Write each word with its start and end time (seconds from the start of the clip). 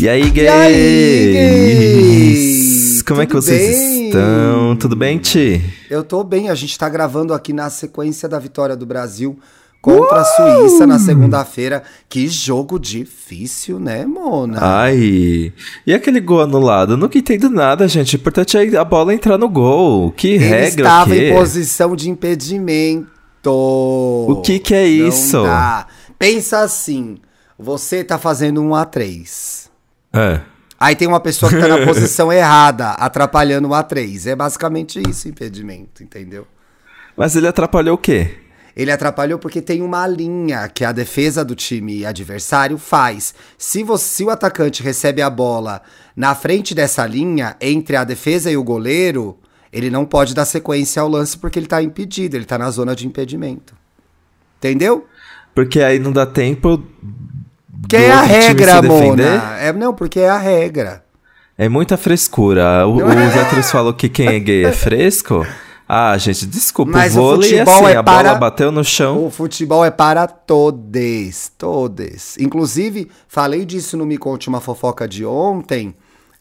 E 0.00 0.08
aí, 0.08 0.30
gays? 0.30 0.46
E 0.46 0.48
aí, 0.48 1.32
gays? 1.32 3.02
Como 3.02 3.20
é 3.20 3.26
que 3.26 3.32
Tudo 3.32 3.42
vocês 3.42 3.76
bem? 3.76 4.06
estão? 4.06 4.76
Tudo 4.76 4.94
bem, 4.94 5.18
Ti? 5.18 5.60
Eu 5.90 6.04
tô 6.04 6.22
bem, 6.22 6.48
a 6.48 6.54
gente 6.54 6.78
tá 6.78 6.88
gravando 6.88 7.34
aqui 7.34 7.52
na 7.52 7.68
sequência 7.68 8.28
da 8.28 8.38
vitória 8.38 8.76
do 8.76 8.86
Brasil 8.86 9.36
contra 9.82 10.20
a 10.20 10.24
Suíça 10.24 10.86
na 10.86 11.00
segunda-feira. 11.00 11.82
Que 12.08 12.28
jogo 12.28 12.78
difícil, 12.78 13.80
né, 13.80 14.06
Mona? 14.06 14.60
Ai. 14.62 15.52
E 15.84 15.92
aquele 15.92 16.20
gol 16.20 16.42
anulado? 16.42 16.92
Eu 16.92 16.96
nunca 16.96 17.18
entendo 17.18 17.50
nada, 17.50 17.88
gente. 17.88 18.14
O 18.14 18.18
importante 18.18 18.56
é 18.56 18.76
a 18.76 18.84
bola 18.84 19.12
entrar 19.12 19.36
no 19.36 19.48
gol. 19.48 20.12
Que 20.12 20.28
Ele 20.28 20.44
regra, 20.44 20.86
estava 20.86 21.10
quê? 21.10 21.30
em 21.30 21.34
posição 21.34 21.96
de 21.96 22.08
impedimento. 22.08 23.08
O 23.50 24.42
que 24.44 24.60
que 24.60 24.74
é 24.74 24.86
isso? 24.86 25.42
Pensa 26.16 26.60
assim, 26.60 27.16
você 27.58 28.04
tá 28.04 28.16
fazendo 28.16 28.62
um 28.62 28.70
A3. 28.70 29.67
É. 30.18 30.40
Aí 30.80 30.94
tem 30.94 31.08
uma 31.08 31.20
pessoa 31.20 31.50
que 31.50 31.58
tá 31.58 31.68
na 31.68 31.82
posição 31.86 32.32
errada, 32.32 32.90
atrapalhando 32.90 33.68
o 33.68 33.72
A3. 33.72 34.30
É 34.30 34.36
basicamente 34.36 35.00
isso, 35.08 35.28
impedimento, 35.28 36.02
entendeu? 36.02 36.46
Mas 37.16 37.34
ele 37.34 37.48
atrapalhou 37.48 37.94
o 37.96 37.98
quê? 37.98 38.36
Ele 38.76 38.92
atrapalhou 38.92 39.40
porque 39.40 39.60
tem 39.60 39.82
uma 39.82 40.06
linha 40.06 40.68
que 40.68 40.84
a 40.84 40.92
defesa 40.92 41.44
do 41.44 41.56
time 41.56 42.06
adversário 42.06 42.78
faz. 42.78 43.34
Se, 43.56 43.82
você, 43.82 44.04
se 44.04 44.24
o 44.24 44.30
atacante 44.30 44.84
recebe 44.84 45.20
a 45.20 45.28
bola 45.28 45.82
na 46.14 46.32
frente 46.36 46.76
dessa 46.76 47.04
linha, 47.04 47.56
entre 47.60 47.96
a 47.96 48.04
defesa 48.04 48.48
e 48.48 48.56
o 48.56 48.62
goleiro, 48.62 49.36
ele 49.72 49.90
não 49.90 50.04
pode 50.04 50.32
dar 50.32 50.44
sequência 50.44 51.02
ao 51.02 51.08
lance 51.08 51.36
porque 51.36 51.58
ele 51.58 51.66
tá 51.66 51.82
impedido, 51.82 52.36
ele 52.36 52.44
tá 52.44 52.56
na 52.56 52.70
zona 52.70 52.94
de 52.94 53.04
impedimento. 53.04 53.74
Entendeu? 54.58 55.06
Porque 55.56 55.80
aí 55.80 55.98
não 55.98 56.12
dá 56.12 56.24
tempo. 56.24 56.80
Porque 57.80 57.96
é 57.96 58.10
a 58.12 58.22
regra? 58.22 58.82
Mona. 58.82 59.56
É, 59.60 59.72
não, 59.72 59.94
porque 59.94 60.20
é 60.20 60.28
a 60.28 60.38
regra. 60.38 61.04
É 61.56 61.68
muita 61.68 61.96
frescura. 61.96 62.86
O, 62.86 62.96
Não 63.00 63.10
é? 63.10 63.26
os 63.28 63.34
héteros 63.36 63.70
falam 63.70 63.92
que 63.92 64.08
quem 64.08 64.28
é 64.28 64.38
gay 64.38 64.64
é 64.64 64.72
fresco. 64.72 65.44
Ah, 65.88 66.16
gente, 66.18 66.44
desculpa. 66.46 66.92
Mas 66.92 67.16
o 67.16 67.20
o 67.20 67.22
vôlei 67.22 67.54
é 67.54 67.64
futebol 67.64 67.86
assim, 67.86 67.94
é 67.94 67.96
a 67.96 68.02
para- 68.02 68.22
bola 68.28 68.34
bateu 68.38 68.70
no 68.70 68.84
chão. 68.84 69.24
O 69.26 69.30
futebol 69.30 69.84
é 69.84 69.90
para 69.90 70.26
todos, 70.26 71.50
todos. 71.56 72.36
Inclusive, 72.38 73.10
falei 73.26 73.64
disso 73.64 73.96
no 73.96 74.04
Me 74.06 74.18
Conte 74.18 74.48
Uma 74.48 74.60
Fofoca 74.60 75.08
de 75.08 75.24
ontem. 75.24 75.94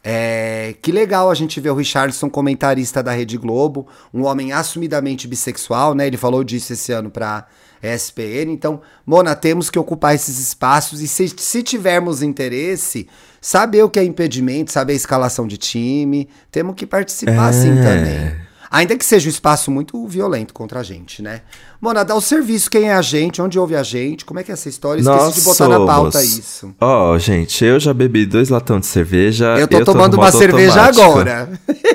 É, 0.03 0.75
que 0.81 0.91
legal 0.91 1.29
a 1.31 1.33
gente 1.35 1.59
ver 1.59 1.69
o 1.71 1.75
Richardson, 1.75 2.29
comentarista 2.29 3.01
da 3.01 3.11
Rede 3.11 3.37
Globo, 3.37 3.87
um 4.13 4.25
homem 4.25 4.53
assumidamente 4.53 5.27
bissexual, 5.27 5.93
né? 5.93 6.07
Ele 6.07 6.17
falou 6.17 6.43
disso 6.43 6.73
esse 6.73 6.91
ano 6.91 7.09
pra 7.09 7.45
ESPN. 7.81 8.51
Então, 8.51 8.81
Mona, 9.05 9.35
temos 9.35 9.69
que 9.69 9.77
ocupar 9.79 10.15
esses 10.15 10.39
espaços 10.39 11.01
e 11.01 11.07
se, 11.07 11.27
se 11.37 11.63
tivermos 11.63 12.21
interesse, 12.21 13.07
saber 13.41 13.83
o 13.83 13.89
que 13.89 13.99
é 13.99 14.03
impedimento, 14.03 14.71
saber 14.71 14.93
a 14.93 14.95
escalação 14.95 15.47
de 15.47 15.57
time, 15.57 16.27
temos 16.51 16.75
que 16.75 16.85
participar 16.85 17.53
É. 17.53 17.61
também. 17.83 18.47
Ainda 18.69 18.97
que 18.97 19.05
seja 19.05 19.27
um 19.27 19.29
espaço 19.29 19.71
muito 19.71 20.05
violento 20.07 20.53
contra 20.53 20.81
a 20.81 20.83
gente, 20.83 21.21
né? 21.21 21.39
Mona, 21.79 22.03
dá 22.03 22.13
o 22.13 22.19
serviço, 22.19 22.69
quem 22.69 22.89
é 22.89 22.93
a 22.93 23.01
gente, 23.01 23.41
onde 23.41 23.57
ouve 23.57 23.77
a 23.77 23.81
gente, 23.83 24.25
como 24.25 24.41
é 24.41 24.43
que 24.43 24.51
é 24.51 24.55
essa 24.55 24.67
história? 24.67 24.99
Esqueci 24.99 25.17
Nós 25.17 25.35
de 25.35 25.41
botar 25.41 25.69
na 25.69 25.85
pauta 25.85 26.19
somos- 26.19 26.37
isso. 26.37 26.75
Ó, 26.81 27.17
gente, 27.17 27.63
eu 27.63 27.79
já 27.79 27.93
bebi 27.93 28.25
dois 28.25 28.49
latões 28.49 28.81
de 28.81 28.87
cerveja. 28.87 29.57
Eu 29.57 29.69
tô 29.69 29.79
no 29.79 29.85
tomando 29.85 30.15
uma 30.15 30.25
modo 30.25 30.37
cerveja 30.37 30.81
automático. 30.87 31.01
agora. 31.01 31.49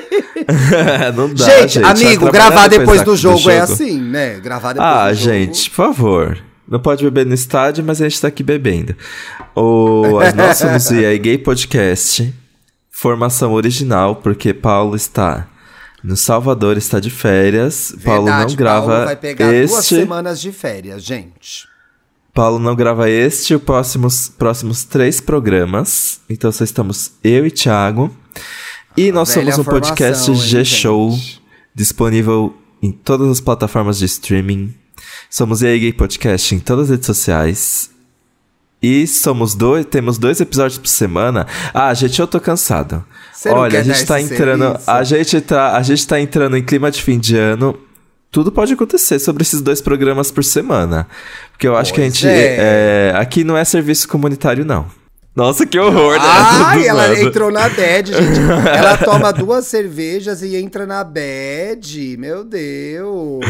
não 1.15 1.33
dá, 1.33 1.45
gente, 1.45 1.79
vai 1.79 1.91
amigo, 1.91 2.31
gravar 2.31 2.67
depois 2.67 2.99
da- 2.99 3.05
do 3.05 3.15
jogo, 3.15 3.49
é 3.49 3.59
assim, 3.59 3.99
né? 3.99 4.39
Gravar 4.39 4.73
depois 4.73 4.89
Ah, 4.91 5.09
do 5.11 5.15
jogo. 5.15 5.29
gente, 5.31 5.69
por 5.69 5.75
favor. 5.75 6.37
Não 6.67 6.79
pode 6.79 7.03
beber 7.03 7.25
no 7.25 7.33
estádio, 7.33 7.83
mas 7.83 8.01
a 8.01 8.07
gente 8.07 8.21
tá 8.21 8.27
aqui 8.29 8.41
bebendo. 8.41 8.95
O, 9.55 10.03
nós 10.35 10.57
somos 10.57 10.89
o 10.89 10.95
EA 10.95 11.17
Gay 11.17 11.37
Podcast. 11.37 12.33
Formação 12.89 13.51
original, 13.53 14.15
porque 14.17 14.53
Paulo 14.53 14.95
está 14.95 15.47
no 16.03 16.15
Salvador, 16.15 16.77
está 16.77 16.99
de 16.99 17.09
férias. 17.09 17.93
Paulo 18.03 18.25
não 18.25 18.31
Verdade, 18.33 18.55
grava 18.55 18.87
Paulo 18.91 19.05
vai 19.05 19.15
pegar 19.15 19.51
duas 19.51 19.71
este. 19.79 19.95
semanas 19.95 20.39
de 20.39 20.51
férias, 20.51 21.03
gente. 21.03 21.67
Paulo 22.33 22.57
não 22.57 22.75
grava 22.75 23.09
este 23.09 23.53
e 23.53 23.55
os 23.55 23.61
próximos, 23.61 24.29
próximos 24.29 24.83
três 24.85 25.19
programas. 25.19 26.21
Então 26.29 26.51
só 26.51 26.63
estamos 26.63 27.11
eu 27.23 27.45
e 27.45 27.51
Thiago. 27.51 28.15
E 28.95 29.11
nós 29.11 29.29
somos 29.29 29.57
um 29.57 29.63
podcast 29.63 30.33
G-Show, 30.35 31.17
disponível 31.73 32.55
em 32.81 32.91
todas 32.91 33.27
as 33.29 33.41
plataformas 33.41 33.97
de 33.97 34.05
streaming. 34.05 34.73
Somos 35.29 35.63
EA 35.63 35.77
Gay 35.77 35.93
Podcast 35.93 36.53
em 36.53 36.59
todas 36.59 36.85
as 36.85 36.91
redes 36.91 37.07
sociais. 37.07 37.89
E 38.81 39.07
somos 39.07 39.55
dois, 39.55 39.85
temos 39.85 40.17
dois 40.17 40.39
episódios 40.41 40.77
por 40.77 40.87
semana. 40.87 41.47
Ah, 41.73 41.93
gente, 41.93 42.19
eu 42.19 42.27
tô 42.27 42.39
cansado. 42.39 43.03
Você 43.31 43.49
Olha, 43.49 43.79
a 43.79 43.83
gente 43.83 44.05
tá 44.05 44.19
entrando, 44.21 44.63
serviço? 44.65 44.91
a 44.91 45.03
gente 45.03 45.41
tá, 45.41 45.77
a 45.77 45.81
gente 45.81 46.05
tá 46.07 46.19
entrando 46.19 46.57
em 46.57 46.63
clima 46.63 46.91
de 46.91 47.01
fim 47.01 47.17
de 47.17 47.37
ano. 47.37 47.77
Tudo 48.29 48.51
pode 48.51 48.73
acontecer 48.73 49.19
sobre 49.19 49.43
esses 49.43 49.61
dois 49.61 49.79
programas 49.79 50.31
por 50.31 50.43
semana. 50.43 51.07
Porque 51.51 51.67
eu 51.67 51.77
acho 51.77 51.93
que 51.93 52.01
a 52.01 52.03
Pois 52.03 52.17
gente. 52.17 52.27
é. 52.27 53.11
é, 53.13 53.13
aqui 53.15 53.43
não 53.43 53.55
é 53.55 53.63
serviço 53.63 54.07
comunitário, 54.07 54.65
não. 54.65 54.85
Nossa, 55.35 55.65
que 55.65 55.79
horror, 55.79 56.13
né? 56.13 56.19
Ai, 56.23 56.87
ela 56.87 57.07
nada. 57.07 57.19
entrou 57.21 57.51
na 57.51 57.67
bad, 57.67 58.11
gente. 58.13 58.39
Ela 58.77 58.97
toma 59.03 59.33
duas 59.33 59.65
cervejas 59.65 60.43
e 60.43 60.55
entra 60.55 60.85
na 60.85 61.03
bad. 61.03 62.17
Meu 62.19 62.43
Deus. 62.43 63.43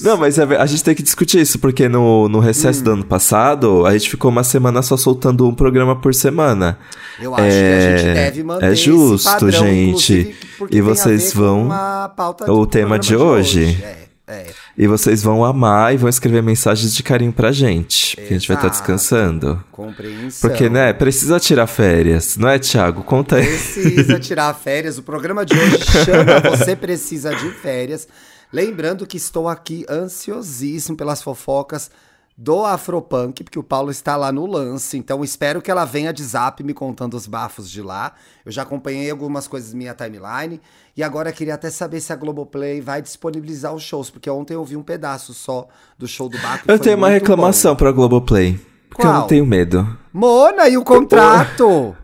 Não, 0.00 0.18
mas 0.18 0.38
é 0.38 0.42
a 0.44 0.66
gente 0.66 0.84
tem 0.84 0.94
que 0.94 1.02
discutir 1.02 1.40
isso, 1.40 1.58
porque 1.58 1.88
no, 1.88 2.28
no 2.28 2.40
recesso 2.40 2.80
Hum. 2.80 2.84
do 2.84 2.90
ano 2.92 3.04
passado, 3.04 3.86
a 3.86 3.92
gente 3.96 4.10
ficou 4.10 4.30
uma 4.30 4.44
semana 4.44 4.82
só 4.82 4.96
soltando 4.98 5.48
um 5.48 5.54
programa 5.54 5.96
por 5.98 6.14
semana. 6.14 6.78
Eu 7.18 7.34
acho 7.34 7.42
que 7.44 7.50
a 7.50 7.96
gente 7.96 8.14
deve 8.14 8.42
manter 8.42 8.66
é 8.66 8.72
esse 8.72 8.82
justo, 8.82 9.30
padrão, 9.30 9.50
gente. 9.50 10.36
E 10.70 10.80
vocês 10.82 11.32
vão- 11.32 11.68
o 11.68 12.66
tema 12.66 12.98
programa 12.98 12.98
de 12.98 13.16
hoje. 13.16 13.78
É, 13.82 13.96
é. 14.26 14.46
E 14.76 14.86
vocês 14.88 15.22
vão 15.22 15.44
amar 15.44 15.94
e 15.94 15.96
vão 15.96 16.08
escrever 16.08 16.42
mensagens 16.42 16.94
de 16.94 17.02
carinho 17.02 17.32
pra 17.32 17.52
gente. 17.52 18.16
Porque 18.16 18.34
a 18.34 18.38
gente 18.38 18.48
vai 18.48 18.56
estar 18.56 18.68
Exato. 18.68 18.80
descansando. 18.80 19.64
Compreensão. 19.70 20.50
Porque, 20.50 20.68
né, 20.68 20.92
precisa 20.92 21.38
tirar 21.38 21.66
férias, 21.68 22.36
não 22.36 22.48
é, 22.48 22.58
Thiago? 22.58 23.04
Conta 23.04 23.36
aí. 23.36 23.46
Precisa 23.46 24.18
tirar 24.20 24.52
férias. 24.54 24.98
O 24.98 25.02
programa 25.02 25.46
de 25.46 25.56
hoje 25.56 25.78
chama 26.04 26.40
Você 26.50 26.74
Precisa 26.74 27.34
de 27.34 27.50
Férias. 27.50 28.08
Lembrando 28.52 29.06
que 29.06 29.16
estou 29.16 29.48
aqui 29.48 29.86
ansiosíssimo 29.88 30.96
pelas 30.96 31.22
fofocas 31.22 31.90
do 32.36 32.64
Afropunk, 32.64 33.44
porque 33.44 33.58
o 33.58 33.62
Paulo 33.62 33.90
está 33.90 34.16
lá 34.16 34.32
no 34.32 34.44
lance. 34.46 34.96
Então 34.98 35.22
espero 35.22 35.62
que 35.62 35.70
ela 35.70 35.84
venha 35.84 36.12
de 36.12 36.24
zap 36.24 36.62
me 36.64 36.74
contando 36.74 37.14
os 37.16 37.26
bafos 37.26 37.70
de 37.70 37.80
lá. 37.80 38.12
Eu 38.44 38.50
já 38.50 38.62
acompanhei 38.62 39.08
algumas 39.10 39.46
coisas 39.46 39.72
na 39.72 39.78
minha 39.78 39.94
timeline. 39.94 40.60
E 40.96 41.02
agora 41.02 41.30
queria 41.32 41.54
até 41.54 41.70
saber 41.70 42.00
se 42.00 42.12
a 42.12 42.16
Globoplay 42.16 42.80
vai 42.80 43.00
disponibilizar 43.02 43.72
os 43.74 43.82
shows, 43.82 44.10
porque 44.10 44.28
ontem 44.30 44.54
eu 44.54 44.64
vi 44.64 44.76
um 44.76 44.82
pedaço 44.82 45.32
só 45.34 45.68
do 45.98 46.06
show 46.08 46.28
do 46.28 46.38
Baco. 46.38 46.64
Eu 46.66 46.78
tenho 46.78 46.96
uma 46.96 47.08
reclamação 47.08 47.72
bom. 47.72 47.78
pra 47.78 47.92
Globoplay. 47.92 48.58
Porque 48.88 49.02
eu 49.06 49.10
Qual? 49.10 49.20
não 49.22 49.26
tenho 49.26 49.44
medo. 49.46 49.98
Mona, 50.12 50.68
e 50.68 50.76
o 50.76 50.84
contrato? 50.84 51.96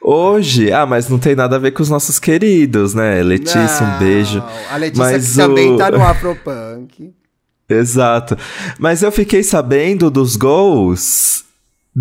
Hoje, 0.00 0.72
ah, 0.72 0.84
mas 0.84 1.08
não 1.08 1.18
tem 1.18 1.36
nada 1.36 1.54
a 1.56 1.58
ver 1.60 1.70
com 1.70 1.80
os 1.82 1.88
nossos 1.88 2.18
queridos, 2.18 2.92
né? 2.92 3.22
Letícia, 3.22 3.84
um 3.86 3.90
Não, 3.92 3.98
beijo. 4.00 4.42
A 4.70 4.76
Letícia 4.76 5.04
Mas 5.04 5.30
que 5.30 5.36
também 5.36 5.72
o- 5.74 5.76
tá 5.76 5.90
no 5.92 6.02
Afropunk. 6.04 7.14
Exato. 7.72 8.36
Mas 8.78 9.02
eu 9.02 9.10
fiquei 9.12 9.42
sabendo 9.42 10.10
dos 10.10 10.36
gols 10.36 11.44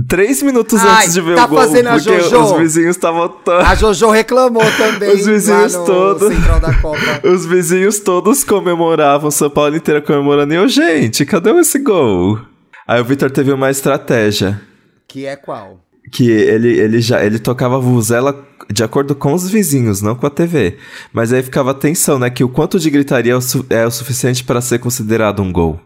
três 0.07 0.41
minutos 0.41 0.79
Ai, 0.81 1.03
antes 1.03 1.13
de 1.13 1.21
ver 1.21 1.35
tá 1.35 1.45
o 1.45 1.47
gol. 1.49 1.57
fazendo 1.59 1.87
a 1.87 1.97
Jojo? 1.97 2.39
os 2.39 2.51
vizinhos 2.57 2.95
estavam. 2.95 3.33
A 3.65 3.75
Jojo 3.75 4.09
reclamou 4.09 4.63
também 4.77 5.13
Os 5.13 5.25
vizinhos 5.25 5.73
todos. 5.73 6.33
Central 6.33 6.59
da 6.59 6.73
Copa. 6.75 6.99
Os 7.27 7.45
vizinhos 7.45 7.99
todos 7.99 8.43
comemoravam, 8.43 9.29
São 9.29 9.49
Paulo 9.49 9.75
inteiro 9.75 10.01
comemorando. 10.01 10.53
E 10.53 10.57
eu, 10.57 10.67
gente, 10.67 11.25
cadê 11.25 11.51
esse 11.51 11.79
gol? 11.79 12.39
Aí 12.87 13.01
o 13.01 13.05
Vitor 13.05 13.29
teve 13.31 13.51
uma 13.51 13.69
estratégia. 13.69 14.61
Que 15.07 15.25
é 15.25 15.35
qual? 15.35 15.79
Que 16.11 16.29
ele, 16.29 16.69
ele 16.79 17.01
já 17.01 17.23
ele 17.23 17.37
tocava 17.39 17.79
vuvuzela 17.79 18.47
de 18.71 18.83
acordo 18.83 19.13
com 19.15 19.33
os 19.33 19.49
vizinhos, 19.49 20.01
não 20.01 20.15
com 20.15 20.25
a 20.25 20.29
TV. 20.29 20.77
Mas 21.13 21.31
aí 21.33 21.43
ficava 21.43 21.73
tensão, 21.73 22.17
né? 22.17 22.29
Que 22.29 22.43
o 22.43 22.49
quanto 22.49 22.79
de 22.79 22.89
gritaria 22.89 23.33
é 23.33 23.35
o, 23.35 23.41
su- 23.41 23.65
é 23.69 23.85
o 23.85 23.91
suficiente 23.91 24.43
para 24.43 24.61
ser 24.61 24.79
considerado 24.79 25.41
um 25.41 25.51
gol. 25.51 25.79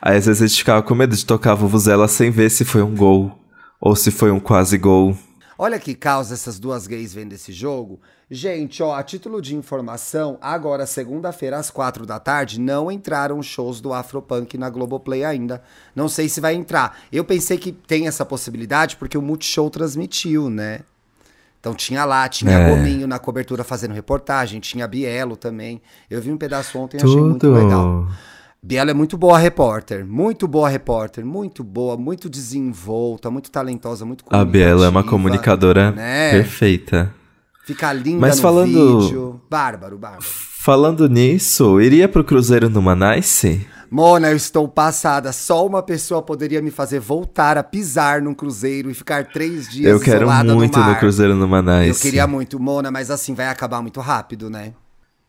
Aí 0.00 0.16
às 0.16 0.26
vezes 0.26 0.42
a 0.42 0.46
gente 0.46 0.58
ficava 0.58 0.82
com 0.82 0.94
medo 0.94 1.14
de 1.14 1.24
tocar 1.26 1.52
a 1.52 1.56
vuvuzela 1.56 2.08
sem 2.08 2.30
ver 2.30 2.50
se 2.50 2.64
foi 2.64 2.82
um 2.82 2.94
gol 2.94 3.38
ou 3.80 3.94
se 3.94 4.10
foi 4.10 4.30
um 4.30 4.40
quase 4.40 4.78
gol. 4.78 5.16
Olha 5.58 5.78
que 5.78 5.94
causa 5.94 6.34
essas 6.34 6.58
duas 6.58 6.86
gays 6.86 7.12
vendo 7.12 7.32
esse 7.32 7.52
jogo. 7.52 8.00
Gente, 8.30 8.82
ó, 8.82 8.94
a 8.94 9.02
título 9.02 9.40
de 9.40 9.56
informação, 9.56 10.36
agora, 10.42 10.84
segunda-feira, 10.84 11.56
às 11.56 11.70
quatro 11.70 12.04
da 12.04 12.20
tarde, 12.20 12.60
não 12.60 12.92
entraram 12.92 13.42
shows 13.42 13.80
do 13.80 13.94
Afropunk 13.94 14.58
na 14.58 14.68
Globoplay 14.68 15.24
ainda. 15.24 15.62
Não 15.96 16.10
sei 16.10 16.28
se 16.28 16.38
vai 16.38 16.54
entrar. 16.54 16.98
Eu 17.10 17.24
pensei 17.24 17.56
que 17.56 17.72
tem 17.72 18.06
essa 18.06 18.26
possibilidade 18.26 18.96
porque 18.96 19.16
o 19.16 19.22
Multishow 19.22 19.70
transmitiu, 19.70 20.50
né? 20.50 20.80
Então 21.58 21.74
tinha 21.74 22.04
lá, 22.04 22.28
tinha 22.28 22.52
É. 22.52 22.68
Gominho 22.68 23.06
na 23.06 23.18
cobertura 23.18 23.64
fazendo 23.64 23.94
reportagem, 23.94 24.60
tinha 24.60 24.86
Bielo 24.86 25.34
também. 25.34 25.80
Eu 26.10 26.20
vi 26.20 26.30
um 26.30 26.36
pedaço 26.36 26.78
ontem 26.78 26.98
e 26.98 27.02
achei 27.02 27.20
muito 27.20 27.50
legal. 27.50 28.06
Biela 28.62 28.90
é 28.90 28.94
muito 28.94 29.16
boa 29.16 29.38
repórter, 29.38 30.04
muito 30.04 30.46
boa 30.46 30.68
repórter, 30.68 31.24
muito 31.24 31.64
boa, 31.64 31.96
muito 31.96 32.28
desenvolta, 32.28 33.30
muito 33.30 33.50
talentosa, 33.50 34.04
muito 34.04 34.24
A 34.28 34.44
Biela 34.44 34.84
é 34.84 34.88
uma 34.88 35.02
comunicadora 35.02 35.92
né? 35.92 36.32
perfeita. 36.32 37.14
Fica 37.68 37.92
linda 37.92 38.18
Mas 38.22 38.36
no 38.36 38.42
falando- 38.42 39.00
vídeo. 39.02 39.40
Bárbaro, 39.50 39.98
bárbaro. 39.98 40.24
Falando 40.24 41.06
nisso, 41.06 41.78
iria 41.82 42.08
pro 42.08 42.24
Cruzeiro 42.24 42.70
no 42.70 42.80
Manice? 42.80 43.66
Mona, 43.90 44.30
eu 44.30 44.36
estou 44.36 44.66
passada. 44.66 45.32
Só 45.34 45.66
uma 45.66 45.82
pessoa 45.82 46.22
poderia 46.22 46.62
me 46.62 46.70
fazer 46.70 46.98
voltar 46.98 47.58
a 47.58 47.62
pisar 47.62 48.22
num 48.22 48.32
cruzeiro 48.32 48.90
e 48.90 48.94
ficar 48.94 49.26
três 49.26 49.68
dias 49.68 49.92
Eu 49.92 50.00
quero 50.00 50.26
muito 50.56 50.78
no, 50.78 50.82
mar. 50.84 50.94
no 50.94 50.98
Cruzeiro 50.98 51.34
no 51.36 51.46
Manice. 51.46 51.88
Eu 51.90 51.94
queria 51.96 52.26
muito, 52.26 52.58
Mona, 52.58 52.90
mas 52.90 53.10
assim 53.10 53.34
vai 53.34 53.48
acabar 53.48 53.82
muito 53.82 54.00
rápido, 54.00 54.48
né? 54.48 54.72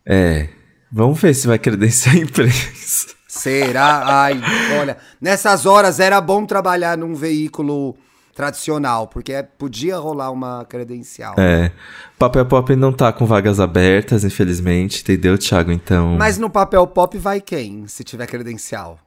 É. 0.06 0.48
Vamos 0.90 1.20
ver 1.20 1.34
se 1.34 1.46
vai 1.46 1.60
credenciar 1.60 2.16
a 2.16 2.20
imprensa. 2.20 3.08
Será? 3.28 4.02
Ai, 4.24 4.42
olha, 4.80 4.96
nessas 5.20 5.66
horas 5.66 6.00
era 6.00 6.22
bom 6.22 6.46
trabalhar 6.46 6.98
num 6.98 7.14
veículo 7.16 7.98
tradicional, 8.40 9.06
porque 9.06 9.34
é- 9.34 9.44
podia 9.44 9.98
rolar 9.98 10.32
uma 10.32 10.64
credencial. 10.64 11.36
É. 11.38 11.72
Papel 12.18 12.46
Pop 12.46 12.74
não 12.74 12.94
tá 12.94 13.12
com 13.12 13.26
vagas 13.26 13.60
abertas, 13.60 14.24
infelizmente, 14.24 15.02
entendeu, 15.02 15.38
Thiago? 15.38 15.74
Então. 15.74 16.16
Mas 16.18 16.38
no 16.38 16.50
papel 16.50 16.88
pop 16.88 17.18
vai 17.18 17.42
quem, 17.42 17.86
se 17.88 18.02
tiver 18.02 18.26
credencial? 18.28 18.98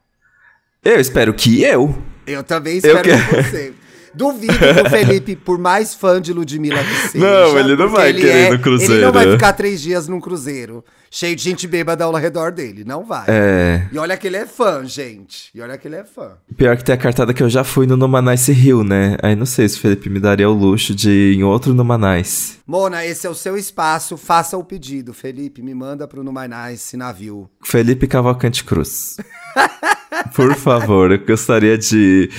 Eu 0.85 1.01
espero 1.01 1.33
que 1.33 1.63
eu. 1.63 1.97
Eu 2.27 2.43
também 2.45 2.77
espero 2.77 2.99
Eu 2.99 3.03
que 3.03 3.09
quero. 3.11 3.43
você. 3.43 3.73
Duvido 4.15 4.53
que 4.59 4.81
o 4.87 4.91
Felipe, 4.91 5.35
por 5.37 5.57
mais 5.59 5.95
fã 5.95 6.21
de 6.21 6.35
Ludmilla 6.35 6.85
que 6.85 6.95
seja. 7.09 7.25
Não, 7.25 7.59
ele 7.59 7.75
não 7.75 7.89
vai 7.89 8.13
querer 8.13 8.29
ir 8.29 8.49
no 8.51 8.55
Ele 8.57 8.63
cruzeiro. 8.63 9.01
não 9.07 9.13
vai 9.13 9.33
ficar 9.33 9.55
três 9.55 9.81
dias 9.81 10.07
num 10.09 10.21
cruzeiro, 10.21 10.85
cheio 11.13 11.37
de 11.37 11.43
gente 11.43 11.69
bêbada 11.69 12.05
ao 12.05 12.15
redor 12.15 12.51
dele. 12.51 12.85
Não 12.85 13.05
vai. 13.05 13.27
É. 13.29 13.87
E 13.93 13.99
olha 13.99 14.17
que 14.17 14.27
ele 14.27 14.39
é 14.39 14.47
fã, 14.47 14.83
gente. 14.85 15.51
E 15.55 15.61
olha 15.61 15.77
que 15.77 15.87
ele 15.87 15.97
é 15.97 16.05
fã. 16.05 16.33
Pior 16.57 16.75
que 16.77 16.83
tem 16.83 16.95
a 16.95 16.99
cartada 16.99 17.35
que 17.35 17.43
eu 17.43 17.51
já 17.51 17.63
fui 17.63 17.87
no 17.87 17.99
Numanice 17.99 18.51
Rio, 18.51 18.83
né? 18.83 19.19
Aí 19.23 19.37
não 19.37 19.45
sei 19.45 19.69
se 19.69 19.77
o 19.77 19.81
Felipe 19.81 20.09
me 20.09 20.19
daria 20.19 20.49
o 20.49 20.55
luxo 20.55 20.95
de 20.95 21.11
ir 21.11 21.37
em 21.37 21.45
outro 21.45 21.75
Numanice. 21.75 22.59
Mona, 22.67 23.05
esse 23.05 23.27
é 23.27 23.31
o 23.31 23.35
seu 23.35 23.59
espaço. 23.59 24.17
Faça 24.17 24.57
o 24.57 24.65
pedido. 24.65 25.13
Felipe, 25.13 25.61
me 25.61 25.75
manda 25.75 26.09
pro 26.09 26.25
Numanais 26.25 26.81
esse 26.81 26.97
navio. 26.97 27.51
Felipe 27.63 28.07
Cavalcante 28.07 28.65
Cruz. 28.65 29.19
Por 30.35 30.55
favor, 30.55 31.11
eu 31.11 31.19
gostaria 31.19 31.77
de. 31.77 32.31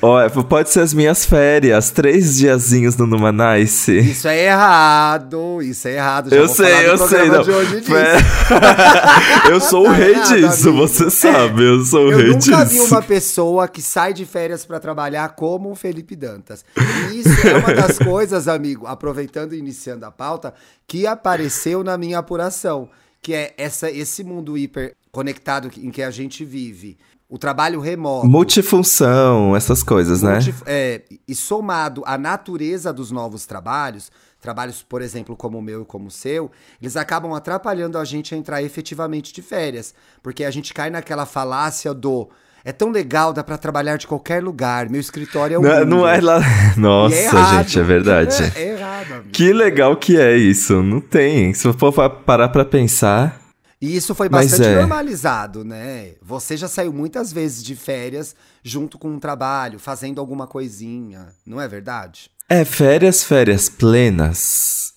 Ó, 0.00 0.28
pode 0.44 0.70
ser 0.70 0.80
as 0.80 0.94
minhas 0.94 1.24
férias, 1.24 1.90
três 1.90 2.36
diazinhos 2.36 2.96
no 2.96 3.06
Numanice. 3.06 3.98
Isso 3.98 4.28
é 4.28 4.46
errado. 4.46 5.60
Isso 5.62 5.86
é 5.88 5.94
errado. 5.94 6.30
Já 6.30 6.36
Eu 6.36 6.48
sei, 6.48 6.88
eu 6.88 6.98
sei. 6.98 7.28
Não. 7.28 7.42
disso. 7.42 7.90
Eu 9.50 9.60
sou 9.60 9.86
o 9.86 9.90
rei 9.92 10.12
errado, 10.12 10.34
disso, 10.34 10.68
amigo. 10.70 10.86
você 10.88 11.06
É, 11.06 11.10
sabe, 11.10 11.62
eu 11.64 11.84
sou 11.84 12.06
o 12.08 12.12
Eu 12.12 12.18
rei 12.18 12.26
nunca 12.28 12.64
disso. 12.64 12.66
vi 12.66 12.80
uma 12.80 13.02
pessoa 13.02 13.68
que 13.68 13.80
sai 13.82 14.12
de 14.12 14.24
férias 14.24 14.64
pra 14.64 14.78
trabalhar 14.80 15.28
como 15.30 15.70
o 15.70 15.74
Felipe 15.74 16.16
Dantas. 16.16 16.64
E 17.12 17.20
isso 17.20 17.46
é 17.46 17.56
uma 17.56 17.74
das 17.74 17.98
coisas, 17.98 18.48
amigo, 18.48 18.86
aproveitando 18.86 19.54
e 19.54 19.58
iniciando 19.58 20.04
a 20.06 20.10
pauta, 20.10 20.54
que 20.86 21.06
apareceu 21.06 21.82
na 21.84 21.96
minha 21.96 22.18
apuração, 22.18 22.88
que 23.22 23.34
é 23.34 23.54
essa, 23.56 23.90
esse 23.90 24.22
mundo 24.24 24.56
hiper 24.56 24.94
conectado 25.10 25.70
em 25.78 25.90
que 25.90 26.02
a 26.02 26.10
gente 26.10 26.44
vive. 26.44 26.96
O 27.28 27.38
trabalho 27.38 27.80
remoto. 27.80 28.26
Multifunção, 28.28 29.56
essas 29.56 29.82
coisas, 29.82 30.22
né? 30.22 30.34
Multi- 30.34 30.54
é, 30.64 31.02
e 31.26 31.34
somado 31.34 32.02
à 32.06 32.16
natureza 32.16 32.92
dos 32.92 33.10
novos 33.10 33.46
trabalhos, 33.46 34.12
trabalhos, 34.40 34.82
por 34.82 35.02
exemplo, 35.02 35.36
como 35.36 35.58
o 35.58 35.62
meu 35.62 35.82
e 35.82 35.84
como 35.84 36.08
o 36.08 36.10
seu, 36.10 36.50
eles 36.80 36.96
acabam 36.96 37.32
atrapalhando 37.34 37.98
a 37.98 38.04
gente 38.04 38.34
a 38.34 38.38
entrar 38.38 38.62
efetivamente 38.62 39.32
de 39.32 39.42
férias. 39.42 39.94
Porque 40.22 40.44
a 40.44 40.50
gente 40.50 40.72
cai 40.74 40.90
naquela 40.90 41.26
falácia 41.26 41.92
do. 41.92 42.28
É 42.64 42.72
tão 42.72 42.90
legal, 42.90 43.32
dá 43.32 43.44
pra 43.44 43.56
trabalhar 43.56 43.96
de 43.96 44.08
qualquer 44.08 44.42
lugar. 44.42 44.88
Meu 44.90 45.00
escritório 45.00 45.54
é 45.54 45.58
o 45.58 45.62
Não, 45.62 45.70
mundo." 45.78 45.86
não 45.86 46.08
é 46.08 46.20
lá. 46.20 46.40
E 46.76 46.78
Nossa, 46.80 47.14
é 47.14 47.58
gente, 47.58 47.78
é 47.78 47.82
verdade. 47.82 48.36
É, 48.56 48.58
é 48.62 48.68
errado, 48.72 49.12
amigo. 49.12 49.30
Que 49.30 49.52
legal 49.52 49.96
que 49.96 50.16
é 50.18 50.36
isso. 50.36 50.82
Não 50.82 51.00
tem. 51.00 51.54
Se 51.54 51.72
for 51.72 51.92
pa- 51.92 52.10
parar 52.10 52.48
pra 52.48 52.64
pensar. 52.64 53.40
E 53.80 53.94
isso 53.94 54.14
foi 54.14 54.28
bastante 54.28 54.64
é. 54.66 54.74
normalizado, 54.80 55.62
né? 55.64 56.14
Você 56.22 56.56
já 56.56 56.66
saiu 56.66 56.92
muitas 56.92 57.30
vezes 57.32 57.62
de 57.62 57.76
férias 57.76 58.34
junto 58.64 58.98
com 58.98 59.08
um 59.10 59.18
trabalho, 59.18 59.78
fazendo 59.78 60.18
alguma 60.20 60.46
coisinha, 60.46 61.28
não 61.46 61.60
é 61.60 61.68
verdade? 61.68 62.30
É, 62.48 62.64
férias, 62.64 63.24
férias 63.24 63.68
plenas. 63.68 64.94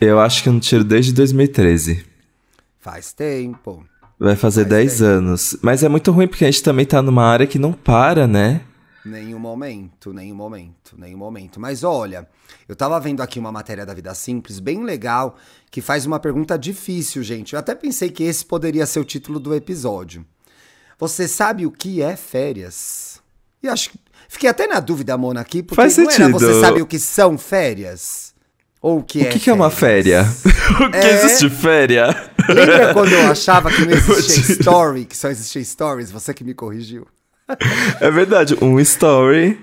Eu 0.00 0.20
acho 0.20 0.42
que 0.42 0.48
eu 0.48 0.52
não 0.52 0.60
tiro 0.60 0.84
desde 0.84 1.12
2013. 1.14 2.04
Faz 2.78 3.12
tempo. 3.12 3.84
Vai 4.18 4.36
fazer 4.36 4.62
Faz 4.62 4.70
10 4.70 4.92
tempo. 4.92 5.04
anos. 5.04 5.56
Mas 5.62 5.82
é 5.82 5.88
muito 5.88 6.12
ruim 6.12 6.28
porque 6.28 6.44
a 6.44 6.50
gente 6.50 6.62
também 6.62 6.84
tá 6.84 7.00
numa 7.00 7.24
área 7.24 7.46
que 7.46 7.58
não 7.58 7.72
para, 7.72 8.26
né? 8.26 8.60
Nenhum 9.02 9.38
momento, 9.38 10.12
nenhum 10.12 10.34
momento, 10.34 10.94
nenhum 10.98 11.18
momento. 11.18 11.58
Mas 11.58 11.84
olha, 11.84 12.28
eu 12.68 12.76
tava 12.76 12.98
vendo 13.00 13.22
aqui 13.22 13.38
uma 13.38 13.52
matéria 13.52 13.84
da 13.84 13.92
Vida 13.94 14.14
Simples, 14.14 14.58
bem 14.60 14.82
legal, 14.82 15.36
que 15.70 15.80
faz 15.80 16.04
uma 16.06 16.18
pergunta 16.20 16.58
difícil, 16.58 17.22
gente. 17.22 17.52
Eu 17.54 17.58
até 17.58 17.74
pensei 17.74 18.10
que 18.10 18.22
esse 18.24 18.44
poderia 18.44 18.86
ser 18.86 19.00
o 19.00 19.04
título 19.04 19.40
do 19.40 19.54
episódio. 19.54 20.24
Você 20.98 21.26
sabe 21.28 21.66
o 21.66 21.70
que 21.72 22.02
é 22.02 22.14
férias? 22.14 23.22
E 23.62 23.68
acho 23.68 23.90
que. 23.90 23.98
Fiquei 24.28 24.48
até 24.48 24.66
na 24.66 24.80
dúvida, 24.80 25.16
Mona, 25.16 25.40
aqui, 25.40 25.62
porque 25.62 25.76
Faz 25.76 25.96
não 25.96 26.04
era 26.04 26.12
sentido. 26.12 26.38
você 26.38 26.60
sabe 26.60 26.82
o 26.82 26.86
que 26.86 26.98
são 26.98 27.36
férias? 27.38 28.32
Ou 28.82 28.98
o 28.98 29.02
que 29.02 29.18
O 29.20 29.22
é 29.22 29.24
que, 29.30 29.38
que 29.40 29.50
é 29.50 29.52
uma 29.52 29.70
féria? 29.70 30.22
o 30.80 30.90
que 30.90 30.96
É. 30.96 31.24
existe 31.24 31.48
féria? 31.48 32.14
Lembra 32.48 32.92
quando 32.92 33.12
eu 33.12 33.30
achava 33.30 33.70
que 33.70 33.84
não 33.84 33.92
existia 33.96 34.44
te- 34.56 34.60
story, 34.60 35.04
que 35.06 35.16
só 35.16 35.28
existia 35.28 35.64
stories? 35.64 36.10
Você 36.10 36.34
que 36.34 36.44
me 36.44 36.52
corrigiu. 36.54 37.06
É 38.00 38.10
verdade, 38.10 38.56
um 38.60 38.78
story. 38.80 39.58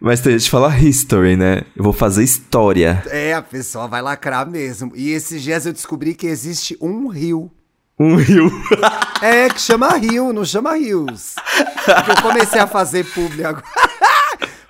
Mas 0.00 0.20
tem 0.20 0.32
gente 0.32 0.44
que 0.44 0.50
fala 0.50 0.74
history, 0.78 1.36
né? 1.36 1.62
Eu 1.76 1.84
vou 1.84 1.92
fazer 1.92 2.24
história. 2.24 3.02
É, 3.08 3.34
a 3.34 3.42
pessoa 3.42 3.86
vai 3.86 4.00
lacrar 4.00 4.48
mesmo. 4.48 4.92
E 4.94 5.10
esses 5.10 5.42
dias 5.42 5.66
eu 5.66 5.72
descobri 5.74 6.14
que 6.14 6.26
existe 6.26 6.76
um 6.80 7.08
rio. 7.08 7.50
Um 7.98 8.16
rio. 8.16 8.50
É, 9.20 9.50
que 9.50 9.60
chama 9.60 9.90
rio, 9.98 10.32
não 10.32 10.42
chama 10.44 10.74
rios. 10.74 11.34
Porque 11.84 12.10
eu 12.12 12.22
comecei 12.22 12.58
a 12.60 12.66
fazer 12.66 13.04
publi 13.12 13.44
agora. 13.44 13.62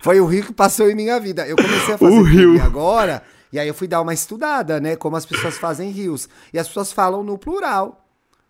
Foi 0.00 0.20
o 0.20 0.26
rio 0.26 0.44
que 0.44 0.52
passou 0.52 0.88
em 0.91 0.94
minha 0.94 1.19
vida. 1.20 1.47
Eu 1.47 1.56
comecei 1.56 1.94
a 1.94 1.99
fazer 1.99 2.12
O 2.19 2.23
rio. 2.23 2.62
agora, 2.62 3.23
e 3.52 3.58
aí 3.58 3.69
eu 3.69 3.75
fui 3.75 3.87
dar 3.88 4.00
uma 4.00 4.14
estudada, 4.14 4.81
né? 4.81 4.97
Como 4.97 5.17
as 5.17 5.26
pessoas 5.26 5.58
fazem 5.58 5.91
rios. 5.91 6.29
E 6.52 6.58
as 6.58 6.67
pessoas 6.69 6.93
falam 6.93 7.23
no 7.23 7.37
plural. 7.38 8.06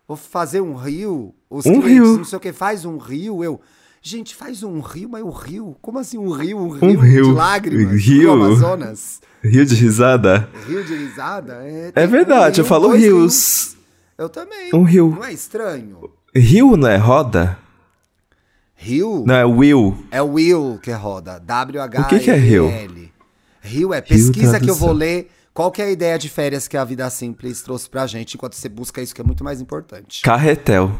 Vou 0.07 0.17
fazer 0.17 0.61
um 0.61 0.75
rio. 0.75 1.33
Os 1.49 1.65
Um 1.65 1.81
clientes, 1.81 2.07
rio. 2.09 2.17
não 2.17 2.23
sei 2.25 2.37
o 2.37 2.39
que, 2.39 2.51
faz 2.53 2.85
um 2.85 2.97
rio. 2.97 3.43
Eu. 3.43 3.59
Gente, 4.03 4.33
faz 4.35 4.63
um 4.63 4.79
rio, 4.79 5.07
mas 5.09 5.23
o 5.23 5.29
rio? 5.29 5.75
Como 5.81 5.99
assim 5.99 6.17
um 6.17 6.31
rio? 6.31 6.57
Um 6.57 6.69
rio, 6.69 6.89
Um 6.97 7.01
rio. 7.01 7.23
de 7.25 7.31
lágrimas? 7.33 8.01
Rio. 8.01 8.35
No 8.35 8.45
Amazonas? 8.45 9.21
Rio 9.43 9.63
de 9.65 9.75
risada? 9.75 10.49
Rio 10.67 10.83
de 10.83 10.95
risada? 10.95 11.61
É, 11.63 11.87
É 11.89 11.91
tem 11.91 12.07
um 12.07 12.09
verdade, 12.09 12.59
eu 12.59 12.63
rio, 12.63 12.69
falo 12.69 12.87
dois 12.89 13.01
rios. 13.01 13.77
Eu 14.17 14.27
também. 14.29 14.69
Um 14.73 14.83
rio. 14.83 15.13
Não 15.15 15.23
é 15.25 15.31
estranho? 15.33 16.09
Rio 16.35 16.75
não 16.77 16.87
é 16.87 16.97
roda? 16.97 17.57
Rio 18.83 19.23
Não, 19.27 19.35
é 19.35 19.45
wheel. 19.45 19.95
é 20.09 20.21
o 20.23 20.33
Will 20.33 20.79
que 20.81 20.91
roda. 20.91 21.39
W-H-I-L. 21.39 22.03
O 22.03 22.07
que 22.09 22.19
que 22.19 22.31
é 22.31 22.35
rio? 22.35 22.67
Rio 23.61 23.93
é 23.93 24.01
pesquisa 24.01 24.59
que 24.59 24.67
eu 24.69 24.73
vou 24.75 24.91
ler. 24.91 25.29
Qual 25.53 25.69
que 25.71 25.81
é 25.83 25.85
a 25.85 25.91
ideia 25.91 26.17
de 26.17 26.27
férias 26.29 26.67
que 26.67 26.75
a 26.75 26.83
Vida 26.83 27.07
Simples 27.11 27.61
trouxe 27.61 27.87
pra 27.87 28.07
gente, 28.07 28.33
enquanto 28.35 28.55
você 28.55 28.67
busca 28.67 28.99
isso 28.99 29.13
que 29.13 29.21
é 29.21 29.23
muito 29.23 29.43
mais 29.43 29.61
importante. 29.61 30.23
Carretel. 30.23 30.91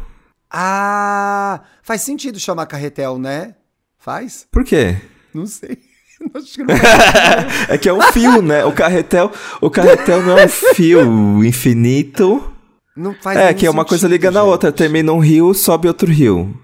Ah, 0.48 1.62
faz 1.82 2.02
sentido 2.02 2.38
chamar 2.38 2.66
carretel, 2.66 3.18
né? 3.18 3.56
Faz? 3.98 4.46
Por 4.52 4.62
quê? 4.62 4.96
Não 5.34 5.46
sei. 5.46 5.78
É 7.68 7.76
que 7.78 7.88
é 7.88 7.92
um 7.92 8.00
fio, 8.12 8.40
né? 8.42 8.64
O 8.64 8.70
carretel, 8.72 9.32
o 9.60 9.68
carretel 9.68 10.22
não 10.22 10.38
é 10.38 10.44
um 10.44 10.48
fio 10.48 11.44
infinito. 11.44 12.48
Não 12.96 13.12
faz 13.20 13.36
É, 13.38 13.52
que 13.52 13.66
é 13.66 13.70
uma 13.70 13.84
coisa 13.84 14.02
sentido, 14.02 14.12
liga 14.12 14.30
na 14.30 14.44
outra. 14.44 14.68
gente. 14.70 14.78
Termina 14.78 15.12
um 15.12 15.18
rio, 15.18 15.52
sobe 15.52 15.88
outro 15.88 16.08
rio. 16.12 16.56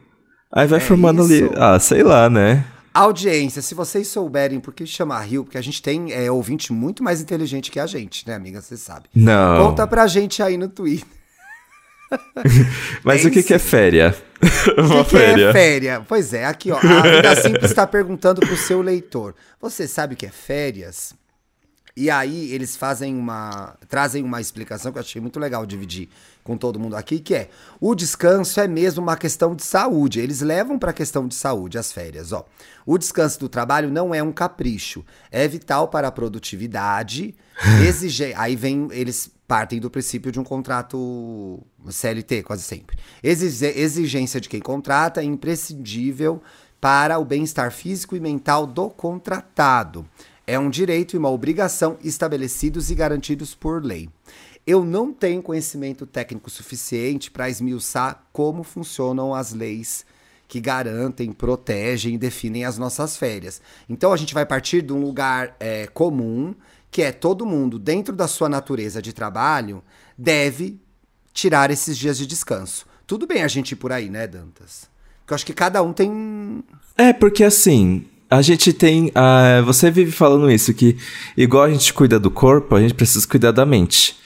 Aí 0.51 0.67
vai 0.67 0.79
É 0.79 0.81
formando 0.83 1.23
ali. 1.23 1.43
isso. 1.45 1.51
Ah, 1.57 1.79
sei 1.79 2.03
lá, 2.03 2.29
né? 2.31 2.65
Audiência, 2.95 3.63
se 3.63 3.75
vocês 3.75 4.09
souberem 4.09 4.59
por 4.59 4.75
que 4.75 4.85
chama 4.87 5.21
Rio, 5.21 5.45
porque 5.45 5.59
a 5.59 5.63
gente 5.63 5.81
tem 5.81 6.13
é, 6.13 6.31
ouvinte 6.31 6.73
muito 6.73 7.03
mais 7.03 7.21
inteligente 7.21 7.71
que 7.71 7.79
a 7.79 7.87
gente, 7.87 8.27
né, 8.27 8.35
amiga? 8.35 8.61
Você 8.61 8.77
sabe. 8.77 9.09
Não. 9.15 9.69
Conta 9.69 9.87
pra 9.87 10.07
gente 10.07 10.43
aí 10.43 10.57
no 10.57 10.69
Twitter. 10.69 11.07
Mas 13.05 13.25
o 13.25 13.31
que, 13.31 13.43
que 13.43 13.55
é 13.55 13.59
féria? 13.59 14.17
Uma 14.79 15.03
O 15.03 15.05
que, 15.05 15.11
que 15.11 15.43
é 15.43 15.53
féria? 15.53 16.03
Pois 16.09 16.33
é, 16.33 16.47
aqui 16.47 16.71
ó, 16.73 16.79
a 16.79 17.03
Vida 17.03 17.37
Simples 17.37 17.71
está 17.71 17.87
perguntando 17.87 18.41
pro 18.41 18.57
seu 18.57 18.81
leitor. 18.81 19.35
Você 19.61 19.87
sabe 19.87 20.15
o 20.15 20.17
que 20.17 20.27
é 20.27 20.31
férias? 20.31 21.13
E 22.01 22.09
aí 22.11 22.53
eles 22.53 22.77
fazem 22.77 23.17
uma, 23.17 23.77
trazem 23.89 24.23
uma 24.23 24.41
explicação 24.41 24.93
que 24.93 24.99
eu 24.99 25.03
achei 25.03 25.21
muito 25.21 25.41
legal 25.41 25.67
dividir 25.67 26.09
com 26.45 26.57
todo 26.57 26.79
mundo 26.79 26.95
aqui, 26.95 27.19
que 27.19 27.35
é 27.35 27.51
o 27.81 27.93
descanso 27.93 28.61
é 28.61 28.69
mesmo 28.69 29.03
uma 29.03 29.17
questão 29.17 29.53
de 29.53 29.65
saúde. 29.65 30.21
Eles 30.21 30.41
levam 30.41 30.79
para 30.79 30.93
a 30.93 30.95
questão 30.95 31.27
de 31.27 31.35
saúde 31.35 31.77
as 31.77 31.91
férias, 31.91 32.31
ó. 32.31 32.47
O 32.87 32.97
descanso 32.97 33.41
do 33.41 33.49
trabalho 33.49 33.91
não 33.91 34.15
é 34.15 34.23
um 34.23 34.31
capricho, 34.31 35.05
é 35.29 35.49
vital 35.49 35.89
para 35.89 36.07
a 36.07 36.13
produtividade. 36.13 37.35
Exige, 37.85 38.33
aí 38.37 38.55
vem 38.55 38.87
eles 38.93 39.29
partem 39.49 39.81
do 39.81 39.91
princípio 39.91 40.31
de 40.31 40.39
um 40.39 40.45
contrato 40.45 41.61
CLT, 41.91 42.45
quase 42.45 42.63
sempre. 42.63 42.97
Exigência 43.25 44.41
de 44.41 44.49
quem 44.49 44.61
contrata 44.61 45.21
é 45.21 45.25
imprescindível 45.25 46.41
para 46.81 47.19
o 47.19 47.25
bem-estar 47.25 47.73
físico 47.73 48.15
e 48.15 48.21
mental 48.21 48.69
do 48.69 48.89
contratado. 48.89 50.07
É 50.49 50.59
um 50.59 50.71
direito 50.71 51.15
e 51.15 51.19
uma 51.19 51.29
obrigação 51.29 51.99
estabelecidos 52.03 52.91
e 52.91 52.95
garantidos 52.95 53.55
por 53.55 53.85
lei. 53.85 54.09
Eu 54.67 54.83
não 54.83 55.13
tenho 55.13 55.43
conhecimento 55.43 56.07
técnico 56.07 56.49
suficiente 56.49 57.31
para 57.31 57.51
esmiuçar 57.51 58.25
como 58.33 58.63
funcionam 58.63 59.35
as 59.35 59.53
leis 59.53 60.07
que 60.49 60.59
garantem, 60.59 61.33
protegem 61.33 62.15
e 62.15 62.19
definem 62.19 62.65
as 62.65 62.79
nossas 62.79 63.15
férias. 63.15 63.61
Então 63.91 64.11
a 64.11 64.17
gente 64.17 64.33
vai 64.33 64.47
partir 64.47 64.81
de 64.81 64.91
um 64.91 65.03
lugar 65.03 65.55
é, 65.61 65.87
comum, 65.87 66.55
que 66.91 67.03
é 67.03 67.13
todo 67.13 67.45
mundo, 67.45 67.79
dentro 67.79 68.17
da 68.17 68.27
sua 68.27 68.49
natureza 68.49 69.03
de 69.03 69.13
trabalho, 69.13 69.85
deve 70.17 70.81
tirar 71.31 71.71
esses 71.71 71.99
dias 71.99 72.17
de 72.17 72.27
descanso. 72.27 72.87
Tudo 73.07 73.27
bem 73.27 73.43
a 73.43 73.49
gente 73.49 73.73
ir 73.73 73.77
por 73.77 73.93
aí, 73.93 74.09
né, 74.09 74.27
Dantas? 74.27 74.89
Porque 75.19 75.33
eu 75.33 75.35
acho 75.35 75.45
que 75.45 75.53
cada 75.53 75.83
um 75.83 75.93
tem. 75.93 76.65
É, 76.97 77.13
porque 77.13 77.45
assim, 77.45 78.07
a 78.31 78.43
gente 78.43 78.73
tem. 78.73 79.07
Uh, 79.09 79.65
você 79.65 79.91
vive 79.91 80.13
falando 80.13 80.51
isso, 80.51 80.75
que 80.75 80.97
igual 81.37 81.65
a 81.65 81.71
gente 81.71 81.93
cuida 81.93 82.19
do 82.19 82.31
corpo, 82.31 82.75
a 82.75 82.81
gente 82.81 82.95
precisa 82.95 83.27
cuidar 83.27 83.53
da 83.53 83.65
mente. 83.65 84.17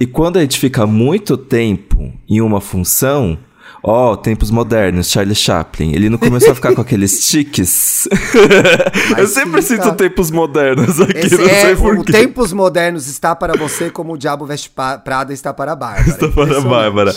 E 0.00 0.06
quando 0.06 0.38
a 0.38 0.40
gente 0.40 0.58
fica 0.58 0.86
muito 0.86 1.36
tempo 1.36 2.12
em 2.28 2.40
uma 2.40 2.60
função, 2.60 3.38
ó, 3.82 4.12
oh, 4.12 4.16
tempos 4.16 4.50
modernos, 4.50 5.10
Charlie 5.10 5.34
Chaplin. 5.34 5.92
Ele 5.92 6.08
não 6.08 6.18
começou 6.18 6.50
a 6.50 6.54
ficar 6.54 6.74
com 6.74 6.80
aqueles 6.80 7.26
tiques. 7.28 8.08
eu 9.16 9.26
sempre 9.28 9.62
fica... 9.62 9.82
sinto 9.84 9.94
tempos 9.94 10.30
modernos 10.30 11.00
aqui, 11.00 11.18
Esse 11.18 11.36
não 11.36 11.44
é, 11.44 11.60
sei 11.60 11.76
por 11.76 12.04
quê. 12.04 12.12
Tempos 12.12 12.52
modernos 12.52 13.06
está 13.06 13.36
para 13.36 13.56
você 13.56 13.90
como 13.90 14.14
o 14.14 14.18
Diabo 14.18 14.44
Veste 14.44 14.70
Prada 14.70 15.32
está 15.32 15.52
para 15.52 15.72
a 15.72 15.76
Bárbara. 15.76 16.08
Está 16.08 16.28
para 16.28 16.58
a 16.58 16.60
Bárbara. 16.60 17.14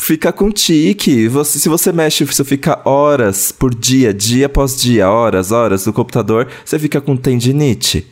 Fica 0.00 0.32
com 0.32 0.50
tique. 0.50 1.28
Você, 1.28 1.58
se 1.58 1.68
você 1.68 1.92
mexe, 1.92 2.24
você 2.24 2.44
fica 2.44 2.80
horas 2.88 3.52
por 3.52 3.74
dia, 3.74 4.14
dia 4.14 4.46
após 4.46 4.80
dia, 4.80 5.10
horas, 5.10 5.52
horas 5.52 5.84
no 5.86 5.92
computador, 5.92 6.48
você 6.64 6.78
fica 6.78 7.00
com 7.00 7.16
tendinite. 7.16 8.06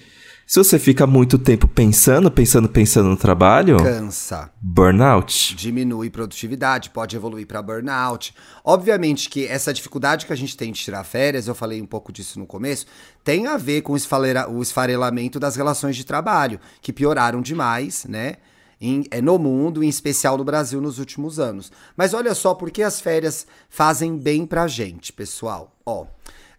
Se 0.47 0.61
você 0.61 0.79
fica 0.79 1.09
muito 1.09 1.41
tempo 1.41 1.67
pensando, 1.67 2.31
pensando, 2.31 2.69
pensando 2.69 3.09
no 3.09 3.17
trabalho, 3.17 3.79
cansa. 3.79 4.49
Burnout. 4.61 5.57
Diminui 5.57 6.09
produtividade, 6.09 6.91
pode 6.91 7.17
evoluir 7.17 7.49
para 7.49 7.61
burnout. 7.61 8.33
Obviamente 8.65 9.29
que 9.29 9.45
essa 9.45 9.75
dificuldade 9.75 10.25
que 10.25 10.33
a 10.33 10.37
gente 10.37 10.57
tem 10.57 10.71
de 10.71 10.81
tirar 10.81 11.03
férias, 11.03 11.49
eu 11.49 11.55
falei 11.55 11.83
um 11.83 11.87
pouco 11.87 12.13
disso 12.13 12.39
no 12.39 12.47
começo, 12.47 12.87
tem 13.25 13.49
a 13.49 13.57
ver 13.57 13.83
com 13.83 13.93
o 13.93 14.63
esfarelamento 14.63 15.41
das 15.41 15.57
relações 15.57 15.97
de 15.97 16.05
trabalho, 16.05 16.61
que 16.81 16.93
pioraram 16.93 17.43
demais, 17.43 18.05
né? 18.09 18.37
Em, 18.81 19.05
é, 19.11 19.23
no 19.23 19.39
mundo, 19.39 19.83
em 19.83 19.89
especial 19.89 20.37
no 20.37 20.45
Brasil, 20.45 20.81
nos 20.81 20.99
últimos 20.99 21.39
anos. 21.39 21.73
Mas 21.97 22.13
olha 22.13 22.35
só 22.35 22.55
por 22.55 22.71
que 22.71 22.83
as 22.83 23.01
férias 23.01 23.47
fazem 23.69 24.17
bem 24.17 24.47
pra 24.47 24.67
gente, 24.67 25.13
pessoal. 25.13 25.75
Ó. 25.85 26.07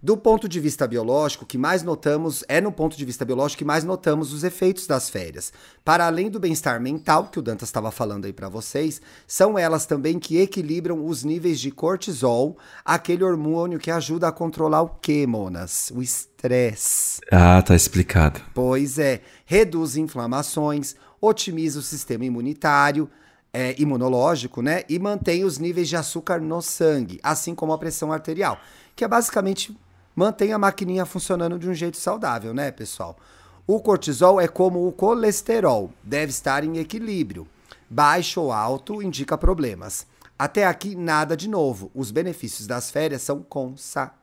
Do 0.01 0.15
ponto 0.15 0.47
de 0.47 0.59
vista 0.59 0.87
biológico, 0.87 1.43
o 1.43 1.47
que 1.47 1.57
mais 1.57 1.81
notamos 1.81 2.43
é 2.47 2.61
no 2.61 2.71
ponto 2.71 2.95
de 2.95 3.03
vista 3.03 3.25
biológico 3.25 3.57
que 3.57 3.65
mais 3.65 3.83
notamos 3.83 4.31
os 4.31 4.43
efeitos 4.43 4.85
das 4.85 5.09
férias. 5.09 5.51
Para 5.83 6.05
além 6.05 6.29
do 6.29 6.39
bem-estar 6.39 6.79
mental, 6.79 7.29
que 7.29 7.39
o 7.39 7.41
Dantas 7.41 7.69
estava 7.69 7.89
falando 7.89 8.25
aí 8.25 8.31
para 8.31 8.47
vocês, 8.47 9.01
são 9.25 9.57
elas 9.57 9.87
também 9.87 10.19
que 10.19 10.37
equilibram 10.37 11.03
os 11.03 11.23
níveis 11.23 11.59
de 11.59 11.71
cortisol, 11.71 12.57
aquele 12.85 13.23
hormônio 13.23 13.79
que 13.79 13.89
ajuda 13.89 14.27
a 14.27 14.31
controlar 14.31 14.83
o 14.83 14.89
que, 14.89 15.25
monas? 15.25 15.91
O 15.93 15.99
estresse. 15.99 17.19
Ah, 17.31 17.59
tá 17.63 17.75
explicado. 17.75 18.39
Pois 18.53 18.99
é, 18.99 19.21
reduz 19.45 19.97
inflamações, 19.97 20.95
otimiza 21.21 21.79
o 21.79 21.83
sistema 21.83 22.25
imunitário, 22.25 23.09
é, 23.53 23.75
imunológico, 23.79 24.61
né? 24.61 24.83
E 24.87 24.99
mantém 24.99 25.43
os 25.43 25.57
níveis 25.57 25.89
de 25.89 25.95
açúcar 25.95 26.39
no 26.39 26.61
sangue, 26.61 27.19
assim 27.23 27.55
como 27.55 27.73
a 27.73 27.77
pressão 27.77 28.11
arterial, 28.11 28.59
que 28.95 29.03
é 29.03 29.07
basicamente 29.07 29.75
mantém 30.15 30.53
a 30.53 30.57
maquininha 30.57 31.05
funcionando 31.05 31.59
de 31.59 31.69
um 31.69 31.73
jeito 31.73 31.97
saudável, 31.97 32.53
né, 32.53 32.71
pessoal? 32.71 33.17
O 33.65 33.79
cortisol 33.79 34.39
é 34.39 34.47
como 34.47 34.87
o 34.87 34.91
colesterol, 34.91 35.91
deve 36.03 36.31
estar 36.31 36.63
em 36.63 36.77
equilíbrio. 36.77 37.47
Baixo 37.89 38.41
ou 38.41 38.51
alto 38.51 39.01
indica 39.01 39.37
problemas. 39.37 40.05
Até 40.39 40.65
aqui, 40.65 40.95
nada 40.95 41.35
de 41.35 41.49
novo. 41.49 41.89
Os 41.95 42.11
benefícios 42.11 42.67
das 42.67 42.91
férias 42.91 43.23
são 43.23 43.41
consagrados. 43.41 44.17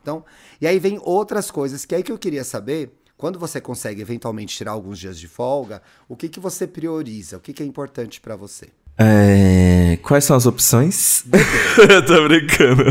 Então, 0.00 0.24
e 0.60 0.66
aí 0.66 0.78
vem 0.78 1.00
outras 1.02 1.50
coisas 1.50 1.84
que 1.84 1.94
é 1.94 1.98
aí 1.98 2.04
que 2.04 2.12
eu 2.12 2.18
queria 2.18 2.44
saber. 2.44 2.99
Quando 3.20 3.38
você 3.38 3.60
consegue 3.60 4.00
eventualmente 4.00 4.56
tirar 4.56 4.70
alguns 4.70 4.98
dias 4.98 5.20
de 5.20 5.28
folga, 5.28 5.82
o 6.08 6.16
que, 6.16 6.26
que 6.26 6.40
você 6.40 6.66
prioriza? 6.66 7.36
O 7.36 7.40
que, 7.40 7.52
que 7.52 7.62
é 7.62 7.66
importante 7.66 8.18
para 8.18 8.34
você? 8.34 8.68
É, 8.96 9.98
quais 10.00 10.24
são 10.24 10.34
as 10.34 10.46
opções? 10.46 11.26
Tô 12.06 12.26
brincando. 12.26 12.82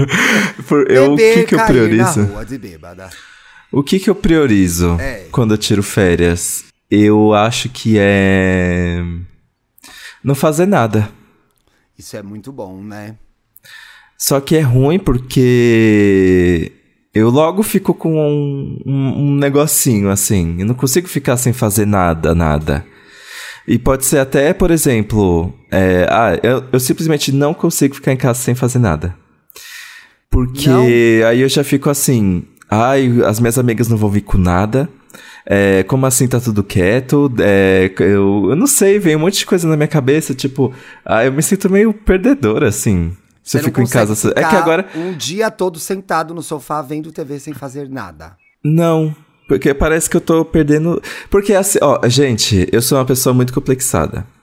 Eu, 0.87 1.13
o 1.13 1.17
que, 1.17 1.45
que 1.45 1.55
eu 1.55 1.65
priorizo? 1.65 2.19
Na 2.19 2.27
rua 2.27 2.45
de 2.45 2.59
bêbada. 2.59 3.09
O 3.71 3.81
que, 3.81 3.99
que 3.99 4.07
eu 4.07 4.13
priorizo 4.13 4.99
é. 4.99 5.27
quando 5.31 5.55
eu 5.55 5.57
tiro 5.57 5.81
férias? 5.81 6.63
Eu 6.91 7.33
acho 7.33 7.67
que 7.67 7.95
é. 7.97 8.99
Não 10.23 10.35
fazer 10.35 10.67
nada. 10.67 11.09
Isso 11.97 12.15
é 12.15 12.21
muito 12.21 12.51
bom, 12.51 12.83
né? 12.83 13.15
Só 14.15 14.39
que 14.39 14.55
é 14.55 14.61
ruim 14.61 14.99
porque 14.99 16.78
eu 17.13 17.29
logo 17.29 17.63
fico 17.63 17.93
com 17.93 18.15
um, 18.15 18.81
um, 18.85 19.23
um 19.23 19.35
negocinho 19.35 20.09
assim. 20.09 20.57
Eu 20.59 20.65
não 20.65 20.75
consigo 20.75 21.07
ficar 21.07 21.37
sem 21.37 21.53
fazer 21.53 21.85
nada, 21.85 22.35
nada. 22.35 22.85
E 23.67 23.77
pode 23.77 24.05
ser 24.05 24.19
até, 24.19 24.53
por 24.53 24.71
exemplo, 24.71 25.53
é, 25.71 26.07
ah, 26.09 26.39
eu, 26.41 26.63
eu 26.71 26.79
simplesmente 26.79 27.31
não 27.31 27.53
consigo 27.53 27.95
ficar 27.95 28.13
em 28.13 28.17
casa 28.17 28.39
sem 28.39 28.55
fazer 28.55 28.79
nada. 28.79 29.15
Porque 30.29 30.69
não. 30.69 30.85
aí 31.27 31.41
eu 31.41 31.49
já 31.49 31.63
fico 31.63 31.89
assim, 31.89 32.43
ai, 32.69 33.21
as 33.25 33.39
minhas 33.39 33.57
amigas 33.57 33.87
não 33.87 33.97
vão 33.97 34.09
vir 34.09 34.21
com 34.21 34.37
nada. 34.37 34.89
É, 35.45 35.83
como 35.83 36.05
assim 36.05 36.27
tá 36.27 36.39
tudo 36.39 36.63
quieto? 36.63 37.31
É, 37.39 37.91
eu, 37.99 38.47
eu 38.49 38.55
não 38.55 38.67
sei, 38.67 38.99
vem 38.99 39.15
um 39.15 39.19
monte 39.19 39.39
de 39.39 39.45
coisa 39.45 39.67
na 39.67 39.75
minha 39.75 39.87
cabeça, 39.87 40.35
tipo, 40.35 40.71
ah, 41.03 41.25
eu 41.25 41.31
me 41.33 41.41
sinto 41.41 41.69
meio 41.69 41.91
perdedora, 41.91 42.67
assim. 42.67 43.11
Se 43.49 43.57
eu 43.57 43.63
fico 43.63 43.81
em 43.81 43.87
casa. 43.87 44.31
É 44.35 44.43
que 44.43 44.55
agora. 44.55 44.87
Um 44.95 45.13
dia 45.13 45.49
todo 45.49 45.79
sentado 45.79 46.35
no 46.35 46.43
sofá 46.43 46.83
vendo 46.83 47.11
TV 47.11 47.39
sem 47.39 47.53
fazer 47.53 47.89
nada. 47.89 48.37
Não, 48.63 49.15
porque 49.47 49.73
parece 49.73 50.07
que 50.07 50.15
eu 50.15 50.21
tô 50.21 50.45
perdendo. 50.45 51.01
Porque 51.31 51.53
assim, 51.55 51.79
ó, 51.81 51.99
gente, 52.07 52.69
eu 52.71 52.79
sou 52.79 52.99
uma 52.99 53.05
pessoa 53.05 53.33
muito 53.33 53.51
complexada. 53.53 54.25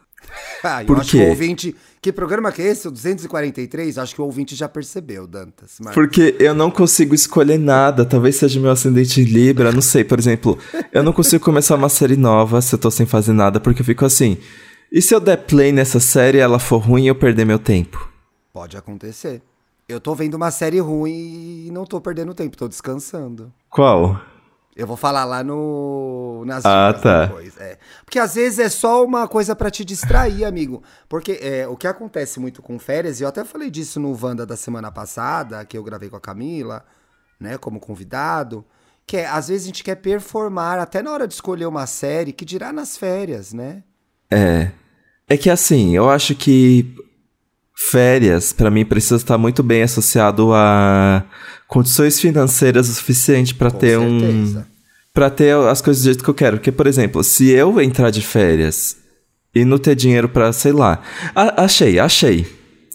Ah, 0.62 0.82
eu 0.82 0.86
Por 0.86 0.98
acho 0.98 1.12
quê? 1.12 1.18
que 1.18 1.24
o 1.24 1.28
ouvinte. 1.28 1.76
Que 2.02 2.12
programa 2.12 2.52
que 2.52 2.60
é 2.60 2.66
esse? 2.66 2.86
O 2.86 2.90
243? 2.90 3.98
Acho 3.98 4.14
que 4.14 4.20
o 4.20 4.24
ouvinte 4.24 4.54
já 4.54 4.68
percebeu, 4.68 5.26
Dantas. 5.26 5.76
Mas... 5.80 5.94
Porque 5.94 6.36
eu 6.38 6.54
não 6.54 6.70
consigo 6.70 7.14
escolher 7.14 7.58
nada. 7.58 8.04
Talvez 8.04 8.36
seja 8.36 8.60
meu 8.60 8.70
ascendente 8.70 9.20
em 9.20 9.24
Libra, 9.24 9.72
não 9.72 9.80
sei. 9.80 10.04
Por 10.04 10.18
exemplo, 10.18 10.58
eu 10.92 11.02
não 11.02 11.12
consigo 11.12 11.44
começar 11.44 11.74
uma 11.76 11.88
série 11.88 12.16
nova 12.16 12.60
se 12.60 12.74
eu 12.74 12.78
tô 12.78 12.90
sem 12.90 13.06
fazer 13.06 13.32
nada, 13.32 13.60
porque 13.60 13.80
eu 13.80 13.86
fico 13.86 14.04
assim. 14.04 14.36
E 14.92 15.00
se 15.00 15.14
eu 15.14 15.20
der 15.20 15.36
play 15.36 15.72
nessa 15.72 16.00
série 16.00 16.38
e 16.38 16.40
ela 16.40 16.58
for 16.58 16.78
ruim 16.78 17.04
e 17.04 17.08
eu 17.08 17.14
perder 17.14 17.46
meu 17.46 17.58
tempo? 17.58 18.15
Pode 18.56 18.74
acontecer. 18.74 19.42
Eu 19.86 20.00
tô 20.00 20.14
vendo 20.14 20.32
uma 20.32 20.50
série 20.50 20.80
ruim 20.80 21.66
e 21.66 21.70
não 21.70 21.84
tô 21.84 22.00
perdendo 22.00 22.32
tempo, 22.32 22.56
tô 22.56 22.66
descansando. 22.66 23.52
Qual? 23.68 24.18
Eu 24.74 24.86
vou 24.86 24.96
falar 24.96 25.26
lá 25.26 25.44
no 25.44 26.42
nas 26.46 26.64
ah, 26.64 26.94
tá. 26.94 27.26
depois. 27.26 27.54
É. 27.58 27.76
Porque 28.02 28.18
às 28.18 28.34
vezes 28.34 28.58
é 28.58 28.70
só 28.70 29.04
uma 29.04 29.28
coisa 29.28 29.54
para 29.54 29.70
te 29.70 29.84
distrair, 29.84 30.46
amigo. 30.46 30.82
Porque 31.06 31.38
é, 31.42 31.68
o 31.68 31.76
que 31.76 31.86
acontece 31.86 32.40
muito 32.40 32.62
com 32.62 32.78
férias, 32.78 33.20
e 33.20 33.24
eu 33.24 33.28
até 33.28 33.44
falei 33.44 33.70
disso 33.70 34.00
no 34.00 34.18
Wanda 34.18 34.46
da 34.46 34.56
semana 34.56 34.90
passada, 34.90 35.62
que 35.66 35.76
eu 35.76 35.84
gravei 35.84 36.08
com 36.08 36.16
a 36.16 36.20
Camila, 36.20 36.82
né, 37.38 37.58
como 37.58 37.78
convidado, 37.78 38.64
que 39.06 39.18
é, 39.18 39.26
às 39.26 39.48
vezes 39.48 39.64
a 39.64 39.66
gente 39.66 39.84
quer 39.84 39.96
performar 39.96 40.78
até 40.78 41.02
na 41.02 41.12
hora 41.12 41.28
de 41.28 41.34
escolher 41.34 41.66
uma 41.66 41.86
série, 41.86 42.32
que 42.32 42.46
dirá 42.46 42.72
nas 42.72 42.96
férias, 42.96 43.52
né? 43.52 43.82
É. 44.30 44.70
É 45.28 45.36
que 45.36 45.50
assim, 45.50 45.94
eu 45.94 46.08
acho 46.08 46.34
que 46.34 47.04
férias, 47.76 48.52
para 48.52 48.70
mim, 48.70 48.84
precisa 48.84 49.16
estar 49.16 49.36
muito 49.36 49.62
bem 49.62 49.82
associado 49.82 50.52
a 50.54 51.22
condições 51.68 52.18
financeiras 52.18 52.88
o 52.88 52.94
suficiente 52.94 53.54
para 53.54 53.70
ter 53.70 53.98
certeza. 53.98 54.60
um. 54.60 54.64
para 55.12 55.28
ter 55.28 55.54
as 55.54 55.82
coisas 55.82 56.02
do 56.02 56.06
jeito 56.06 56.24
que 56.24 56.30
eu 56.30 56.34
quero. 56.34 56.56
Porque, 56.56 56.72
por 56.72 56.86
exemplo, 56.86 57.22
se 57.22 57.50
eu 57.50 57.80
entrar 57.80 58.10
de 58.10 58.22
férias 58.22 58.96
e 59.54 59.64
não 59.64 59.78
ter 59.78 59.94
dinheiro 59.94 60.28
para 60.28 60.52
sei 60.52 60.72
lá. 60.72 61.00
A 61.34 61.64
achei, 61.64 61.98
achei. 61.98 62.46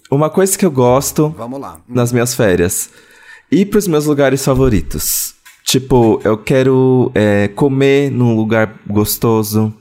Uma 0.10 0.30
coisa 0.30 0.58
que 0.58 0.66
eu 0.66 0.72
gosto. 0.72 1.30
Vamos 1.38 1.60
lá. 1.60 1.80
Nas 1.88 2.12
minhas 2.12 2.36
férias. 2.36 2.90
Ir 3.52 3.66
pros 3.66 3.88
meus 3.88 4.06
lugares 4.06 4.44
favoritos. 4.44 5.36
Tipo, 5.64 6.22
eu 6.24 6.38
quero 6.38 7.12
é, 7.16 7.48
comer 7.48 8.12
num 8.12 8.36
lugar 8.36 8.80
gostoso. 8.88 9.74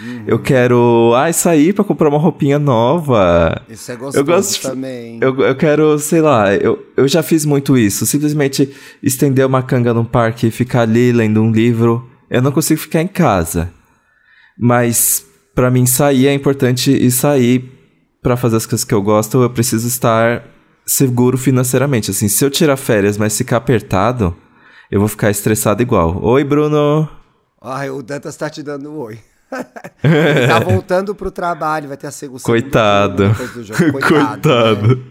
Uhum. 0.00 0.24
Eu 0.26 0.38
quero, 0.40 1.12
ai, 1.14 1.32
sair 1.32 1.72
para 1.72 1.84
comprar 1.84 2.08
uma 2.08 2.18
roupinha 2.18 2.58
nova. 2.58 3.62
Isso 3.68 3.92
é 3.92 3.96
gostoso 3.96 4.18
eu 4.18 4.24
gosto, 4.24 4.62
também. 4.62 5.18
Eu, 5.20 5.38
eu 5.40 5.54
quero, 5.54 5.98
sei 5.98 6.20
lá, 6.20 6.52
eu, 6.54 6.84
eu 6.96 7.06
já 7.06 7.22
fiz 7.22 7.44
muito 7.44 7.78
isso. 7.78 8.04
Simplesmente 8.06 8.74
estender 9.02 9.46
uma 9.46 9.62
canga 9.62 9.94
num 9.94 10.04
parque 10.04 10.48
e 10.48 10.50
ficar 10.50 10.82
ali 10.82 11.12
lendo 11.12 11.40
um 11.40 11.50
livro. 11.50 12.08
Eu 12.28 12.42
não 12.42 12.50
consigo 12.50 12.80
ficar 12.80 13.02
em 13.02 13.06
casa. 13.06 13.72
Mas 14.58 15.24
para 15.54 15.70
mim 15.70 15.86
sair 15.86 16.26
é 16.26 16.34
importante 16.34 16.90
e 16.90 17.10
sair 17.10 17.72
para 18.20 18.36
fazer 18.36 18.56
as 18.56 18.66
coisas 18.66 18.84
que 18.84 18.94
eu 18.94 19.02
gosto, 19.02 19.42
eu 19.42 19.50
preciso 19.50 19.86
estar 19.86 20.44
seguro 20.84 21.38
financeiramente. 21.38 22.10
Assim, 22.10 22.26
se 22.26 22.44
eu 22.44 22.50
tirar 22.50 22.76
férias, 22.76 23.16
mas 23.16 23.36
ficar 23.36 23.58
apertado, 23.58 24.34
eu 24.90 24.98
vou 24.98 25.08
ficar 25.08 25.30
estressado 25.30 25.82
igual. 25.82 26.18
Oi, 26.22 26.42
Bruno. 26.42 27.08
Ai, 27.60 27.90
o 27.90 28.02
Dantas 28.02 28.36
tá 28.36 28.50
te 28.50 28.62
dando 28.62 28.90
um 28.90 28.98
oi. 28.98 29.18
Tá 29.62 30.58
voltando 30.64 31.14
pro 31.14 31.30
trabalho, 31.30 31.88
vai 31.88 31.96
ter 31.96 32.06
a 32.06 32.10
segunda. 32.10 32.42
Coitado. 32.42 33.34
Coitado. 33.34 33.92
Coitado. 34.00 34.96
Né? 34.96 35.02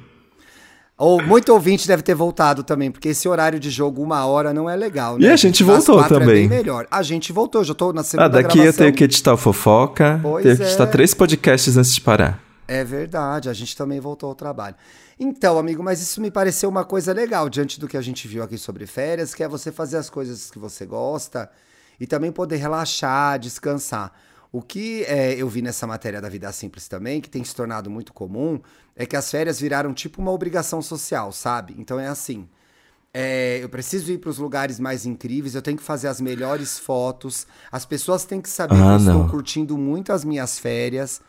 Ou 0.97 1.21
muito 1.21 1.51
ouvinte 1.51 1.88
deve 1.88 2.03
ter 2.03 2.13
voltado 2.13 2.63
também, 2.63 2.91
porque 2.91 3.09
esse 3.09 3.27
horário 3.27 3.59
de 3.59 3.69
jogo, 3.69 4.01
uma 4.01 4.25
hora, 4.25 4.53
não 4.53 4.69
é 4.69 4.75
legal. 4.75 5.17
Né? 5.17 5.25
E 5.25 5.29
a 5.29 5.35
gente 5.35 5.63
voltou 5.63 6.03
é 6.03 6.07
também. 6.07 6.45
É 6.45 6.47
melhor. 6.47 6.88
A 6.89 7.01
gente 7.01 7.33
voltou, 7.33 7.63
já 7.63 7.73
tô 7.73 7.91
na 7.91 8.03
segunda 8.03 8.25
Ah, 8.25 8.29
daqui 8.29 8.59
gravação. 8.59 8.65
eu 8.65 8.73
tenho 8.73 8.93
que 8.93 9.03
editar 9.03 9.33
o 9.33 9.38
fofoca, 9.38 10.19
pois 10.21 10.43
tenho 10.43 10.57
que 10.57 10.63
editar 10.63 10.83
é. 10.83 10.88
três 10.88 11.13
podcasts 11.13 11.75
antes 11.75 11.95
de 11.95 12.01
parar. 12.01 12.39
É 12.67 12.83
verdade, 12.83 13.50
a 13.50 13.53
gente 13.53 13.75
também 13.75 14.00
voltou 14.00 14.29
ao 14.29 14.35
trabalho. 14.35 14.75
Então, 15.19 15.57
amigo, 15.57 15.83
mas 15.83 16.01
isso 16.01 16.21
me 16.21 16.31
pareceu 16.31 16.69
uma 16.69 16.85
coisa 16.85 17.12
legal 17.12 17.50
diante 17.50 17.79
do 17.79 17.88
que 17.88 17.97
a 17.97 18.01
gente 18.01 18.27
viu 18.27 18.43
aqui 18.43 18.57
sobre 18.57 18.85
férias, 18.85 19.33
que 19.33 19.43
é 19.43 19.47
você 19.47 19.71
fazer 19.71 19.97
as 19.97 20.09
coisas 20.09 20.50
que 20.50 20.59
você 20.59 20.85
gosta 20.85 21.50
e 22.00 22.07
também 22.07 22.31
poder 22.31 22.57
relaxar, 22.57 23.38
descansar. 23.39 24.12
O 24.53 24.62
que 24.62 25.03
é, 25.05 25.33
eu 25.33 25.50
vi 25.50 25.63
nessa 25.63 25.88
matéria 25.88 26.22
da 26.22 26.29
Vida 26.29 26.51
Simples 26.51 26.88
também, 26.88 27.19
que 27.19 27.27
tem 27.27 27.43
se 27.43 27.55
tornado 27.55 27.89
muito 27.89 28.13
comum, 28.13 28.62
é 28.95 29.03
que 29.03 29.15
as 29.15 29.31
férias 29.31 29.60
viraram 29.60 29.91
tipo 29.95 30.22
uma 30.22 30.29
obrigação 30.29 30.79
social, 30.79 31.31
sabe? 31.31 31.75
Então 31.79 32.00
é 32.00 32.07
assim. 32.07 32.48
É, 33.12 33.57
eu 33.63 33.67
preciso 33.67 34.12
ir 34.12 34.19
para 34.19 34.29
os 34.29 34.38
lugares 34.38 34.79
mais 34.79 35.07
incríveis, 35.07 35.55
eu 35.55 35.62
tenho 35.62 35.77
que 35.77 35.83
fazer 35.83 36.07
as 36.07 36.22
melhores 36.22 36.77
fotos, 36.77 37.48
as 37.72 37.83
pessoas 37.83 38.25
têm 38.25 38.39
que 38.39 38.50
saber 38.50 38.75
ah, 38.75 38.77
que 38.77 38.91
eu 38.91 38.98
estou 38.98 39.29
curtindo 39.29 39.75
muito 39.75 40.13
as 40.13 40.24
minhas 40.24 40.60
férias. 40.60 41.19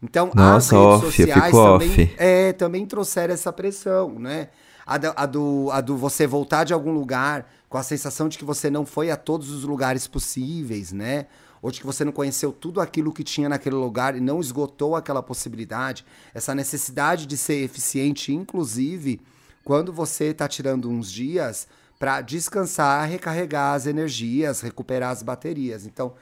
Então, 0.00 0.30
Nossa, 0.32 0.56
as 0.56 0.70
redes 0.70 0.86
off, 0.86 1.16
sociais 1.16 1.52
também, 1.52 2.14
é, 2.16 2.52
também 2.52 2.86
trouxeram 2.86 3.34
essa 3.34 3.52
pressão, 3.52 4.20
né? 4.20 4.50
A 4.86 4.98
do, 4.98 5.12
a, 5.16 5.26
do, 5.26 5.68
a 5.72 5.80
do 5.80 5.96
você 5.96 6.28
voltar 6.28 6.62
de 6.62 6.72
algum 6.72 6.92
lugar 6.92 7.44
com 7.68 7.76
a 7.76 7.82
sensação 7.82 8.28
de 8.28 8.38
que 8.38 8.44
você 8.44 8.70
não 8.70 8.86
foi 8.86 9.10
a 9.10 9.16
todos 9.16 9.50
os 9.50 9.64
lugares 9.64 10.06
possíveis, 10.06 10.92
né? 10.92 11.26
De 11.70 11.80
que 11.80 11.86
você 11.86 12.04
não 12.04 12.12
conheceu 12.12 12.52
tudo 12.52 12.80
aquilo 12.80 13.12
que 13.12 13.24
tinha 13.24 13.48
naquele 13.48 13.76
lugar 13.76 14.16
e 14.16 14.20
não 14.20 14.40
esgotou 14.40 14.96
aquela 14.96 15.22
possibilidade, 15.22 16.04
essa 16.32 16.54
necessidade 16.54 17.26
de 17.26 17.36
ser 17.36 17.62
eficiente, 17.62 18.32
inclusive 18.32 19.20
quando 19.64 19.92
você 19.92 20.26
está 20.26 20.48
tirando 20.48 20.88
uns 20.88 21.12
dias 21.12 21.68
para 21.98 22.20
descansar, 22.20 23.08
recarregar 23.08 23.74
as 23.74 23.86
energias, 23.86 24.60
recuperar 24.60 25.10
as 25.10 25.22
baterias. 25.22 25.84
Então, 25.84 26.14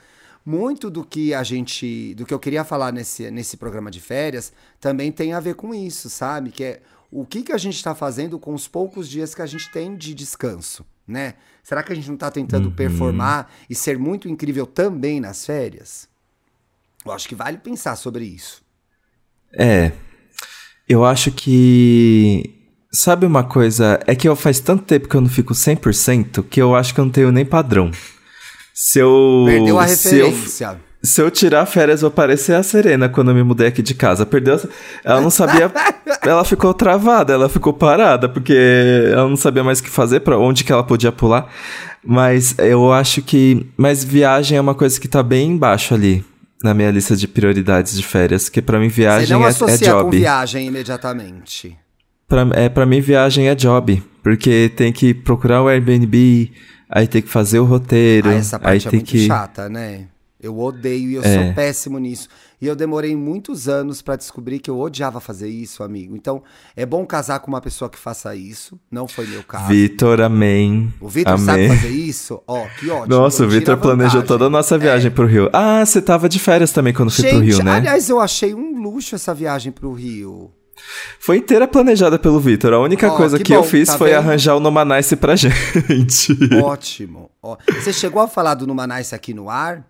muito 0.45 0.91
do 0.91 1.05
que 1.05 1.35
a 1.35 1.43
gente, 1.43 2.15
do 2.15 2.25
que 2.25 2.33
eu 2.33 2.39
queria 2.39 2.65
falar 2.65 2.93
nesse, 2.93 3.31
nesse 3.31 3.57
programa 3.57 3.91
de 3.91 4.01
férias, 4.01 4.53
também 4.81 5.13
tem 5.13 5.33
a 5.33 5.41
ver 5.41 5.55
com 5.55 5.75
isso, 5.75 6.09
sabe? 6.09 6.51
Que 6.51 6.65
é 6.65 6.83
o 7.11 7.25
que, 7.25 7.43
que 7.43 7.53
a 7.53 7.59
gente 7.59 7.77
está 7.77 7.95
fazendo 7.95 8.39
com 8.39 8.55
os 8.55 8.67
poucos 8.67 9.09
dias 9.09 9.35
que 9.35 9.43
a 9.43 9.47
gente 9.47 9.71
tem 9.71 9.97
de 9.97 10.15
descanso, 10.15 10.85
né? 11.07 11.35
Será 11.63 11.83
que 11.83 11.93
a 11.93 11.97
gente 11.97 12.09
não 12.09 12.15
está 12.15 12.31
tentando 12.31 12.67
uhum. 12.67 12.75
performar 12.75 13.51
e 13.69 13.75
ser 13.75 13.99
muito 13.99 14.29
incrível 14.29 14.67
também 14.67 15.21
nas 15.21 15.45
férias? 15.45 16.09
Eu 17.05 17.13
acho 17.13 17.29
que 17.29 17.35
vale 17.35 17.59
pensar 17.59 17.97
sobre 17.97 18.25
isso. 18.25 18.63
É. 19.53 19.93
Eu 20.89 21.05
acho 21.05 21.31
que. 21.33 22.55
Sabe 22.93 23.27
uma 23.27 23.45
coisa? 23.45 24.01
É 24.07 24.15
que 24.15 24.29
eu 24.29 24.37
faz 24.37 24.61
tanto 24.61 24.85
tempo 24.85 25.09
que 25.09 25.15
eu 25.15 25.21
não 25.21 25.29
fico 25.29 25.53
100% 25.53 26.45
que 26.49 26.61
eu 26.61 26.75
acho 26.75 26.95
que 26.95 27.01
eu 27.01 27.05
não 27.05 27.13
tenho 27.13 27.33
nem 27.33 27.45
padrão. 27.45 27.91
Se 28.75 28.99
eu. 28.99 29.45
Perdeu 29.47 29.79
a 29.79 29.85
referência. 29.85 30.81
Se 31.07 31.23
eu 31.23 31.31
tirar 31.31 31.65
férias, 31.67 32.01
vou 32.01 32.11
parecer 32.11 32.55
a 32.55 32.63
Serena 32.63 33.09
quando 33.09 33.31
eu 33.31 33.35
me 33.35 33.43
mudei 33.45 33.69
aqui 33.69 33.81
de 33.81 33.95
casa. 33.95 34.27
Perdeu. 34.27 34.61
Ela 35.05 35.21
não 35.21 35.31
sabia. 35.31 35.71
ela 36.23 36.45
ficou 36.45 36.75
travada, 36.75 37.33
ela 37.33 37.49
ficou 37.49 37.73
parada, 37.73 38.29
porque 38.29 38.57
ela 39.13 39.29
não 39.29 39.37
sabia 39.37 39.63
mais 39.63 39.79
o 39.79 39.85
que 39.85 39.91
fazer, 39.91 40.21
para 40.21 40.37
onde 40.37 40.65
que 40.65 40.73
ela 40.73 40.83
podia 40.83 41.13
pular. 41.13 41.49
Mas 42.05 42.57
eu 42.59 42.93
acho 42.93 43.23
que. 43.23 43.67
Mas 43.77 44.03
viagem 44.03 44.59
é 44.59 44.61
uma 44.61 44.75
coisa 44.75 45.01
que 45.01 45.07
tá 45.07 45.23
bem 45.23 45.53
embaixo 45.53 45.95
ali 45.95 46.25
na 46.63 46.75
minha 46.75 46.91
lista 46.91 47.15
de 47.15 47.29
prioridades 47.29 47.97
de 47.97 48.03
férias, 48.03 48.49
que 48.49 48.61
para 48.61 48.79
mim 48.81 48.89
viagem 48.89 49.27
Você 49.29 49.33
não 49.33 49.45
é, 49.45 49.49
associa 49.49 49.87
é 49.87 49.91
job. 49.91 50.05
com 50.05 50.11
viagem 50.11 50.67
imediatamente. 50.67 51.77
Pra, 52.27 52.49
é, 52.55 52.69
pra 52.69 52.85
mim 52.85 53.01
viagem 53.01 53.49
é 53.49 53.55
job, 53.55 54.03
porque 54.23 54.73
tem 54.75 54.93
que 54.93 55.15
procurar 55.15 55.63
o 55.63 55.69
Airbnb, 55.69 56.51
aí 56.91 57.07
tem 57.07 57.23
que 57.23 57.29
fazer 57.29 57.61
o 57.61 57.65
roteiro, 57.65 58.31
ah, 58.31 58.35
essa 58.35 58.59
parte 58.59 58.73
aí 58.73 58.79
é 58.79 58.91
tem 58.91 58.99
muito 58.99 59.11
que 59.11 59.27
chata, 59.27 59.69
né? 59.69 60.07
Eu 60.41 60.59
odeio 60.59 61.11
e 61.11 61.15
eu 61.15 61.23
é. 61.23 61.35
sou 61.35 61.55
péssimo 61.55 61.99
nisso. 61.99 62.29
E 62.61 62.67
eu 62.67 62.77
demorei 62.77 63.15
muitos 63.15 63.69
anos 63.69 64.01
para 64.01 64.17
descobrir 64.17 64.59
que 64.59 64.71
eu 64.71 64.79
odiava 64.79 65.21
fazer 65.21 65.49
isso, 65.49 65.83
amigo. 65.83 66.17
Então, 66.17 66.43
é 66.75 66.87
bom 66.87 67.05
casar 67.05 67.41
com 67.41 67.49
uma 67.49 67.61
pessoa 67.61 67.91
que 67.91 67.99
faça 67.99 68.35
isso. 68.35 68.79
Não 68.91 69.07
foi 69.07 69.27
meu 69.27 69.43
caso. 69.43 69.69
Vitor, 69.69 70.21
amém. 70.21 70.93
O 71.01 71.09
Vitor 71.09 71.39
sabe 71.39 71.69
fazer 71.69 71.89
isso? 71.89 72.43
Ó, 72.47 72.65
oh, 72.65 72.79
que 72.79 72.91
ótimo. 72.91 73.09
Nossa, 73.17 73.45
o 73.45 73.49
Vitor 73.49 73.77
planejou 73.79 74.23
toda 74.23 74.47
a 74.47 74.51
nossa 74.51 74.79
viagem 74.79 75.09
é. 75.09 75.11
pro 75.11 75.27
Rio. 75.27 75.51
Ah, 75.53 75.85
você 75.85 76.01
tava 76.01 76.29
de 76.29 76.39
férias 76.39 76.71
também 76.71 76.93
quando 76.93 77.11
Gente, 77.11 77.23
fui 77.23 77.31
pro 77.31 77.41
Rio, 77.41 77.65
né? 77.65 77.73
Aliás, 77.73 78.09
eu 78.09 78.21
achei 78.21 78.55
um 78.55 78.81
luxo 78.81 79.15
essa 79.15 79.35
viagem 79.35 79.73
pro 79.73 79.93
Rio. 79.93 80.51
Foi 81.19 81.39
inteira 81.39 81.67
planejada 81.67 82.19
pelo 82.19 82.39
Vitor. 82.39 82.73
A 82.73 82.79
única 82.79 83.13
oh, 83.13 83.17
coisa 83.17 83.39
que, 83.39 83.45
que 83.45 83.53
bom, 83.53 83.61
eu 83.61 83.65
fiz 83.65 83.89
tá 83.89 83.99
foi 83.99 84.11
vendo? 84.11 84.19
arranjar 84.19 84.55
o 84.55 84.61
Numanice 84.61 85.17
pra 85.17 85.35
gente. 85.37 86.37
Ótimo. 86.63 87.31
Você 87.69 87.93
chegou 87.93 88.21
a 88.23 88.29
falar 88.29 88.55
do 88.55 88.67
Numanice 88.67 89.15
aqui 89.15 89.33
no 89.33 89.49
ar? 89.51 89.85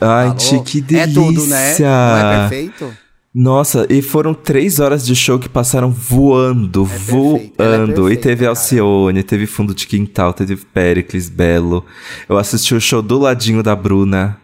Ai, 0.00 0.34
tia, 0.34 0.62
que 0.62 0.80
delícia! 0.80 1.10
É 1.10 1.14
tudo, 1.14 1.46
né? 1.46 1.78
Não 1.78 2.16
é 2.16 2.48
perfeito? 2.48 3.04
Nossa, 3.34 3.84
e 3.90 4.00
foram 4.00 4.32
três 4.32 4.78
horas 4.78 5.04
de 5.04 5.16
show 5.16 5.40
que 5.40 5.48
passaram 5.48 5.90
voando, 5.90 6.88
é, 6.88 6.94
é 6.94 6.98
voando. 6.98 8.08
É 8.08 8.12
e 8.12 8.16
teve 8.16 8.46
Alcione, 8.46 9.24
teve 9.24 9.44
Fundo 9.44 9.74
de 9.74 9.88
Quintal, 9.88 10.32
teve 10.32 10.54
Pericles, 10.54 11.28
Belo. 11.28 11.84
Eu 12.28 12.38
assisti 12.38 12.76
o 12.76 12.80
show 12.80 13.02
do 13.02 13.18
ladinho 13.18 13.60
da 13.60 13.74
Bruna. 13.74 14.40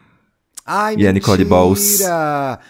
Ai, 0.66 0.94
e 0.94 0.96
mentira. 0.96 1.10
a 1.10 1.12
Nicole 1.12 1.44
Balls. 1.44 2.00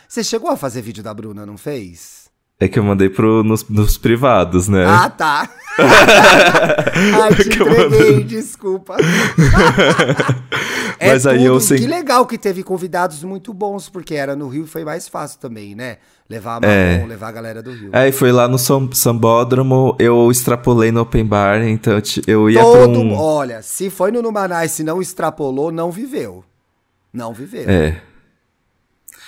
Você 0.07 0.23
chegou 0.23 0.51
a 0.51 0.59
fazer 0.59 0.83
vídeo 0.83 1.03
da 1.03 1.15
Bruna, 1.15 1.47
não 1.47 1.57
fez? 1.57 2.20
É 2.63 2.69
que 2.69 2.79
eu 2.79 2.85
mandei 2.85 3.09
pro, 3.09 3.43
nos, 3.43 3.67
nos 3.71 3.97
privados, 3.97 4.69
né? 4.69 4.85
Ah, 4.87 5.09
tá. 5.09 5.49
Ai, 7.23 7.35
te 7.35 7.49
entreguei, 7.49 8.23
desculpa. 8.23 8.99
é 11.01 11.13
Mas 11.13 11.27
aí 11.27 11.43
eu 11.43 11.59
sei... 11.59 11.79
Que 11.79 11.87
legal 11.87 12.27
que 12.27 12.37
teve 12.37 12.63
convidados 12.63 13.25
muito 13.25 13.55
bons, 13.55 13.89
porque 13.89 14.15
era 14.15 14.37
no 14.37 14.47
Rio 14.47 14.67
foi 14.67 14.85
mais 14.85 15.09
fácil 15.09 15.41
também, 15.41 15.75
né? 15.75 15.97
Levar 16.29 16.57
a 16.57 16.61
Marrom, 16.61 16.75
é. 16.75 17.07
levar 17.07 17.29
a 17.29 17.33
galera 17.33 17.63
do 17.63 17.73
Rio. 17.73 17.89
É, 17.95 18.09
e 18.09 18.13
foi 18.13 18.31
lá 18.31 18.47
no 18.47 18.59
Sambódromo, 18.59 19.97
eu 19.99 20.31
extrapolei 20.31 20.93
no 20.93 21.01
Open 21.01 21.25
Bar, 21.25 21.63
então 21.63 21.95
eu 22.27 22.51
ia 22.51 22.61
Todo, 22.61 22.93
pra 22.93 23.01
um... 23.01 23.15
Olha, 23.15 23.63
se 23.63 23.89
foi 23.89 24.13
no 24.13 24.21
Numanai 24.21 24.69
se 24.69 24.85
não 24.85 25.01
extrapolou, 25.01 25.73
não 25.73 25.91
viveu. 25.91 26.45
Não 27.11 27.33
viveu. 27.33 27.65
É. 27.67 28.03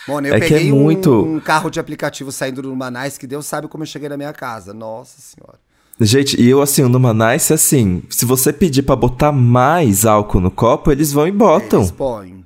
Mano, 0.09 0.27
eu 0.27 0.35
é 0.35 0.41
peguei 0.41 0.69
é 0.69 0.73
muito... 0.73 1.11
um, 1.13 1.37
um, 1.37 1.41
carro 1.41 1.71
de 1.71 1.79
aplicativo 1.79 2.33
saindo 2.33 2.63
do 2.63 2.69
Numanais 2.69 3.17
que 3.17 3.27
Deus 3.27 3.47
sabe 3.47 3.69
como 3.69 3.83
eu 3.83 3.87
cheguei 3.87 4.09
na 4.09 4.17
minha 4.17 4.33
casa. 4.33 4.75
Nossa 4.75 5.21
senhora. 5.21 5.59
Gente, 6.01 6.41
e 6.41 6.49
eu 6.49 6.61
assim, 6.61 6.83
no 6.83 6.99
Manice, 6.99 7.53
assim, 7.53 8.03
se 8.11 8.25
você 8.25 8.53
pedir 8.53 8.83
para 8.83 8.97
botar 8.97 9.31
mais 9.31 10.05
álcool 10.05 10.41
no 10.41 10.51
copo, 10.51 10.91
eles 10.91 11.13
vão 11.13 11.29
e 11.29 11.33
botam. 11.33 11.81
Eles 11.81 11.91
põem. 11.93 12.45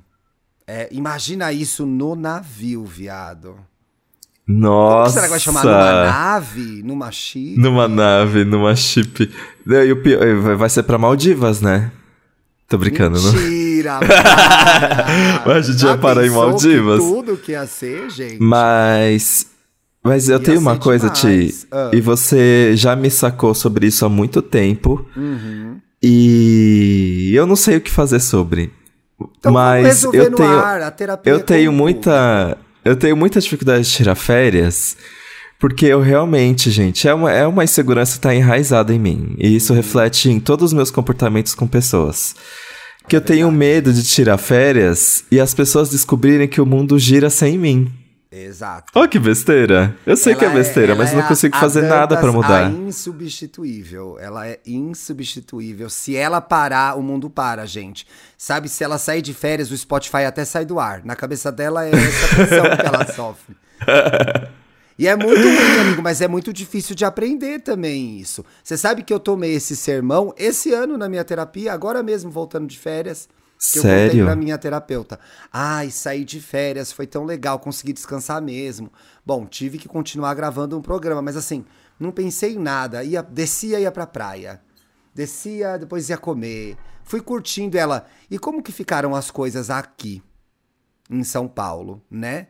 É, 0.67 0.89
imagina 0.91 1.51
isso 1.51 1.85
no 1.85 2.15
navio, 2.15 2.85
viado. 2.85 3.55
Nossa. 4.47 5.01
Como 5.01 5.13
será 5.13 5.23
que 5.23 5.29
vai 5.29 5.39
chamar 5.39 5.63
numa 5.65 6.05
nave? 6.05 6.83
Numa 6.83 7.11
chip? 7.11 7.57
Numa 7.59 7.87
nave, 7.87 8.45
numa 8.45 8.75
chip. 8.75 9.31
E 9.65 9.91
o 9.91 10.01
pior, 10.01 10.55
vai 10.55 10.69
ser 10.69 10.83
pra 10.83 10.97
Maldivas, 10.97 11.61
né? 11.61 11.91
Tô 12.67 12.77
brincando, 12.77 13.17
Mentira, 13.17 13.41
não? 13.41 13.56
Mentira, 13.93 15.43
Mas 15.45 15.57
a 15.57 15.71
gente 15.71 15.81
Já 15.81 15.91
ia 15.91 15.97
parar 15.97 16.25
em 16.25 16.29
Maldivas. 16.29 16.99
Que 16.99 17.07
tudo 17.07 17.37
que 17.37 17.51
ia 17.51 17.65
ser, 17.65 18.09
gente. 18.09 18.41
Mas 18.41 19.47
mas 20.03 20.29
eu 20.29 20.39
tenho 20.39 20.59
uma 20.59 20.77
coisa, 20.77 21.09
Ti, 21.09 21.53
ah. 21.69 21.91
e 21.91 21.99
você 21.99 22.71
já 22.77 22.95
me 22.95 23.11
sacou 23.11 23.53
sobre 23.53 23.87
isso 23.87 24.05
há 24.05 24.09
muito 24.09 24.41
tempo. 24.41 25.05
Uhum. 25.17 25.81
E 26.01 27.33
eu 27.33 27.45
não 27.45 27.57
sei 27.57 27.75
o 27.75 27.81
que 27.81 27.91
fazer 27.91 28.21
sobre. 28.21 28.71
Então, 29.39 29.51
mas 29.51 30.03
eu 30.03 30.31
tenho 30.31 30.59
ar, 30.59 30.95
eu 31.25 31.37
é 31.37 31.39
tenho 31.39 31.71
muita 31.73 32.57
eu 32.85 32.95
tenho 32.95 33.17
muita 33.17 33.41
dificuldade 33.41 33.83
de 33.83 33.91
tirar 33.91 34.15
férias. 34.15 34.95
Porque 35.59 35.87
eu 35.87 35.99
realmente, 35.99 36.69
gente, 36.69 37.07
é 37.07 37.13
uma, 37.13 37.31
é 37.31 37.45
uma 37.45 37.63
insegurança 37.63 38.13
que 38.13 38.19
está 38.19 38.33
enraizada 38.33 38.93
em 38.93 38.99
mim. 38.99 39.35
E 39.39 39.55
isso 39.55 39.73
uhum. 39.73 39.77
reflete 39.77 40.29
em 40.29 40.39
todos 40.39 40.67
os 40.67 40.73
meus 40.73 40.91
comportamentos 40.91 41.55
com 41.55 41.67
pessoas. 41.67 42.35
Que 43.07 43.15
é 43.15 43.19
eu 43.19 43.21
tenho 43.21 43.51
medo 43.51 43.93
de 43.93 44.03
tirar 44.03 44.37
férias 44.37 45.23
e 45.31 45.39
as 45.39 45.53
pessoas 45.53 45.89
descobrirem 45.89 46.47
que 46.47 46.59
o 46.59 46.65
mundo 46.65 46.99
gira 46.99 47.29
sem 47.29 47.57
mim. 47.57 47.91
Exato. 48.29 48.91
Oh, 48.93 49.07
que 49.07 49.17
besteira. 49.17 49.95
Eu 50.05 50.17
sei 50.17 50.33
ela 50.33 50.39
que 50.39 50.45
é 50.45 50.49
besteira, 50.49 50.91
é, 50.91 50.95
mas 50.95 51.13
não 51.13 51.21
é 51.21 51.27
consigo 51.27 51.55
a, 51.55 51.59
fazer 51.59 51.85
a 51.85 51.87
nada 51.87 52.17
para 52.17 52.31
mudar. 52.31 52.69
É 52.69 52.73
insubstituível. 52.73 54.17
Ela 54.19 54.47
é 54.47 54.59
insubstituível. 54.65 55.89
Se 55.89 56.15
ela 56.15 56.41
parar, 56.41 56.97
o 56.97 57.01
mundo 57.01 57.29
para, 57.29 57.65
gente. 57.65 58.05
Sabe, 58.37 58.67
se 58.67 58.83
ela 58.83 58.97
sair 58.97 59.21
de 59.21 59.33
férias, 59.33 59.71
o 59.71 59.77
Spotify 59.77 60.25
até 60.25 60.43
sai 60.43 60.65
do 60.65 60.79
ar. 60.79 61.03
Na 61.05 61.15
cabeça 61.15 61.51
dela 61.51 61.85
é 61.85 61.91
essa 61.91 62.35
pressão 62.35 62.65
que 62.75 62.85
ela 62.85 63.07
sofre. 63.13 63.55
E 64.97 65.07
é 65.07 65.15
muito 65.15 65.41
ruim, 65.41 65.79
amigo, 65.79 66.01
mas 66.01 66.21
é 66.21 66.27
muito 66.27 66.51
difícil 66.51 66.95
de 66.95 67.05
aprender 67.05 67.59
também 67.59 68.17
isso. 68.17 68.43
Você 68.63 68.75
sabe 68.75 69.03
que 69.03 69.13
eu 69.13 69.19
tomei 69.19 69.53
esse 69.53 69.75
sermão 69.75 70.33
esse 70.37 70.73
ano 70.73 70.97
na 70.97 71.07
minha 71.07 71.23
terapia, 71.23 71.71
agora 71.71 72.01
mesmo 72.01 72.31
voltando 72.31 72.67
de 72.67 72.79
férias. 72.79 73.29
Que 73.59 73.79
Sério? 73.79 74.03
eu 74.03 74.09
contei 74.09 74.23
pra 74.23 74.35
minha 74.35 74.57
terapeuta. 74.57 75.19
Ai, 75.51 75.89
saí 75.89 76.23
de 76.23 76.39
férias, 76.39 76.91
foi 76.91 77.07
tão 77.07 77.25
legal, 77.25 77.59
consegui 77.59 77.91
descansar 77.91 78.41
mesmo. 78.41 78.91
Bom, 79.25 79.45
tive 79.45 79.77
que 79.77 79.87
continuar 79.87 80.33
gravando 80.35 80.77
um 80.77 80.81
programa, 80.81 81.21
mas 81.21 81.35
assim, 81.35 81.65
não 81.99 82.11
pensei 82.11 82.53
em 82.53 82.59
nada. 82.59 83.03
Ia, 83.03 83.21
descia, 83.21 83.79
ia 83.79 83.91
pra 83.91 84.05
praia. 84.05 84.61
Descia, 85.13 85.77
depois 85.77 86.09
ia 86.09 86.17
comer. 86.17 86.77
Fui 87.03 87.19
curtindo 87.19 87.77
ela. 87.77 88.05
E 88.29 88.37
como 88.37 88.61
que 88.61 88.71
ficaram 88.71 89.15
as 89.15 89.31
coisas 89.31 89.69
aqui, 89.71 90.21
em 91.09 91.23
São 91.23 91.47
Paulo, 91.47 92.03
né? 92.11 92.49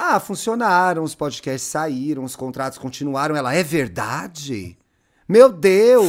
Ah, 0.00 0.20
funcionaram, 0.20 1.02
os 1.02 1.16
podcasts 1.16 1.68
saíram, 1.68 2.22
os 2.22 2.36
contratos 2.36 2.78
continuaram. 2.78 3.34
Ela, 3.34 3.52
é 3.52 3.64
verdade? 3.64 4.78
Meu 5.28 5.52
Deus! 5.52 6.08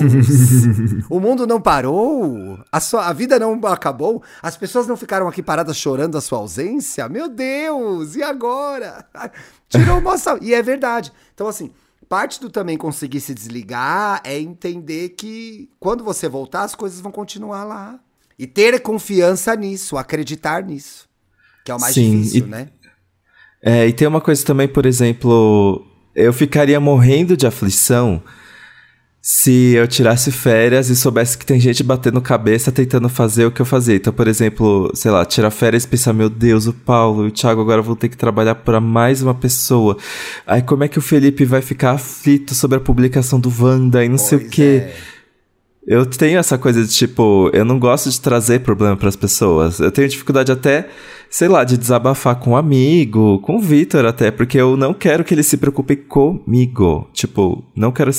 o 1.09 1.19
mundo 1.19 1.47
não 1.47 1.59
parou? 1.59 2.59
A, 2.71 2.79
sua, 2.79 3.07
a 3.07 3.13
vida 3.13 3.39
não 3.39 3.59
acabou? 3.65 4.21
As 4.43 4.55
pessoas 4.55 4.85
não 4.85 4.95
ficaram 4.95 5.27
aqui 5.27 5.41
paradas 5.41 5.75
chorando 5.75 6.17
a 6.17 6.21
sua 6.21 6.37
ausência? 6.37 7.09
Meu 7.09 7.27
Deus! 7.27 8.15
E 8.15 8.21
agora? 8.21 9.05
Tirou 9.67 9.97
uma... 9.97 10.15
E 10.39 10.53
é 10.53 10.61
verdade. 10.61 11.11
Então, 11.33 11.47
assim, 11.47 11.71
parte 12.07 12.39
do 12.39 12.49
também 12.49 12.77
conseguir 12.77 13.19
se 13.19 13.33
desligar 13.33 14.21
é 14.23 14.39
entender 14.39 15.09
que 15.09 15.69
quando 15.79 16.03
você 16.03 16.29
voltar, 16.29 16.61
as 16.63 16.75
coisas 16.75 17.01
vão 17.01 17.11
continuar 17.11 17.63
lá. 17.63 17.99
E 18.37 18.47
ter 18.47 18.79
confiança 18.81 19.53
nisso, 19.55 19.97
acreditar 19.97 20.63
nisso. 20.63 21.09
Que 21.65 21.71
é 21.71 21.75
o 21.75 21.79
mais 21.79 21.93
Sim, 21.93 22.21
difícil, 22.21 22.45
e- 22.45 22.49
né? 22.49 22.69
É, 23.61 23.87
e 23.87 23.93
tem 23.93 24.07
uma 24.07 24.21
coisa 24.21 24.43
também, 24.45 24.67
por 24.67 24.85
exemplo, 24.85 25.85
eu 26.15 26.31
ficaria 26.31 26.79
morrendo 26.79 27.35
de 27.35 27.45
aflição 27.45 28.21
se 29.21 29.73
eu 29.75 29.85
tirasse 29.85 30.31
férias 30.31 30.89
e 30.89 30.95
soubesse 30.95 31.37
que 31.37 31.45
tem 31.45 31.59
gente 31.59 31.83
batendo 31.83 32.21
cabeça 32.21 32.71
tentando 32.71 33.09
fazer 33.09 33.45
o 33.45 33.51
que 33.51 33.61
eu 33.61 33.65
fazia. 33.65 33.95
Então, 33.95 34.13
por 34.13 34.27
exemplo, 34.29 34.89
sei 34.95 35.11
lá, 35.11 35.25
tirar 35.25 35.51
férias 35.51 35.83
e 35.83 35.87
pensar, 35.89 36.13
meu 36.13 36.29
Deus, 36.29 36.67
o 36.67 36.73
Paulo 36.73 37.25
e 37.25 37.27
o 37.27 37.31
Thiago 37.31 37.59
agora 37.59 37.81
vão 37.81 37.95
ter 37.97 38.07
que 38.07 38.15
trabalhar 38.15 38.55
para 38.55 38.79
mais 38.79 39.21
uma 39.21 39.35
pessoa. 39.35 39.97
Aí 40.47 40.61
como 40.61 40.85
é 40.85 40.87
que 40.87 40.97
o 40.97 41.01
Felipe 41.01 41.43
vai 41.43 41.61
ficar 41.61 41.91
aflito 41.91 42.55
sobre 42.55 42.77
a 42.77 42.81
publicação 42.81 43.39
do 43.41 43.53
Wanda 43.59 44.03
e 44.05 44.07
não 44.09 44.17
sei 44.17 44.37
o 44.37 44.41
Pois 44.41 44.51
quê? 44.51 44.83
é. 44.85 44.95
Eu 45.85 46.05
tenho 46.05 46.37
essa 46.37 46.57
coisa 46.57 46.83
de 46.83 46.89
tipo, 46.93 47.49
eu 47.51 47.65
não 47.65 47.79
gosto 47.79 48.09
de 48.11 48.21
trazer 48.21 48.59
problema 48.59 48.95
pras 48.95 49.15
pessoas. 49.15 49.79
Eu 49.79 49.91
tenho 49.91 50.07
dificuldade 50.07 50.51
até, 50.51 50.87
sei 51.29 51.47
lá, 51.47 51.63
de 51.63 51.77
desabafar 51.77 52.35
com 52.39 52.51
um 52.51 52.55
amigo, 52.57 53.39
com 53.41 53.55
o 53.57 53.59
Vitor 53.59 54.05
até, 54.05 54.31
porque 54.31 54.57
eu 54.57 54.75
não 54.75 54.93
quero 54.93 55.23
que 55.23 55.33
ele 55.33 55.43
se 55.43 55.57
preocupe 55.57 55.95
comigo. 55.95 57.09
Tipo, 57.13 57.63
não 57.75 57.91
quero 57.91 58.11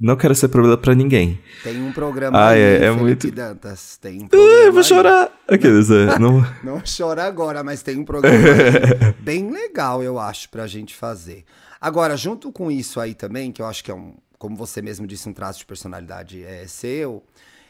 não 0.00 0.16
quero 0.16 0.34
ser 0.34 0.48
problema 0.48 0.76
pra 0.76 0.96
ninguém. 0.96 1.38
Tem 1.62 1.80
um 1.80 1.92
programa 1.92 2.36
Ah, 2.36 2.48
aí, 2.48 2.60
é- 2.60 2.84
é 2.86 2.90
muito- 2.90 3.30
Dantas. 3.30 3.96
Tem 3.98 4.20
um 4.20 4.24
Ah, 4.24 4.28
programa 4.28 4.64
eu 4.64 4.72
vou 4.72 4.82
chorar. 4.82 5.30
Aqueles, 5.48 5.88
é, 5.92 6.18
não... 6.18 6.44
Não 6.64 6.82
chora 6.84 7.22
agora, 7.24 7.62
mas 7.62 7.82
tem 7.82 7.96
um 7.98 8.04
programa 8.04 8.36
bem 9.20 9.48
legal, 9.52 10.02
eu 10.02 10.18
acho, 10.18 10.48
pra 10.48 10.66
gente 10.66 10.92
fazer. 10.94 11.44
Agora, 11.80 12.16
junto 12.16 12.50
com 12.50 12.68
isso 12.68 12.98
aí 12.98 13.14
também, 13.14 13.52
que 13.52 13.62
eu 13.62 13.66
acho 13.66 13.84
que 13.84 13.92
é 13.92 13.94
um, 13.94 14.14
como 14.38 14.56
você 14.56 14.82
mesmo 14.82 15.06
disse, 15.06 15.28
um 15.28 15.32
traço 15.32 15.60
de 15.60 15.66
personalidade 15.66 16.42
é 16.42 16.64
seu, 16.66 17.22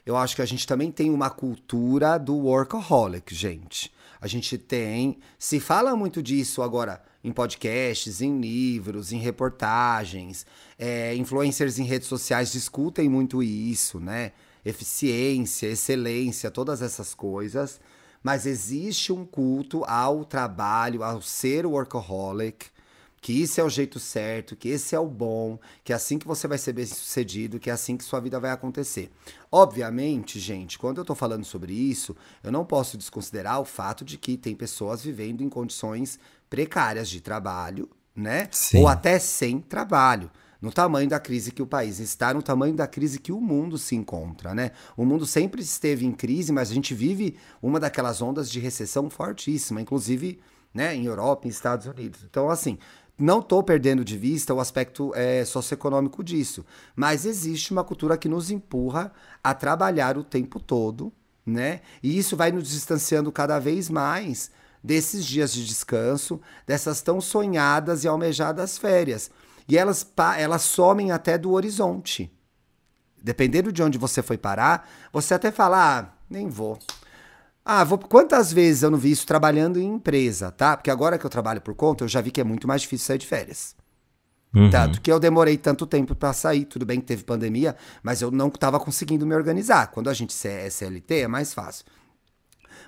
eu 0.07 0.17
acho 0.17 0.35
que 0.35 0.41
a 0.43 0.47
gente 0.47 0.67
também 0.67 0.91
tem 0.91 1.11
uma 1.11 1.29
cultura 1.29 2.17
do 2.19 2.35
workaholic, 2.35 3.35
gente. 3.35 3.93
A 4.23 4.29
gente 4.29 4.57
tem, 4.57 5.19
se 5.37 5.59
fala 5.59 5.97
muito 5.97 6.23
disso 6.23 6.63
agora 6.63 7.03
em 7.25 7.33
podcasts, 7.33 8.23
em 8.23 8.41
livros, 8.41 9.11
em 9.11 9.19
reportagens, 9.19 10.47
é, 10.79 11.13
influencers 11.17 11.81
em 11.81 11.83
redes 11.83 12.07
sociais 12.07 12.53
discutem 12.53 13.09
muito 13.09 13.43
isso, 13.43 13.99
né? 13.99 14.31
Eficiência, 14.65 15.67
excelência, 15.67 16.53
todas 16.53 16.83
essas 16.83 17.15
coisas. 17.15 17.81
Mas 18.23 18.47
existe 18.47 19.13
um 19.13 19.27
culto 19.27 19.85
ao 19.87 20.25
trabalho, 20.25 21.03
ao 21.03 21.21
ser 21.21 21.67
workaholic, 21.67 22.67
que 23.23 23.33
isso 23.33 23.61
é 23.61 23.65
o 23.65 23.71
jeito 23.71 24.01
certo, 24.01 24.57
que 24.57 24.69
esse 24.69 24.97
é 24.97 24.99
o 24.99 25.07
bom, 25.07 25.57
que 25.85 25.93
é 25.93 25.97
assim 25.97 26.19
que 26.19 26.27
você 26.27 26.49
vai 26.49 26.59
ser 26.59 26.73
bem 26.73 26.85
sucedido, 26.85 27.61
que 27.61 27.71
é 27.71 27.73
assim 27.73 27.97
que 27.97 28.03
sua 28.03 28.19
vida 28.19 28.41
vai 28.41 28.51
acontecer. 28.51 29.13
Obviamente, 29.51 30.41
gente, 30.41 30.77
quando 30.77 30.99
eu 30.99 31.05
tô 31.05 31.15
falando 31.15 31.45
sobre 31.45 31.73
isso, 31.73 32.17
eu 32.43 32.51
não 32.51 32.65
posso 32.65 32.99
desconsiderar 32.99 33.61
o 33.61 33.65
fato 33.65 34.05
de 34.05 34.19
que 34.19 34.37
tem 34.37 34.57
pessoas 34.57 35.05
vivendo 35.05 35.41
em 35.41 35.49
condições 35.49 36.19
precárias 36.51 37.09
de 37.09 37.21
trabalho, 37.21 37.89
né? 38.15 38.49
Sim. 38.51 38.81
Ou 38.81 38.89
até 38.89 39.21
sem 39.21 39.61
trabalho. 39.61 40.29
No 40.61 40.73
tamanho 40.73 41.09
da 41.09 41.21
crise 41.21 41.53
que 41.53 41.63
o 41.63 41.67
país 41.67 42.01
está, 42.01 42.35
no 42.35 42.43
tamanho 42.43 42.75
da 42.75 42.89
crise 42.89 43.21
que 43.21 43.31
o 43.31 43.41
mundo 43.41 43.79
se 43.79 43.95
encontra, 43.95 44.53
né? 44.53 44.73
O 44.97 45.05
mundo 45.05 45.27
sempre 45.27 45.63
esteve 45.63 46.05
em 46.05 46.13
crise, 46.13 46.53
mas 46.53 46.73
a 46.73 46.75
gente 46.75 46.93
vive 46.93 47.37
uma 47.63 47.79
daquelas 47.79 48.21
ondas 48.21 48.51
de 48.51 48.59
recessão 48.59 49.09
fortíssima, 49.09 49.81
inclusive, 49.81 50.41
né, 50.75 50.95
em 50.95 51.05
Europa, 51.05 51.47
em 51.47 51.51
Estados 51.51 51.87
Unidos. 51.87 52.21
Então, 52.25 52.49
assim, 52.49 52.79
não 53.19 53.41
estou 53.41 53.63
perdendo 53.63 54.05
de 54.05 54.17
vista 54.17 54.55
o 54.55 54.61
aspecto 54.61 55.13
é, 55.15 55.45
socioeconômico 55.45 56.25
disso, 56.25 56.65
mas 56.97 57.25
existe 57.25 57.73
uma 57.73 57.85
cultura 57.85 58.17
que 58.17 58.29
nos 58.29 58.51
empurra 58.51 59.13
a 59.43 59.55
trabalhar 59.55 60.17
o 60.17 60.25
tempo 60.25 60.59
todo, 60.59 61.13
né? 61.45 61.81
E 62.03 62.19
isso 62.19 62.37
vai 62.37 62.51
nos 62.51 62.69
distanciando 62.69 63.31
cada 63.31 63.59
vez 63.59 63.89
mais 63.89 64.51
desses 64.83 65.25
dias 65.25 65.53
de 65.53 65.65
descanso, 65.65 66.41
dessas 66.67 67.01
tão 67.01 67.21
sonhadas 67.21 68.03
e 68.03 68.09
almejadas 68.09 68.79
férias. 68.79 69.31
E 69.69 69.79
elas, 69.79 70.07
elas 70.37 70.63
somem 70.63 71.13
até 71.13 71.39
do 71.39 71.53
horizonte. 71.53 72.33
Dependendo 73.23 73.71
de 73.73 73.83
onde 73.83 73.99
você 73.99 74.21
foi 74.21 74.37
parar, 74.37 74.89
você 75.13 75.35
até 75.35 75.53
fala, 75.53 75.99
ah, 75.99 76.13
nem 76.29 76.49
vou. 76.49 76.79
Ah, 77.65 77.85
vou... 77.85 77.99
quantas 77.99 78.53
vezes 78.53 78.83
eu 78.83 78.91
não 78.91 78.99
vi 78.99 79.13
isso 79.13 79.27
trabalhando 79.27 79.79
em 79.79 79.87
empresa, 79.87 80.51
tá? 80.51 80.77
Porque 80.77 80.91
agora 80.91 81.19
que 81.19 81.25
eu 81.25 81.31
trabalho 81.31 81.61
por 81.61 81.75
conta, 81.75 82.05
eu 82.05 82.09
já 82.09 82.21
vi 82.21 82.31
que 82.31 82.41
é 82.41 82.45
muito 82.45 82.67
mais 82.67 82.83
difícil 82.83 83.07
sair 83.07 83.19
de 83.19 83.27
férias. 83.27 83.77
Uhum. 84.55 84.69
Tanto 84.69 85.01
que 85.01 85.11
eu 85.11 85.19
demorei 85.19 85.57
tanto 85.57 85.87
tempo 85.87 86.15
pra 86.15 86.33
sair. 86.33 86.65
Tudo 86.65 86.85
bem 86.85 87.01
que 87.01 87.07
teve 87.07 87.25
pandemia, 87.25 87.75
mas 88.03 88.21
eu 88.21 88.31
não 88.31 88.51
tava 88.51 88.79
conseguindo 88.79 89.27
me 89.27 89.35
organizar. 89.35 89.91
Quando 89.91 90.11
a 90.11 90.15
gente 90.15 90.35
é 90.47 90.67
SLT, 90.67 91.21
é 91.21 91.29
mais 91.29 91.55
fácil. 91.55 91.87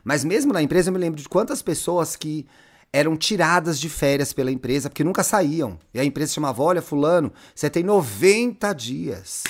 Mas 0.03 0.23
mesmo 0.25 0.53
na 0.53 0.63
empresa, 0.63 0.91
eu 0.91 0.93
me 0.93 0.99
lembro 0.99 1.21
de 1.21 1.29
quantas 1.29 1.63
pessoas 1.63 2.17
que 2.17 2.47
eram 2.93 3.17
tiradas 3.17 3.81
de 3.81 3.89
férias 3.89 4.33
pela 4.33 4.53
empresa 4.53 4.91
porque 4.91 5.03
nunca 5.03 5.25
saíam. 5.25 5.79
E 5.95 5.99
a 5.99 6.05
empresa 6.05 6.35
chamava: 6.35 6.63
Olha, 6.63 6.83
Fulano, 6.83 7.33
você 7.55 7.71
tem 7.71 7.83
90 7.83 8.73
dias. 8.75 9.45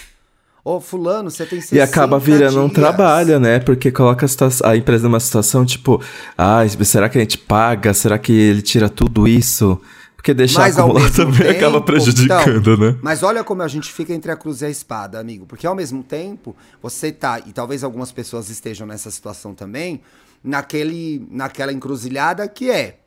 Ô, 0.65 0.81
Fulano, 0.81 1.31
você 1.31 1.45
tem 1.45 1.61
60 1.61 1.77
E 1.77 1.81
acaba 1.81 2.19
virando 2.19 2.59
um 2.61 2.69
dias." 2.69 2.73
trabalho, 2.73 3.39
né? 3.39 3.61
Porque 3.61 3.93
coloca 3.93 4.25
a, 4.25 4.71
a 4.71 4.77
empresa 4.77 5.05
numa 5.05 5.21
situação 5.21 5.65
tipo, 5.67 6.03
ah, 6.39 6.63
será 6.85 7.09
que 7.09 7.19
a 7.19 7.21
gente 7.21 7.37
paga? 7.37 7.93
Será 7.93 8.19
que 8.19 8.33
ele 8.33 8.63
tira 8.63 8.89
tudo 8.89 9.29
isso? 9.29 9.79
Porque 10.17 10.33
deixar 10.33 10.61
Mas 10.61 10.79
acumular 10.79 11.11
também 11.13 11.39
tempo, 11.39 11.51
acaba 11.51 11.81
prejudicando, 11.83 12.73
então, 12.73 12.77
né? 12.79 12.97
Mas 13.03 13.23
olha 13.23 13.45
como 13.45 13.61
a 13.61 13.69
gente 13.69 13.93
fica 13.93 14.15
entre 14.15 14.33
a 14.33 14.37
cruz 14.37 14.63
e 14.63 14.65
a 14.65 14.71
espada, 14.71 15.21
amigo. 15.21 15.45
Porque 15.45 15.67
ao 15.67 15.75
mesmo 15.75 16.03
tempo, 16.03 16.57
você 16.83 17.13
tá, 17.13 17.41
e 17.45 17.53
talvez 17.53 17.85
algumas 17.85 18.11
pessoas 18.11 18.49
estejam 18.49 18.87
nessa 18.87 19.11
situação 19.11 19.55
também, 19.55 20.01
naquele, 20.43 21.27
naquela 21.31 21.75
encruzilhada 21.75 22.49
que 22.49 22.71
é, 22.71 23.01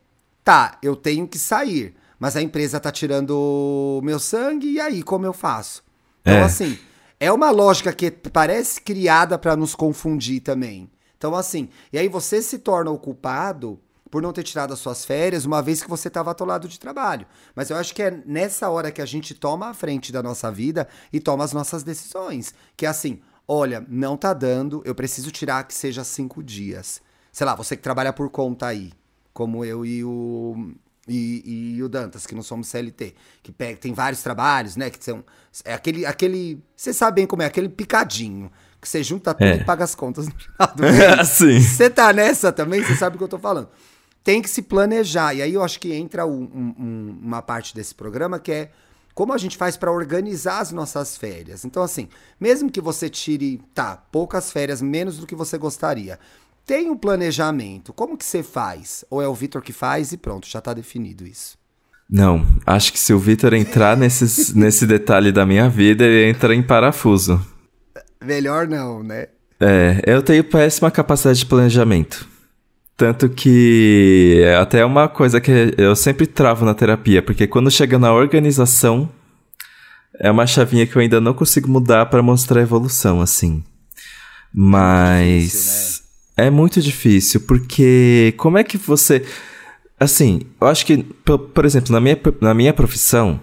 tá, 0.43 0.77
eu 0.83 0.95
tenho 0.95 1.27
que 1.27 1.39
sair, 1.39 1.95
mas 2.19 2.35
a 2.35 2.41
empresa 2.41 2.79
tá 2.79 2.91
tirando 2.91 3.31
o 3.31 4.01
meu 4.03 4.19
sangue, 4.19 4.73
e 4.73 4.79
aí, 4.79 5.01
como 5.01 5.25
eu 5.25 5.33
faço? 5.33 5.83
Então, 6.21 6.35
É. 6.35 6.43
assim, 6.43 6.77
é 7.19 7.31
uma 7.31 7.49
lógica 7.49 7.91
que 7.91 8.11
parece 8.11 8.81
criada 8.81 9.37
para 9.37 9.55
nos 9.55 9.73
confundir 9.73 10.41
também. 10.41 10.89
Então, 11.17 11.35
assim, 11.35 11.69
e 11.91 11.97
aí 11.97 12.07
você 12.07 12.41
se 12.41 12.59
torna 12.59 12.91
o 12.91 12.99
culpado 12.99 13.79
por 14.09 14.21
não 14.21 14.31
ter 14.31 14.43
tirado 14.43 14.73
as 14.73 14.79
suas 14.79 15.03
férias, 15.03 15.45
uma 15.45 15.61
vez 15.61 15.81
que 15.81 15.89
você 15.89 16.07
estava 16.07 16.31
atolado 16.31 16.67
de 16.67 16.79
trabalho. 16.79 17.27
Mas 17.55 17.69
eu 17.69 17.75
acho 17.75 17.93
que 17.93 18.01
é 18.01 18.11
nessa 18.25 18.69
hora 18.69 18.91
que 18.91 19.01
a 19.01 19.05
gente 19.05 19.33
toma 19.33 19.69
a 19.69 19.73
frente 19.73 20.11
da 20.11 20.23
nossa 20.23 20.51
vida 20.51 20.87
e 21.11 21.19
toma 21.19 21.43
as 21.43 21.53
nossas 21.53 21.83
decisões. 21.83 22.53
Que 22.75 22.85
é 22.85 22.89
assim, 22.89 23.19
olha, 23.47 23.85
não 23.89 24.15
tá 24.15 24.33
dando, 24.33 24.81
eu 24.85 24.95
preciso 24.95 25.31
tirar 25.31 25.63
que 25.65 25.73
seja 25.73 26.03
cinco 26.03 26.43
dias. 26.43 27.01
Sei 27.31 27.45
lá, 27.45 27.55
você 27.55 27.75
que 27.75 27.83
trabalha 27.83 28.13
por 28.13 28.29
conta 28.29 28.67
aí, 28.67 28.93
como 29.33 29.65
eu 29.65 29.85
e 29.85 30.03
o, 30.03 30.71
e, 31.07 31.75
e 31.77 31.83
o 31.83 31.87
Dantas, 31.89 32.25
que 32.25 32.35
não 32.35 32.43
somos 32.43 32.67
CLT, 32.67 33.15
que 33.41 33.51
pega, 33.51 33.77
tem 33.77 33.93
vários 33.93 34.21
trabalhos, 34.21 34.75
né? 34.75 34.89
Que 34.89 35.03
são. 35.03 35.23
É 35.65 35.73
aquele. 35.73 36.05
aquele 36.05 36.61
Você 36.75 36.93
sabe 36.93 37.15
bem 37.21 37.27
como 37.27 37.41
é, 37.41 37.45
aquele 37.45 37.69
picadinho. 37.69 38.51
Que 38.79 38.87
você 38.87 39.01
junta 39.03 39.33
tudo 39.33 39.47
É. 39.47 39.55
e 39.57 39.63
paga 39.63 39.83
as 39.83 39.95
contas 39.95 40.27
no 40.27 40.33
final 40.37 40.75
do 40.75 40.83
mês. 41.17 41.27
Sim. 41.29 41.59
Você 41.59 41.89
tá 41.89 42.13
nessa 42.13 42.51
também, 42.51 42.83
você 42.83 42.95
sabe 42.95 43.15
o 43.15 43.17
que 43.17 43.23
eu 43.23 43.27
tô 43.27 43.39
falando. 43.39 43.69
Tem 44.23 44.41
que 44.41 44.49
se 44.49 44.61
planejar. 44.61 45.33
E 45.33 45.41
aí 45.41 45.53
eu 45.53 45.63
acho 45.63 45.79
que 45.79 45.93
entra 45.93 46.25
um- 46.27 46.43
um- 46.77 47.19
uma 47.23 47.41
parte 47.41 47.73
desse 47.73 47.95
programa 47.95 48.39
que 48.39 48.51
é 48.51 48.71
como 49.15 49.33
a 49.33 49.37
gente 49.39 49.57
faz 49.57 49.75
para 49.75 49.91
organizar 49.91 50.59
as 50.59 50.71
nossas 50.71 51.17
férias. 51.17 51.65
Então, 51.65 51.81
assim, 51.81 52.07
mesmo 52.39 52.69
que 52.69 52.79
você 52.79 53.09
tire, 53.09 53.59
tá, 53.73 53.97
poucas 54.11 54.51
férias, 54.51 54.79
menos 54.79 55.17
do 55.17 55.25
que 55.25 55.33
você 55.33 55.57
gostaria. 55.57 56.19
Tem 56.67 56.89
um 56.89 56.97
planejamento. 56.97 57.93
Como 57.93 58.17
que 58.17 58.25
você 58.25 58.43
faz? 58.43 59.05
Ou 59.09 59.21
é 59.21 59.27
o 59.27 59.33
Vitor 59.33 59.61
que 59.61 59.71
faz 59.71 60.11
e 60.11 60.17
pronto, 60.17 60.49
já 60.49 60.59
tá 60.59 60.73
definido 60.73 61.25
isso. 61.25 61.57
Não, 62.09 62.45
acho 62.65 62.91
que 62.91 62.99
se 62.99 63.13
o 63.13 63.19
Vitor 63.19 63.53
entrar 63.53 63.95
nesses, 63.95 64.51
nesse 64.55 64.85
detalhe 64.85 65.31
da 65.31 65.45
minha 65.45 65.69
vida, 65.69 66.03
ele 66.03 66.29
entra 66.29 66.53
em 66.53 66.61
parafuso. 66.61 67.41
Melhor 68.21 68.67
não, 68.67 69.01
né? 69.01 69.27
É, 69.61 70.01
eu 70.05 70.21
tenho 70.21 70.43
péssima 70.43 70.91
capacidade 70.91 71.39
de 71.39 71.45
planejamento. 71.45 72.27
Tanto 72.97 73.29
que 73.29 74.41
é 74.43 74.57
até 74.57 74.83
uma 74.83 75.07
coisa 75.07 75.39
que 75.39 75.73
eu 75.77 75.95
sempre 75.95 76.27
travo 76.27 76.65
na 76.65 76.73
terapia, 76.73 77.21
porque 77.21 77.47
quando 77.47 77.71
chega 77.71 77.97
na 77.97 78.11
organização, 78.11 79.09
é 80.19 80.29
uma 80.29 80.45
chavinha 80.45 80.85
que 80.85 80.97
eu 80.97 81.01
ainda 81.01 81.21
não 81.21 81.33
consigo 81.33 81.69
mudar 81.69 82.07
para 82.07 82.21
mostrar 82.21 82.61
evolução, 82.61 83.21
assim. 83.21 83.63
Mas. 84.53 85.53
É, 85.53 85.53
difícil, 85.53 86.01
né? 86.01 86.06
É 86.37 86.49
muito 86.49 86.79
difícil, 86.81 87.41
porque 87.41 88.33
como 88.37 88.57
é 88.57 88.63
que 88.63 88.77
você. 88.77 89.25
Assim, 89.99 90.41
eu 90.61 90.67
acho 90.67 90.85
que, 90.85 91.03
por, 91.03 91.39
por 91.39 91.65
exemplo, 91.65 91.91
na 91.91 91.99
minha, 91.99 92.17
na 92.39 92.53
minha 92.53 92.71
profissão, 92.71 93.39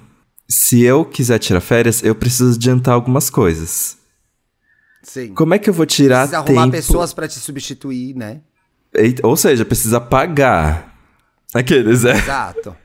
se 0.48 0.82
eu 0.82 1.04
quiser 1.04 1.38
tirar 1.40 1.60
férias, 1.60 2.02
eu 2.04 2.14
preciso 2.14 2.54
adiantar 2.54 2.94
algumas 2.94 3.28
coisas. 3.28 3.98
Sim. 5.02 5.34
Como 5.34 5.52
é 5.52 5.58
que 5.58 5.68
eu 5.68 5.74
vou 5.74 5.84
tirar 5.84 6.28
Precisa 6.28 6.42
tempo... 6.44 6.58
arrumar 6.58 6.72
pessoas 6.72 7.12
para 7.12 7.26
te 7.26 7.38
substituir, 7.38 8.14
né? 8.14 8.40
Ou 9.22 9.36
seja, 9.36 9.64
precisa 9.64 10.00
pagar. 10.00 10.96
Aqueles, 11.52 12.04
é. 12.04 12.16
Exato. 12.16 12.76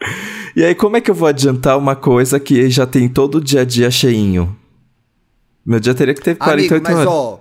E 0.56 0.64
aí, 0.64 0.74
como 0.74 0.96
é 0.96 1.00
que 1.00 1.08
eu 1.08 1.14
vou 1.14 1.28
adiantar 1.28 1.78
uma 1.78 1.94
coisa 1.94 2.40
que 2.40 2.68
já 2.68 2.84
tem 2.84 3.08
todo 3.08 3.36
o 3.36 3.40
dia 3.40 3.60
a 3.60 3.64
dia 3.64 3.90
cheinho? 3.92 4.56
Meu 5.64 5.78
dia 5.78 5.94
teria 5.94 6.14
que 6.14 6.20
ter 6.20 6.34
48 6.34 6.72
Amigo, 6.72 6.84
mas, 6.84 7.06
horas. 7.06 7.08
ó, 7.08 7.40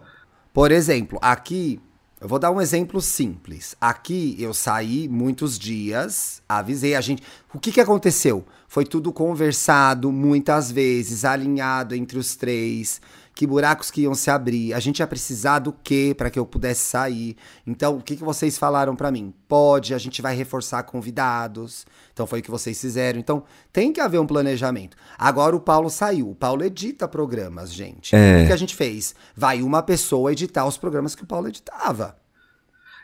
por 0.53 0.71
exemplo, 0.71 1.17
aqui, 1.19 1.79
eu 2.19 2.27
vou 2.27 2.39
dar 2.39 2.51
um 2.51 2.59
exemplo 2.59 2.99
simples. 2.99 3.75
Aqui 3.79 4.35
eu 4.39 4.53
saí 4.53 5.07
muitos 5.07 5.57
dias, 5.57 6.41
avisei 6.49 6.95
a 6.95 7.01
gente. 7.01 7.21
O 7.53 7.59
que, 7.59 7.71
que 7.71 7.79
aconteceu? 7.79 8.43
Foi 8.67 8.85
tudo 8.85 9.13
conversado 9.13 10.11
muitas 10.11 10.71
vezes, 10.71 11.23
alinhado 11.23 11.93
entre 11.93 12.17
os 12.17 12.35
três 12.35 12.99
que 13.37 13.45
buracos 13.45 13.91
que 13.91 14.01
iam 14.01 14.15
se 14.15 14.31
abrir, 14.31 14.73
a 14.73 14.79
gente 14.79 14.97
ia 14.97 15.05
precisar 15.05 15.59
do 15.59 15.71
quê 15.71 16.15
para 16.17 16.27
que 16.31 16.39
eu 16.39 16.45
pudesse 16.45 16.81
sair. 16.81 17.37
Então, 17.67 17.97
o 17.97 18.01
que, 18.01 18.15
que 18.15 18.23
vocês 18.23 18.57
falaram 18.57 18.95
para 18.95 19.11
mim? 19.11 19.31
Pode, 19.47 19.93
a 19.93 19.97
gente 19.99 20.23
vai 20.23 20.35
reforçar 20.35 20.81
convidados. 20.81 21.85
Então, 22.17 22.25
foi 22.25 22.39
o 22.39 22.41
que 22.41 22.49
vocês 22.49 22.81
fizeram. 22.81 23.19
Então, 23.19 23.43
tem 23.71 23.93
que 23.93 24.01
haver 24.01 24.19
um 24.19 24.25
planejamento. 24.25 24.97
Agora, 25.19 25.55
o 25.55 25.59
Paulo 25.59 25.87
saiu. 25.87 26.31
O 26.31 26.35
Paulo 26.35 26.63
edita 26.63 27.07
programas, 27.07 27.71
gente. 27.71 28.15
É. 28.15 28.41
O 28.41 28.47
que 28.47 28.53
a 28.53 28.57
gente 28.57 28.75
fez? 28.75 29.13
Vai 29.35 29.61
uma 29.61 29.83
pessoa 29.83 30.31
editar 30.31 30.65
os 30.65 30.77
programas 30.77 31.13
que 31.13 31.23
o 31.23 31.27
Paulo 31.27 31.47
editava. 31.47 32.17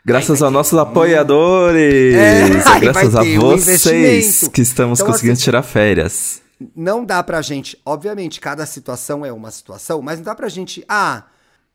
Graças 0.04 0.42
aos 0.42 0.52
nossos 0.52 0.76
apoiadores! 0.76 2.14
É, 2.14 2.80
graças 2.80 3.14
a 3.14 3.22
um 3.22 3.38
vocês 3.38 4.48
que 4.48 4.60
estamos 4.60 4.98
então, 4.98 5.10
conseguindo 5.12 5.34
assim, 5.34 5.44
tirar 5.44 5.62
férias 5.62 6.42
não 6.74 7.04
dá 7.04 7.22
pra 7.22 7.42
gente, 7.42 7.80
obviamente, 7.84 8.40
cada 8.40 8.64
situação 8.64 9.26
é 9.26 9.32
uma 9.32 9.50
situação, 9.50 10.00
mas 10.00 10.18
não 10.18 10.24
dá 10.24 10.34
pra 10.34 10.48
gente, 10.48 10.84
ah, 10.88 11.24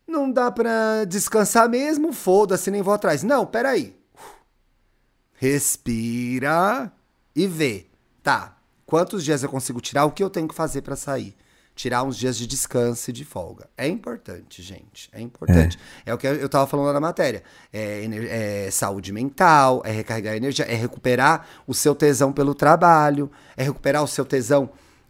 não 0.07 0.31
dá 0.31 0.49
pra 0.49 1.03
descansar 1.05 1.69
mesmo, 1.69 2.13
foda-se, 2.13 2.71
nem 2.71 2.81
vou 2.81 2.93
atrás. 2.93 3.21
Não, 3.21 3.45
peraí. 3.45 3.95
Respira 5.33 6.91
e 7.35 7.47
vê. 7.47 7.87
Tá, 8.21 8.57
quantos 8.85 9.23
dias 9.23 9.43
eu 9.43 9.49
consigo 9.49 9.79
tirar? 9.79 10.05
O 10.05 10.11
que 10.11 10.23
eu 10.23 10.29
tenho 10.29 10.47
que 10.47 10.55
fazer 10.55 10.81
para 10.81 10.95
sair? 10.95 11.35
Tirar 11.75 12.03
uns 12.03 12.17
dias 12.17 12.37
de 12.37 12.45
descanso 12.45 13.09
e 13.09 13.13
de 13.13 13.23
folga. 13.23 13.69
É 13.77 13.87
importante, 13.87 14.61
gente. 14.61 15.09
É 15.13 15.21
importante. 15.21 15.79
É, 16.05 16.11
é 16.11 16.13
o 16.13 16.17
que 16.17 16.27
eu 16.27 16.49
tava 16.49 16.67
falando 16.67 16.93
na 16.93 16.99
matéria. 16.99 17.41
É, 17.71 18.05
é, 18.65 18.71
saúde 18.71 19.13
mental, 19.13 19.81
é 19.85 19.91
recarregar 19.91 20.35
energia, 20.35 20.65
é 20.65 20.75
recuperar 20.75 21.47
o 21.65 21.73
seu 21.73 21.95
tesão 21.95 22.33
pelo 22.33 22.53
trabalho, 22.53 23.31
é 23.55 23.63
recuperar 23.63 24.03
o 24.03 24.07
seu 24.07 24.25
tesão 24.25 24.69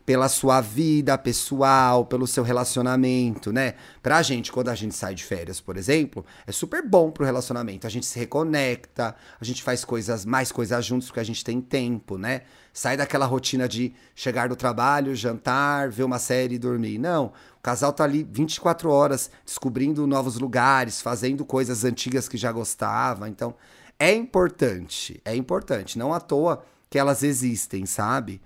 pela 0.09 0.27
sua 0.27 0.59
vida 0.59 1.15
pessoal, 1.19 2.03
pelo 2.03 2.25
seu 2.25 2.43
relacionamento, 2.43 3.53
né? 3.53 3.75
Pra 4.01 4.23
gente, 4.23 4.51
quando 4.51 4.69
a 4.69 4.73
gente 4.73 4.95
sai 4.95 5.13
de 5.13 5.23
férias, 5.23 5.61
por 5.61 5.77
exemplo, 5.77 6.25
é 6.47 6.51
super 6.51 6.83
bom 6.83 7.11
pro 7.11 7.23
relacionamento. 7.23 7.85
A 7.85 7.91
gente 7.91 8.07
se 8.07 8.17
reconecta, 8.17 9.15
a 9.39 9.45
gente 9.45 9.61
faz 9.61 9.85
coisas, 9.85 10.25
mais 10.25 10.51
coisas 10.51 10.83
juntos 10.83 11.09
porque 11.09 11.19
a 11.19 11.23
gente 11.23 11.43
tem 11.43 11.61
tempo, 11.61 12.17
né? 12.17 12.41
Sai 12.73 12.97
daquela 12.97 13.27
rotina 13.27 13.69
de 13.69 13.93
chegar 14.15 14.49
do 14.49 14.55
trabalho, 14.55 15.15
jantar, 15.15 15.91
ver 15.91 16.05
uma 16.05 16.17
série 16.17 16.55
e 16.55 16.57
dormir. 16.57 16.97
Não, 16.97 17.25
o 17.59 17.61
casal 17.61 17.93
tá 17.93 18.03
ali 18.03 18.27
24 18.31 18.89
horas 18.89 19.29
descobrindo 19.45 20.07
novos 20.07 20.39
lugares, 20.39 21.03
fazendo 21.03 21.45
coisas 21.45 21.83
antigas 21.85 22.27
que 22.27 22.35
já 22.35 22.51
gostava. 22.51 23.29
Então, 23.29 23.53
é 23.99 24.11
importante, 24.11 25.21
é 25.23 25.35
importante. 25.35 25.99
Não 25.99 26.11
à 26.11 26.19
toa 26.19 26.63
que 26.89 26.97
elas 26.97 27.21
existem, 27.21 27.85
sabe? 27.85 28.41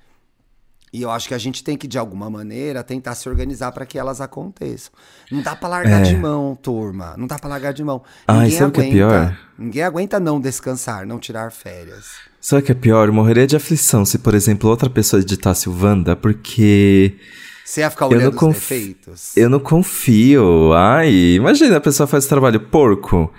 E 0.94 1.02
eu 1.02 1.10
acho 1.10 1.28
que 1.28 1.34
a 1.34 1.40
gente 1.40 1.64
tem 1.64 1.76
que, 1.76 1.88
de 1.88 1.98
alguma 1.98 2.30
maneira, 2.30 2.84
tentar 2.84 3.16
se 3.16 3.28
organizar 3.28 3.72
para 3.72 3.84
que 3.84 3.98
elas 3.98 4.22
aconteçam. 4.22 4.92
Não 5.32 5.42
dá 5.42 5.56
para 5.56 5.68
largar 5.68 6.02
é. 6.02 6.04
de 6.04 6.16
mão, 6.16 6.56
turma. 6.56 7.16
Não 7.18 7.26
dá 7.26 7.40
para 7.40 7.50
largar 7.50 7.74
de 7.74 7.84
mão. 7.84 8.04
Ai, 8.28 8.44
ninguém 8.44 8.58
sabe 8.60 8.78
aguenta, 8.78 8.82
que 8.82 8.88
é 8.90 8.92
pior? 8.94 9.40
Ninguém 9.58 9.84
aguenta 9.84 10.20
não 10.20 10.40
descansar, 10.40 11.08
não 11.08 11.18
tirar 11.18 11.52
férias. 11.52 12.12
Sabe 12.40 12.62
o 12.62 12.66
que 12.68 12.72
é 12.74 12.76
pior? 12.76 13.08
Eu 13.08 13.14
morreria 13.14 13.48
de 13.48 13.56
aflição 13.56 14.06
se, 14.06 14.20
por 14.20 14.36
exemplo, 14.36 14.70
outra 14.70 14.88
pessoa 14.88 15.20
editasse 15.20 15.68
o 15.68 15.76
Wanda, 15.76 16.16
porque. 16.16 17.18
Você 17.66 17.82
ia 17.82 17.90
ficar 17.90 18.06
olhando 18.06 18.36
os 18.36 18.54
defeitos? 18.54 19.36
Eu 19.36 19.50
não 19.50 19.60
confio. 19.60 20.74
Ai, 20.74 21.12
imagina 21.12 21.78
a 21.78 21.82
pessoa 21.82 22.06
faz 22.06 22.28
trabalho 22.28 22.60
porco. 22.60 23.34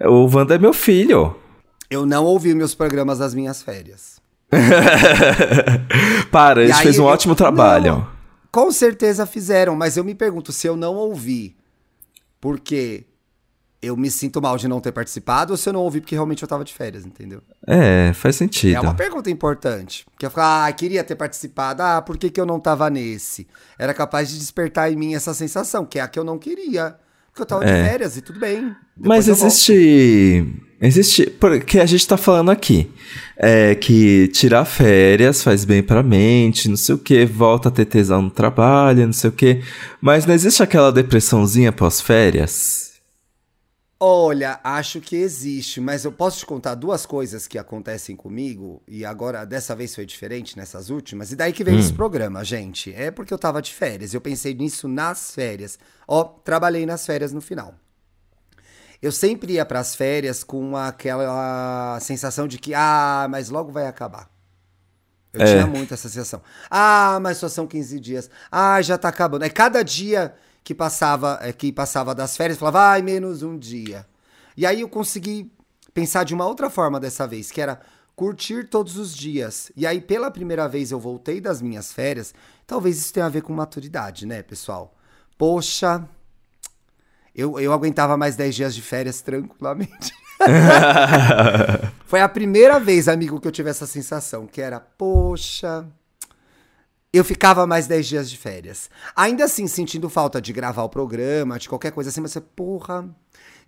O 0.00 0.26
Wanda 0.26 0.56
é 0.56 0.58
meu 0.58 0.72
filho. 0.72 1.36
Eu 1.88 2.04
não 2.04 2.24
ouvi 2.24 2.52
meus 2.52 2.74
programas 2.74 3.20
das 3.20 3.32
minhas 3.32 3.62
férias. 3.62 4.15
Para, 6.30 6.62
eles 6.62 6.78
fez 6.78 6.98
um 6.98 7.02
eu, 7.02 7.08
ótimo 7.08 7.34
trabalho. 7.34 7.92
Não, 7.92 8.08
com 8.50 8.70
certeza 8.70 9.26
fizeram, 9.26 9.74
mas 9.76 9.96
eu 9.96 10.04
me 10.04 10.14
pergunto 10.14 10.52
se 10.52 10.66
eu 10.66 10.76
não 10.76 10.94
ouvi 10.94 11.56
porque 12.40 13.06
eu 13.82 13.96
me 13.96 14.10
sinto 14.10 14.40
mal 14.40 14.56
de 14.56 14.66
não 14.66 14.80
ter 14.80 14.92
participado 14.92 15.52
ou 15.52 15.56
se 15.56 15.68
eu 15.68 15.72
não 15.72 15.80
ouvi 15.80 16.00
porque 16.00 16.14
realmente 16.14 16.42
eu 16.42 16.48
tava 16.48 16.64
de 16.64 16.72
férias, 16.72 17.04
entendeu? 17.04 17.42
É, 17.66 18.12
faz 18.14 18.36
sentido. 18.36 18.76
É 18.76 18.80
uma 18.80 18.94
pergunta 18.94 19.30
importante. 19.30 20.04
Porque 20.10 20.26
eu 20.26 20.30
falo, 20.30 20.66
ah, 20.66 20.72
queria 20.72 21.04
ter 21.04 21.14
participado. 21.14 21.82
Ah, 21.82 22.00
por 22.02 22.16
que, 22.16 22.30
que 22.30 22.40
eu 22.40 22.46
não 22.46 22.58
tava 22.58 22.88
nesse? 22.88 23.46
Era 23.78 23.92
capaz 23.92 24.30
de 24.30 24.38
despertar 24.38 24.90
em 24.90 24.96
mim 24.96 25.14
essa 25.14 25.34
sensação, 25.34 25.84
que 25.84 25.98
é 25.98 26.02
a 26.02 26.08
que 26.08 26.18
eu 26.18 26.24
não 26.24 26.38
queria. 26.38 26.96
Porque 27.26 27.42
eu 27.42 27.46
tava 27.46 27.64
é. 27.64 27.82
de 27.82 27.88
férias 27.88 28.16
e 28.16 28.22
tudo 28.22 28.40
bem. 28.40 28.74
Mas 28.96 29.28
existe. 29.28 30.65
Existe. 30.80 31.26
Porque 31.30 31.78
a 31.78 31.86
gente 31.86 32.06
tá 32.06 32.16
falando 32.16 32.50
aqui. 32.50 32.90
É 33.36 33.74
que 33.74 34.28
tirar 34.28 34.64
férias 34.64 35.42
faz 35.42 35.64
bem 35.64 35.82
pra 35.82 36.02
mente, 36.02 36.68
não 36.68 36.76
sei 36.76 36.94
o 36.94 36.98
que, 36.98 37.24
volta 37.26 37.68
a 37.68 37.72
ter 37.72 37.84
tesão 37.84 38.22
no 38.22 38.30
trabalho, 38.30 39.06
não 39.06 39.12
sei 39.12 39.30
o 39.30 39.32
que. 39.32 39.62
Mas 40.00 40.24
não 40.26 40.34
existe 40.34 40.62
aquela 40.62 40.90
depressãozinha 40.90 41.72
pós-férias? 41.72 42.86
Olha, 43.98 44.60
acho 44.62 45.00
que 45.00 45.16
existe, 45.16 45.80
mas 45.80 46.04
eu 46.04 46.12
posso 46.12 46.40
te 46.40 46.46
contar 46.46 46.74
duas 46.74 47.06
coisas 47.06 47.46
que 47.46 47.56
acontecem 47.56 48.14
comigo, 48.14 48.82
e 48.86 49.06
agora 49.06 49.46
dessa 49.46 49.74
vez 49.74 49.94
foi 49.94 50.04
diferente 50.04 50.54
nessas 50.54 50.90
últimas, 50.90 51.32
e 51.32 51.36
daí 51.36 51.50
que 51.50 51.64
veio 51.64 51.78
hum. 51.78 51.80
esse 51.80 51.94
programa, 51.94 52.44
gente. 52.44 52.92
É 52.92 53.10
porque 53.10 53.32
eu 53.32 53.38
tava 53.38 53.62
de 53.62 53.72
férias, 53.72 54.12
eu 54.12 54.20
pensei 54.20 54.52
nisso 54.52 54.86
nas 54.86 55.30
férias. 55.34 55.78
Ó, 56.06 56.24
trabalhei 56.24 56.84
nas 56.84 57.06
férias 57.06 57.32
no 57.32 57.40
final. 57.40 57.74
Eu 59.00 59.12
sempre 59.12 59.54
ia 59.54 59.64
para 59.64 59.80
as 59.80 59.94
férias 59.94 60.42
com 60.42 60.76
aquela 60.76 61.98
sensação 62.00 62.48
de 62.48 62.58
que, 62.58 62.74
ah, 62.74 63.26
mas 63.30 63.50
logo 63.50 63.70
vai 63.70 63.86
acabar. 63.86 64.30
Eu 65.32 65.42
é. 65.42 65.44
tinha 65.44 65.66
muito 65.66 65.92
essa 65.92 66.08
sensação. 66.08 66.40
Ah, 66.70 67.18
mas 67.20 67.36
só 67.36 67.48
são 67.48 67.66
15 67.66 68.00
dias. 68.00 68.30
Ah, 68.50 68.80
já 68.80 68.96
tá 68.96 69.08
acabando. 69.08 69.44
É 69.44 69.50
cada 69.50 69.82
dia 69.82 70.34
que 70.64 70.74
passava, 70.74 71.38
é, 71.42 71.52
que 71.52 71.70
passava 71.70 72.14
das 72.14 72.36
férias, 72.36 72.58
falava, 72.58 72.80
ai, 72.80 73.02
menos 73.02 73.42
um 73.42 73.56
dia. 73.56 74.06
E 74.56 74.64
aí 74.64 74.80
eu 74.80 74.88
consegui 74.88 75.52
pensar 75.92 76.24
de 76.24 76.34
uma 76.34 76.46
outra 76.46 76.70
forma 76.70 76.98
dessa 76.98 77.26
vez, 77.26 77.50
que 77.50 77.60
era 77.60 77.80
curtir 78.16 78.64
todos 78.68 78.96
os 78.96 79.14
dias. 79.14 79.70
E 79.76 79.86
aí, 79.86 80.00
pela 80.00 80.30
primeira 80.30 80.66
vez, 80.66 80.90
eu 80.90 80.98
voltei 80.98 81.40
das 81.40 81.60
minhas 81.60 81.92
férias. 81.92 82.34
Talvez 82.66 82.98
isso 82.98 83.12
tenha 83.12 83.26
a 83.26 83.28
ver 83.28 83.42
com 83.42 83.52
maturidade, 83.52 84.26
né, 84.26 84.42
pessoal? 84.42 84.94
Poxa, 85.38 86.08
eu, 87.36 87.60
eu 87.60 87.72
aguentava 87.72 88.16
mais 88.16 88.34
10 88.34 88.54
dias 88.54 88.74
de 88.74 88.80
férias 88.80 89.20
tranquilamente. 89.20 90.12
Foi 92.06 92.20
a 92.20 92.28
primeira 92.28 92.80
vez, 92.80 93.08
amigo, 93.08 93.38
que 93.38 93.46
eu 93.46 93.52
tive 93.52 93.68
essa 93.68 93.86
sensação, 93.86 94.46
que 94.46 94.60
era, 94.62 94.80
poxa, 94.80 95.86
eu 97.12 97.22
ficava 97.22 97.66
mais 97.66 97.86
10 97.86 98.06
dias 98.06 98.30
de 98.30 98.38
férias. 98.38 98.88
Ainda 99.14 99.44
assim, 99.44 99.66
sentindo 99.66 100.08
falta 100.08 100.40
de 100.40 100.52
gravar 100.52 100.82
o 100.84 100.88
programa, 100.88 101.58
de 101.58 101.68
qualquer 101.68 101.92
coisa 101.92 102.08
assim, 102.08 102.22
mas 102.22 102.32
você, 102.32 102.40
porra, 102.40 103.06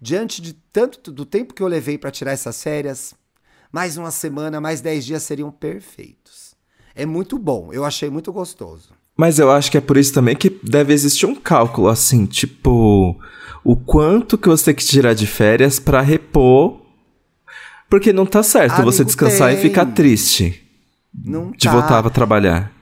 diante 0.01 0.41
de 0.41 0.55
tanto 0.73 1.13
do 1.13 1.27
tempo 1.27 1.53
que 1.53 1.63
eu 1.63 1.69
levei 1.69 1.99
para 1.99 2.11
tirar 2.11 2.33
essas 2.33 2.63
férias, 2.63 3.15
mais 3.71 3.99
uma 3.99 4.11
semana, 4.11 4.63
mais 4.63 4.81
10 4.81 5.05
dias 5.05 5.23
seriam 5.23 5.51
perfeitos. 5.51 6.55
É 6.95 7.05
muito 7.05 7.39
bom, 7.39 7.71
eu 7.73 7.85
achei 7.85 8.09
muito 8.09 8.33
gostoso. 8.33 8.91
Mas 9.17 9.39
eu 9.39 9.51
acho 9.51 9.71
que 9.71 9.77
é 9.77 9.81
por 9.81 9.97
isso 9.97 10.15
também 10.15 10.37
que 10.37 10.49
deve 10.63 10.93
existir 10.93 11.27
um 11.27 11.35
cálculo 11.35 11.89
assim, 11.89 12.25
tipo, 12.25 13.21
o 13.69 13.77
quanto 13.77 14.39
que 14.39 14.49
você 14.49 14.65
tem 14.65 14.75
que 14.75 14.83
tirar 14.83 15.13
de 15.13 15.27
férias 15.27 15.79
para 15.79 16.01
repor. 16.01 16.81
Porque 17.87 18.15
não 18.15 18.25
tá 18.25 18.43
certo 18.43 18.77
Amigo 18.77 18.91
você 18.91 19.05
descansar 19.05 19.51
tem. 19.51 19.59
e 19.59 19.61
ficar 19.61 19.85
triste. 19.93 20.67
Não 21.13 21.51
de 21.51 21.67
tá. 21.67 21.73
voltar 21.73 21.99
a 21.99 22.09
trabalhar. 22.09 22.73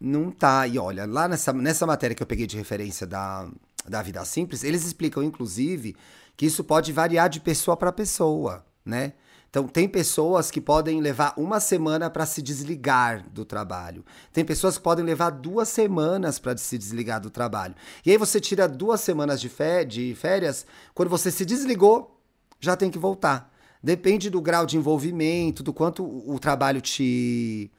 Não 0.00 0.32
tá. 0.32 0.66
E 0.66 0.76
olha, 0.76 1.06
lá 1.06 1.28
nessa, 1.28 1.52
nessa 1.52 1.86
matéria 1.86 2.16
que 2.16 2.22
eu 2.22 2.26
peguei 2.26 2.48
de 2.48 2.56
referência 2.56 3.06
da, 3.06 3.46
da 3.88 4.02
Vida 4.02 4.24
Simples, 4.24 4.64
eles 4.64 4.84
explicam, 4.84 5.22
inclusive, 5.22 5.94
que 6.36 6.46
isso 6.46 6.64
pode 6.64 6.92
variar 6.92 7.28
de 7.28 7.38
pessoa 7.38 7.76
para 7.76 7.92
pessoa, 7.92 8.66
né? 8.84 9.12
Então, 9.54 9.68
tem 9.68 9.88
pessoas 9.88 10.50
que 10.50 10.60
podem 10.60 11.00
levar 11.00 11.32
uma 11.36 11.60
semana 11.60 12.10
para 12.10 12.26
se 12.26 12.42
desligar 12.42 13.24
do 13.30 13.44
trabalho. 13.44 14.04
Tem 14.32 14.44
pessoas 14.44 14.76
que 14.76 14.82
podem 14.82 15.04
levar 15.04 15.30
duas 15.30 15.68
semanas 15.68 16.40
para 16.40 16.56
se 16.56 16.76
desligar 16.76 17.20
do 17.20 17.30
trabalho. 17.30 17.72
E 18.04 18.10
aí 18.10 18.18
você 18.18 18.40
tira 18.40 18.66
duas 18.66 19.00
semanas 19.00 19.40
de, 19.40 19.48
fé, 19.48 19.84
de 19.84 20.12
férias, 20.16 20.66
quando 20.92 21.08
você 21.08 21.30
se 21.30 21.44
desligou, 21.44 22.20
já 22.58 22.76
tem 22.76 22.90
que 22.90 22.98
voltar. 22.98 23.54
Depende 23.80 24.28
do 24.28 24.40
grau 24.40 24.66
de 24.66 24.76
envolvimento, 24.76 25.62
do 25.62 25.72
quanto 25.72 26.04
o 26.04 26.36
trabalho 26.40 26.80
te 26.80 27.70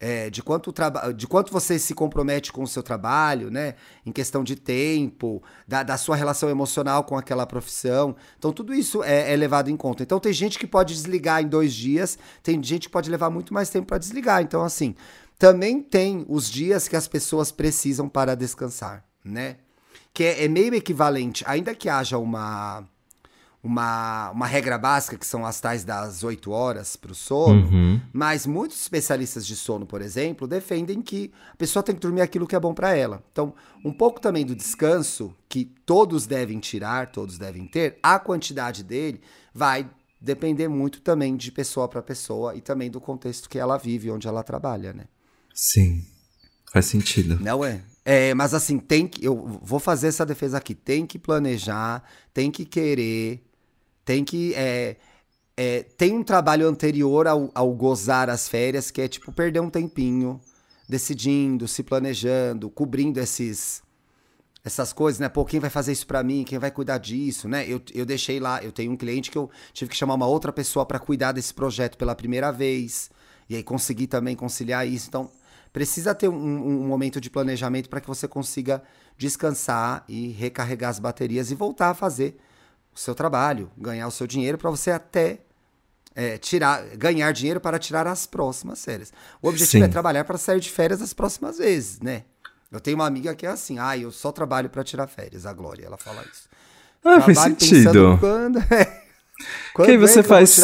é, 0.00 0.30
de, 0.30 0.42
quanto 0.42 0.72
de 1.14 1.26
quanto 1.26 1.52
você 1.52 1.78
se 1.78 1.94
compromete 1.94 2.50
com 2.50 2.62
o 2.62 2.66
seu 2.66 2.82
trabalho, 2.82 3.50
né? 3.50 3.74
Em 4.04 4.10
questão 4.10 4.42
de 4.42 4.56
tempo, 4.56 5.42
da, 5.68 5.82
da 5.82 5.98
sua 5.98 6.16
relação 6.16 6.48
emocional 6.48 7.04
com 7.04 7.18
aquela 7.18 7.46
profissão. 7.46 8.16
Então, 8.38 8.50
tudo 8.50 8.72
isso 8.72 9.04
é, 9.04 9.30
é, 9.30 9.36
levado 9.36 9.68
em 9.68 9.76
conta. 9.76 10.02
Então, 10.02 10.18
tem 10.18 10.32
gente 10.32 10.58
que 10.58 10.66
pode 10.66 10.94
desligar 10.94 11.42
em 11.42 11.46
dois 11.46 11.74
dias, 11.74 12.18
tem 12.42 12.62
gente 12.62 12.88
que 12.88 12.92
pode 12.92 13.10
levar 13.10 13.28
muito 13.28 13.52
mais 13.52 13.68
tempo 13.68 13.88
para 13.88 13.98
desligar. 13.98 14.40
Então, 14.40 14.64
assim, 14.64 14.94
também 15.38 15.82
tem 15.82 16.24
os 16.28 16.48
dias 16.48 16.88
que 16.88 16.96
as 16.96 17.06
pessoas 17.06 17.52
precisam 17.52 18.08
para 18.08 18.34
descansar, 18.34 19.04
né? 19.22 19.58
Que 20.14 20.24
é, 20.24 20.44
é 20.44 20.48
meio 20.48 20.74
equivalente, 20.74 21.44
ainda 21.46 21.74
que 21.74 21.90
haja 21.90 22.16
uma 22.16 22.88
uma, 23.62 24.30
uma 24.30 24.46
regra 24.46 24.78
básica, 24.78 25.18
que 25.18 25.26
são 25.26 25.44
as 25.44 25.60
tais 25.60 25.84
das 25.84 26.24
8 26.24 26.50
horas 26.50 26.96
para 26.96 27.12
o 27.12 27.14
sono, 27.14 27.68
uhum. 27.68 28.00
mas 28.12 28.46
muitos 28.46 28.80
especialistas 28.80 29.46
de 29.46 29.54
sono, 29.54 29.84
por 29.84 30.00
exemplo, 30.00 30.48
defendem 30.48 31.02
que 31.02 31.30
a 31.52 31.56
pessoa 31.56 31.82
tem 31.82 31.94
que 31.94 32.00
dormir 32.00 32.22
aquilo 32.22 32.46
que 32.46 32.56
é 32.56 32.60
bom 32.60 32.72
para 32.72 32.96
ela. 32.96 33.22
Então, 33.30 33.54
um 33.84 33.92
pouco 33.92 34.20
também 34.20 34.46
do 34.46 34.56
descanso, 34.56 35.34
que 35.48 35.66
todos 35.84 36.26
devem 36.26 36.58
tirar, 36.58 37.12
todos 37.12 37.38
devem 37.38 37.66
ter, 37.66 37.98
a 38.02 38.18
quantidade 38.18 38.82
dele 38.82 39.20
vai 39.52 39.88
depender 40.20 40.68
muito 40.68 41.00
também 41.00 41.36
de 41.36 41.52
pessoa 41.52 41.88
para 41.88 42.02
pessoa 42.02 42.54
e 42.54 42.60
também 42.60 42.90
do 42.90 43.00
contexto 43.00 43.48
que 43.48 43.58
ela 43.58 43.76
vive, 43.76 44.10
onde 44.10 44.26
ela 44.26 44.42
trabalha, 44.42 44.92
né? 44.92 45.04
Sim, 45.54 46.04
faz 46.72 46.86
sentido. 46.86 47.38
Não 47.40 47.64
é? 47.64 47.82
É, 48.04 48.32
mas 48.34 48.54
assim, 48.54 48.78
tem 48.78 49.06
que. 49.06 49.24
Eu 49.24 49.60
vou 49.62 49.78
fazer 49.78 50.08
essa 50.08 50.24
defesa 50.24 50.58
aqui. 50.58 50.74
Tem 50.74 51.06
que 51.06 51.18
planejar, 51.18 52.02
tem 52.32 52.50
que 52.50 52.64
querer, 52.64 53.42
tem 54.10 54.24
que. 54.24 54.52
É, 54.56 54.96
é, 55.56 55.84
tem 55.96 56.12
um 56.16 56.24
trabalho 56.24 56.66
anterior 56.66 57.28
ao, 57.28 57.48
ao 57.54 57.72
gozar 57.72 58.28
as 58.28 58.48
férias, 58.48 58.90
que 58.90 59.00
é 59.00 59.06
tipo 59.06 59.30
perder 59.30 59.60
um 59.60 59.70
tempinho 59.70 60.40
decidindo, 60.88 61.68
se 61.68 61.84
planejando, 61.84 62.68
cobrindo 62.68 63.20
esses 63.20 63.82
essas 64.64 64.92
coisas, 64.92 65.20
né? 65.20 65.28
Pô, 65.28 65.44
quem 65.44 65.60
vai 65.60 65.70
fazer 65.70 65.92
isso 65.92 66.08
para 66.08 66.24
mim? 66.24 66.42
Quem 66.42 66.58
vai 66.58 66.72
cuidar 66.72 66.98
disso, 66.98 67.48
né? 67.48 67.64
Eu, 67.68 67.80
eu 67.94 68.04
deixei 68.04 68.40
lá, 68.40 68.60
eu 68.64 68.72
tenho 68.72 68.90
um 68.90 68.96
cliente 68.96 69.30
que 69.30 69.38
eu 69.38 69.48
tive 69.72 69.92
que 69.92 69.96
chamar 69.96 70.14
uma 70.14 70.26
outra 70.26 70.52
pessoa 70.52 70.84
para 70.84 70.98
cuidar 70.98 71.30
desse 71.30 71.54
projeto 71.54 71.96
pela 71.96 72.14
primeira 72.14 72.50
vez. 72.50 73.10
E 73.48 73.54
aí 73.54 73.62
consegui 73.62 74.08
também 74.08 74.34
conciliar 74.34 74.86
isso. 74.88 75.06
Então, 75.08 75.30
precisa 75.72 76.16
ter 76.16 76.28
um, 76.28 76.34
um 76.34 76.88
momento 76.88 77.20
de 77.20 77.30
planejamento 77.30 77.88
para 77.88 78.00
que 78.00 78.08
você 78.08 78.26
consiga 78.26 78.82
descansar 79.16 80.04
e 80.08 80.28
recarregar 80.30 80.90
as 80.90 80.98
baterias 80.98 81.52
e 81.52 81.54
voltar 81.54 81.90
a 81.90 81.94
fazer 81.94 82.36
seu 83.00 83.14
trabalho, 83.14 83.70
ganhar 83.76 84.06
o 84.06 84.10
seu 84.10 84.26
dinheiro 84.26 84.58
para 84.58 84.70
você 84.70 84.90
até 84.90 85.40
é, 86.14 86.36
tirar, 86.36 86.84
ganhar 86.96 87.32
dinheiro 87.32 87.60
para 87.60 87.78
tirar 87.78 88.06
as 88.06 88.26
próximas 88.26 88.84
férias. 88.84 89.12
O 89.40 89.48
objetivo 89.48 89.84
é 89.84 89.86
Sim. 89.86 89.90
é 89.90 89.92
trabalhar 89.92 90.24
para 90.24 90.36
sair 90.36 90.60
de 90.60 90.70
férias 90.70 91.00
as 91.00 91.12
próximas 91.12 91.58
vezes, 91.58 92.00
né? 92.00 92.24
Eu 92.70 92.78
tenho 92.78 92.96
uma 92.96 93.06
amiga 93.06 93.34
que 93.34 93.46
é 93.46 93.48
assim, 93.48 93.78
ah, 93.78 93.96
eu 93.96 94.12
só 94.12 94.30
trabalho 94.30 94.68
para 94.68 94.84
tirar 94.84 95.06
férias, 95.06 95.46
a 95.46 95.52
Glória, 95.52 95.86
ela 95.86 95.96
fala 95.96 96.22
isso. 96.22 96.48
Ah, 97.04 97.20
faz 97.22 97.38
sentido. 97.38 98.18
Quando, 98.20 98.58
é, 98.58 99.02
quando 99.74 99.88
que 99.88 99.98
você 99.98 100.22
faz? 100.22 100.58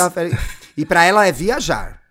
E 0.77 0.85
para 0.85 1.05
ela 1.05 1.27
é 1.27 1.33
viajar. 1.33 2.03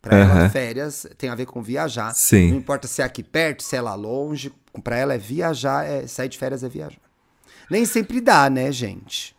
Para 0.00 0.18
ela, 0.18 0.50
férias 0.50 1.06
tem 1.16 1.30
a 1.30 1.34
ver 1.34 1.46
com 1.46 1.62
viajar. 1.62 2.14
Sim. 2.14 2.50
Não 2.50 2.58
importa 2.58 2.86
se 2.86 3.00
é 3.00 3.04
aqui 3.04 3.22
perto, 3.22 3.62
se 3.62 3.76
é 3.76 3.80
lá 3.80 3.94
longe. 3.94 4.52
Para 4.82 4.96
ela 4.96 5.14
é 5.14 5.18
viajar, 5.18 5.84
é 5.84 6.06
sair 6.06 6.28
de 6.28 6.36
férias 6.36 6.62
é 6.62 6.68
viajar. 6.68 7.00
Nem 7.70 7.86
sempre 7.86 8.20
dá, 8.20 8.50
né, 8.50 8.70
gente? 8.70 9.33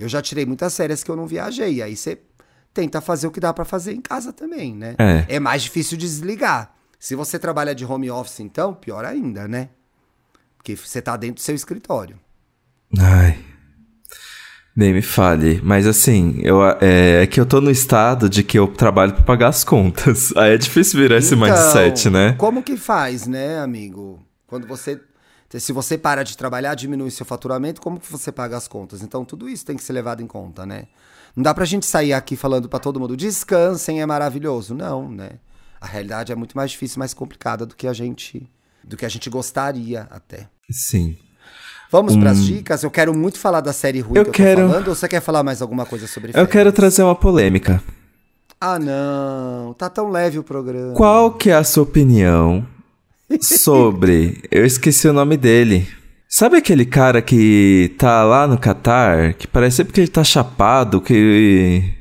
Eu 0.00 0.08
já 0.08 0.22
tirei 0.22 0.46
muitas 0.46 0.74
férias 0.74 1.04
que 1.04 1.10
eu 1.10 1.16
não 1.16 1.26
viajei. 1.26 1.82
Aí 1.82 1.94
você 1.94 2.18
tenta 2.72 3.02
fazer 3.02 3.26
o 3.26 3.30
que 3.30 3.38
dá 3.38 3.52
para 3.52 3.66
fazer 3.66 3.92
em 3.92 4.00
casa 4.00 4.32
também, 4.32 4.74
né? 4.74 4.94
É. 4.98 5.36
é 5.36 5.38
mais 5.38 5.62
difícil 5.62 5.98
desligar. 5.98 6.74
Se 6.98 7.14
você 7.14 7.38
trabalha 7.38 7.74
de 7.74 7.84
home 7.84 8.10
office, 8.10 8.40
então, 8.40 8.72
pior 8.72 9.04
ainda, 9.04 9.46
né? 9.46 9.68
Porque 10.56 10.74
você 10.74 11.02
tá 11.02 11.16
dentro 11.18 11.36
do 11.36 11.40
seu 11.40 11.54
escritório. 11.54 12.18
Ai. 12.98 13.38
Nem 14.74 14.94
me 14.94 15.02
fale. 15.02 15.60
Mas 15.62 15.86
assim, 15.86 16.40
eu, 16.42 16.64
é, 16.80 17.22
é 17.22 17.26
que 17.26 17.38
eu 17.38 17.44
tô 17.44 17.60
no 17.60 17.70
estado 17.70 18.28
de 18.28 18.42
que 18.42 18.58
eu 18.58 18.68
trabalho 18.68 19.12
para 19.12 19.22
pagar 19.22 19.48
as 19.48 19.64
contas. 19.64 20.34
Aí 20.36 20.54
é 20.54 20.58
difícil 20.58 20.98
virar 20.98 21.18
então, 21.18 21.26
esse 21.26 21.36
mindset, 21.36 22.08
né? 22.08 22.34
Como 22.38 22.62
que 22.62 22.78
faz, 22.78 23.26
né, 23.26 23.58
amigo? 23.58 24.18
Quando 24.46 24.66
você 24.66 24.98
se 25.58 25.72
você 25.72 25.98
para 25.98 26.22
de 26.22 26.36
trabalhar, 26.36 26.74
diminui 26.76 27.10
seu 27.10 27.26
faturamento, 27.26 27.80
como 27.80 27.98
que 27.98 28.10
você 28.10 28.30
paga 28.30 28.56
as 28.56 28.68
contas? 28.68 29.02
Então, 29.02 29.24
tudo 29.24 29.48
isso 29.48 29.66
tem 29.66 29.76
que 29.76 29.82
ser 29.82 29.92
levado 29.92 30.22
em 30.22 30.26
conta, 30.26 30.64
né? 30.64 30.84
Não 31.34 31.42
dá 31.42 31.52
pra 31.52 31.64
gente 31.64 31.86
sair 31.86 32.12
aqui 32.12 32.36
falando 32.36 32.68
para 32.68 32.78
todo 32.78 33.00
mundo, 33.00 33.16
descansem, 33.16 34.00
é 34.00 34.06
maravilhoso. 34.06 34.74
Não, 34.74 35.10
né? 35.10 35.30
A 35.80 35.86
realidade 35.86 36.30
é 36.30 36.36
muito 36.36 36.56
mais 36.56 36.70
difícil, 36.70 36.98
mais 36.98 37.14
complicada 37.14 37.66
do 37.66 37.74
que 37.74 37.86
a 37.86 37.92
gente, 37.92 38.48
do 38.84 38.96
que 38.96 39.04
a 39.04 39.08
gente 39.08 39.28
gostaria 39.28 40.06
até. 40.10 40.48
Sim. 40.70 41.16
Vamos 41.90 42.14
hum. 42.14 42.20
para 42.20 42.30
as 42.30 42.44
dicas? 42.44 42.84
Eu 42.84 42.90
quero 42.90 43.12
muito 43.12 43.38
falar 43.38 43.60
da 43.60 43.72
série 43.72 44.00
ruim 44.00 44.18
eu 44.18 44.24
que 44.24 44.30
eu 44.30 44.34
quero... 44.34 44.62
tô 44.62 44.68
falando, 44.68 44.88
ou 44.88 44.94
você 44.94 45.08
quer 45.08 45.20
falar 45.20 45.42
mais 45.42 45.60
alguma 45.60 45.84
coisa 45.84 46.06
sobre 46.06 46.32
Eu 46.34 46.46
quero 46.46 46.70
trazer 46.70 47.02
uma 47.02 47.16
polêmica. 47.16 47.82
Ah, 48.60 48.78
não. 48.78 49.74
Tá 49.74 49.88
tão 49.88 50.10
leve 50.10 50.38
o 50.38 50.44
programa. 50.44 50.94
Qual 50.94 51.32
que 51.32 51.50
é 51.50 51.54
a 51.54 51.64
sua 51.64 51.82
opinião 51.82 52.64
sobre. 53.40 54.42
Eu 54.50 54.64
esqueci 54.64 55.08
o 55.08 55.12
nome 55.12 55.36
dele. 55.36 55.86
Sabe 56.28 56.56
aquele 56.56 56.86
cara 56.86 57.20
que 57.20 57.94
tá 57.98 58.22
lá 58.24 58.46
no 58.46 58.56
Catar? 58.56 59.34
Que 59.34 59.48
parece 59.48 59.78
sempre 59.78 59.92
que 59.92 60.00
ele 60.00 60.08
tá 60.08 60.22
chapado, 60.22 61.00
que. 61.00 61.94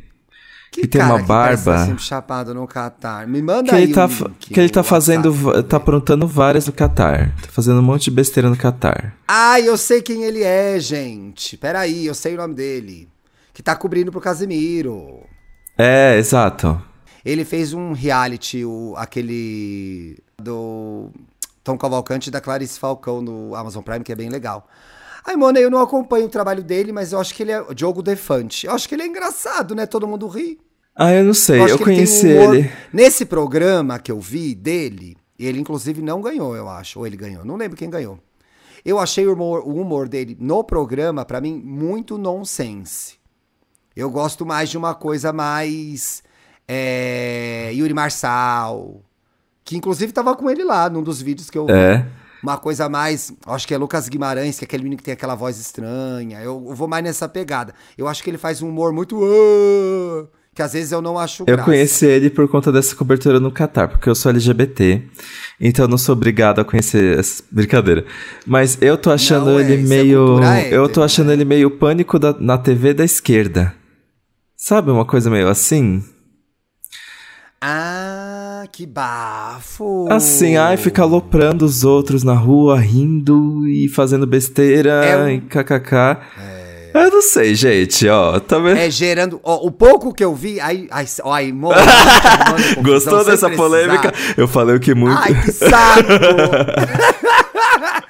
Que, 0.72 0.82
que 0.82 0.88
tem 0.88 1.02
uma 1.02 1.18
barba. 1.18 1.58
Que 1.58 1.64
tá 1.80 1.86
sempre 1.88 2.04
chapado 2.04 2.54
no 2.54 2.68
Catar. 2.68 3.28
Me 3.28 3.42
manda 3.42 3.70
que 3.70 3.76
aí 3.76 3.84
ele 3.84 3.94
tá, 3.94 4.06
um 4.06 4.08
link, 4.08 4.54
Que 4.54 4.60
ele 4.60 4.70
tá 4.70 4.84
fazendo. 4.84 5.32
WhatsApp. 5.32 5.68
Tá 5.68 5.78
aprontando 5.78 6.28
várias 6.28 6.68
no 6.68 6.74
Catar. 6.74 7.36
Tá 7.42 7.48
fazendo 7.50 7.80
um 7.80 7.84
monte 7.84 8.04
de 8.06 8.12
besteira 8.12 8.50
no 8.50 8.56
Catar. 8.56 9.16
Ah, 9.28 9.60
eu 9.60 9.76
sei 9.76 10.02
quem 10.02 10.24
ele 10.24 10.44
é, 10.44 10.80
gente. 10.80 11.58
Peraí, 11.58 12.06
eu 12.06 12.14
sei 12.14 12.36
o 12.36 12.38
nome 12.38 12.54
dele. 12.54 13.10
Que 13.52 13.64
tá 13.64 13.76
cobrindo 13.76 14.12
pro 14.12 14.22
Casemiro. 14.22 15.22
É, 15.76 16.18
exato. 16.20 16.80
Ele 17.26 17.44
fez 17.44 17.74
um 17.74 17.94
reality, 17.94 18.64
o, 18.64 18.94
aquele 18.96 20.18
do 20.40 21.10
Tom 21.64 21.78
Cavalcante 21.78 22.30
e 22.30 22.32
da 22.32 22.42
Clarice 22.42 22.80
Falcão 22.80 23.22
no 23.22 23.56
Amazon 23.56 23.84
Prime, 23.84 24.04
que 24.04 24.12
é 24.12 24.16
bem 24.16 24.30
legal. 24.30 24.68
Ai, 25.26 25.36
mano, 25.36 25.58
eu 25.58 25.70
não 25.70 25.80
acompanho 25.80 26.26
o 26.26 26.30
trabalho 26.30 26.64
dele, 26.64 26.92
mas 26.92 27.12
eu 27.12 27.20
acho 27.20 27.34
que 27.36 27.44
ele 27.44 27.52
é 27.52 27.64
Diogo 27.74 28.02
Defante. 28.02 28.66
Eu 28.66 28.74
acho 28.74 28.88
que 28.88 28.96
ele 28.96 29.04
é 29.04 29.08
engraçado, 29.08 29.76
né? 29.76 29.86
Todo 29.86 30.08
mundo 30.08 30.28
ri. 30.28 30.60
Ah, 30.96 31.14
eu 31.14 31.24
não 31.24 31.34
sei, 31.34 31.62
eu, 31.62 31.68
eu 31.68 31.80
conheci 31.80 32.28
ele, 32.28 32.48
um 32.48 32.54
ele. 32.56 32.72
Nesse 32.92 33.26
programa 33.26 34.00
que 34.00 34.12
eu 34.12 34.20
vi 34.20 34.54
dele, 34.54 35.16
ele 35.38 35.60
inclusive 35.60 36.02
não 36.02 36.22
ganhou, 36.22 36.56
eu 36.56 36.68
acho. 36.68 37.00
Ou 37.00 37.08
ele 37.08 37.16
ganhou, 37.16 37.46
não 37.46 37.56
lembro 37.56 37.78
quem 37.78 37.90
ganhou. 37.90 38.20
Eu 38.84 39.00
achei 39.00 39.28
o 39.28 39.34
humor, 39.34 39.62
o 39.66 39.76
humor 39.76 40.08
dele 40.08 40.36
no 40.40 40.64
programa, 40.64 41.26
para 41.26 41.42
mim, 41.42 41.62
muito 41.64 42.18
nonsense. 42.18 43.18
Eu 43.96 44.10
gosto 44.10 44.46
mais 44.46 44.70
de 44.70 44.78
uma 44.78 44.96
coisa 44.96 45.34
mais. 45.34 46.24
É, 46.68 47.72
Yuri 47.74 47.94
Marçal, 47.94 49.02
que 49.70 49.78
inclusive 49.78 50.12
tava 50.12 50.36
com 50.36 50.50
ele 50.50 50.64
lá 50.64 50.90
num 50.90 51.04
dos 51.04 51.22
vídeos 51.22 51.48
que 51.48 51.56
eu 51.56 51.70
é. 51.70 51.98
vi. 51.98 52.06
Uma 52.42 52.58
coisa 52.58 52.90
mais. 52.90 53.32
Acho 53.46 53.68
que 53.68 53.74
é 53.76 53.78
Lucas 53.78 54.10
Guimarães, 54.10 54.58
que 54.58 54.64
é 54.64 54.66
aquele 54.66 54.82
menino 54.82 54.98
que 54.98 55.04
tem 55.04 55.14
aquela 55.14 55.36
voz 55.36 55.60
estranha. 55.60 56.40
Eu, 56.40 56.66
eu 56.70 56.74
vou 56.74 56.88
mais 56.88 57.04
nessa 57.04 57.30
pegada. 57.30 57.76
Eu 57.96 58.08
acho 58.08 58.24
que 58.24 58.32
ele 58.32 58.40
faz 58.40 58.64
um 58.64 58.70
humor 58.70 58.92
muito. 58.92 59.16
Uh, 59.16 60.28
que 60.56 60.64
às 60.64 60.74
vezes 60.74 60.92
eu 60.92 61.04
não 61.04 61.20
acho. 61.20 61.44
Eu 61.44 61.56
graça. 61.56 61.66
conheci 61.66 62.08
ele 62.08 62.32
por 62.32 62.48
conta 62.48 62.72
dessa 62.72 62.96
cobertura 62.96 63.40
no 63.40 63.52
Catar, 63.52 63.90
porque 63.90 64.10
eu 64.10 64.16
sou 64.16 64.32
LGBT. 64.32 65.04
Então 65.62 65.86
eu 65.86 65.90
não 65.90 66.00
sou 66.00 66.14
obrigado 66.14 66.60
a 66.62 66.66
conhecer 66.66 67.20
essa 67.20 67.44
brincadeira. 67.52 68.08
Mas 68.48 68.76
eu 68.82 68.98
tô 68.98 69.12
achando 69.12 69.52
não, 69.52 69.60
é, 69.60 69.62
ele 69.62 69.74
é, 69.76 69.88
meio. 69.88 70.44
É 70.44 70.74
eu 70.76 70.90
tô 70.90 71.04
achando 71.04 71.28
né? 71.28 71.34
ele 71.34 71.46
meio 71.46 71.70
pânico 71.70 72.18
da, 72.18 72.34
na 72.40 72.58
TV 72.58 72.92
da 72.92 73.06
esquerda. 73.06 73.72
Sabe 74.58 74.90
uma 74.90 75.06
coisa 75.06 75.30
meio 75.30 75.48
assim? 75.48 76.04
Ah, 77.62 78.19
que 78.68 78.86
bafo! 78.86 80.08
Assim, 80.12 80.58
ai, 80.58 80.78
fica 80.78 81.02
aloprando 81.04 81.66
os 81.66 81.84
outros 81.84 82.24
na 82.24 82.34
rua, 82.34 82.80
rindo 82.80 83.68
e 83.68 83.88
fazendo 83.88 84.26
besteira 84.28 85.04
é 85.06 85.34
e 85.34 85.42
kkk. 85.42 85.96
É, 86.40 86.92
Eu 86.94 87.12
não 87.12 87.22
sei, 87.22 87.54
gente, 87.56 88.08
ó. 88.08 88.40
Tá 88.40 88.58
vendo? 88.60 88.78
É 88.78 88.90
gerando. 88.90 89.40
Ó, 89.44 89.66
o 89.68 89.72
pouco 89.72 90.14
que 90.14 90.24
eu 90.24 90.34
vi. 90.34 90.60
Aí, 90.60 90.88
aí, 90.92 91.06
ó, 91.24 91.42
mo- 91.56 91.70
confusão 91.74 92.74
Gostou 92.84 93.26
dessa 93.26 93.50
polêmica? 93.50 94.12
Eu 94.36 94.48
falei 94.48 94.76
o 94.76 94.80
que 94.80 94.94
muito. 94.96 95.18
Ai, 95.18 95.40
que 95.42 95.52
saco! 95.52 96.10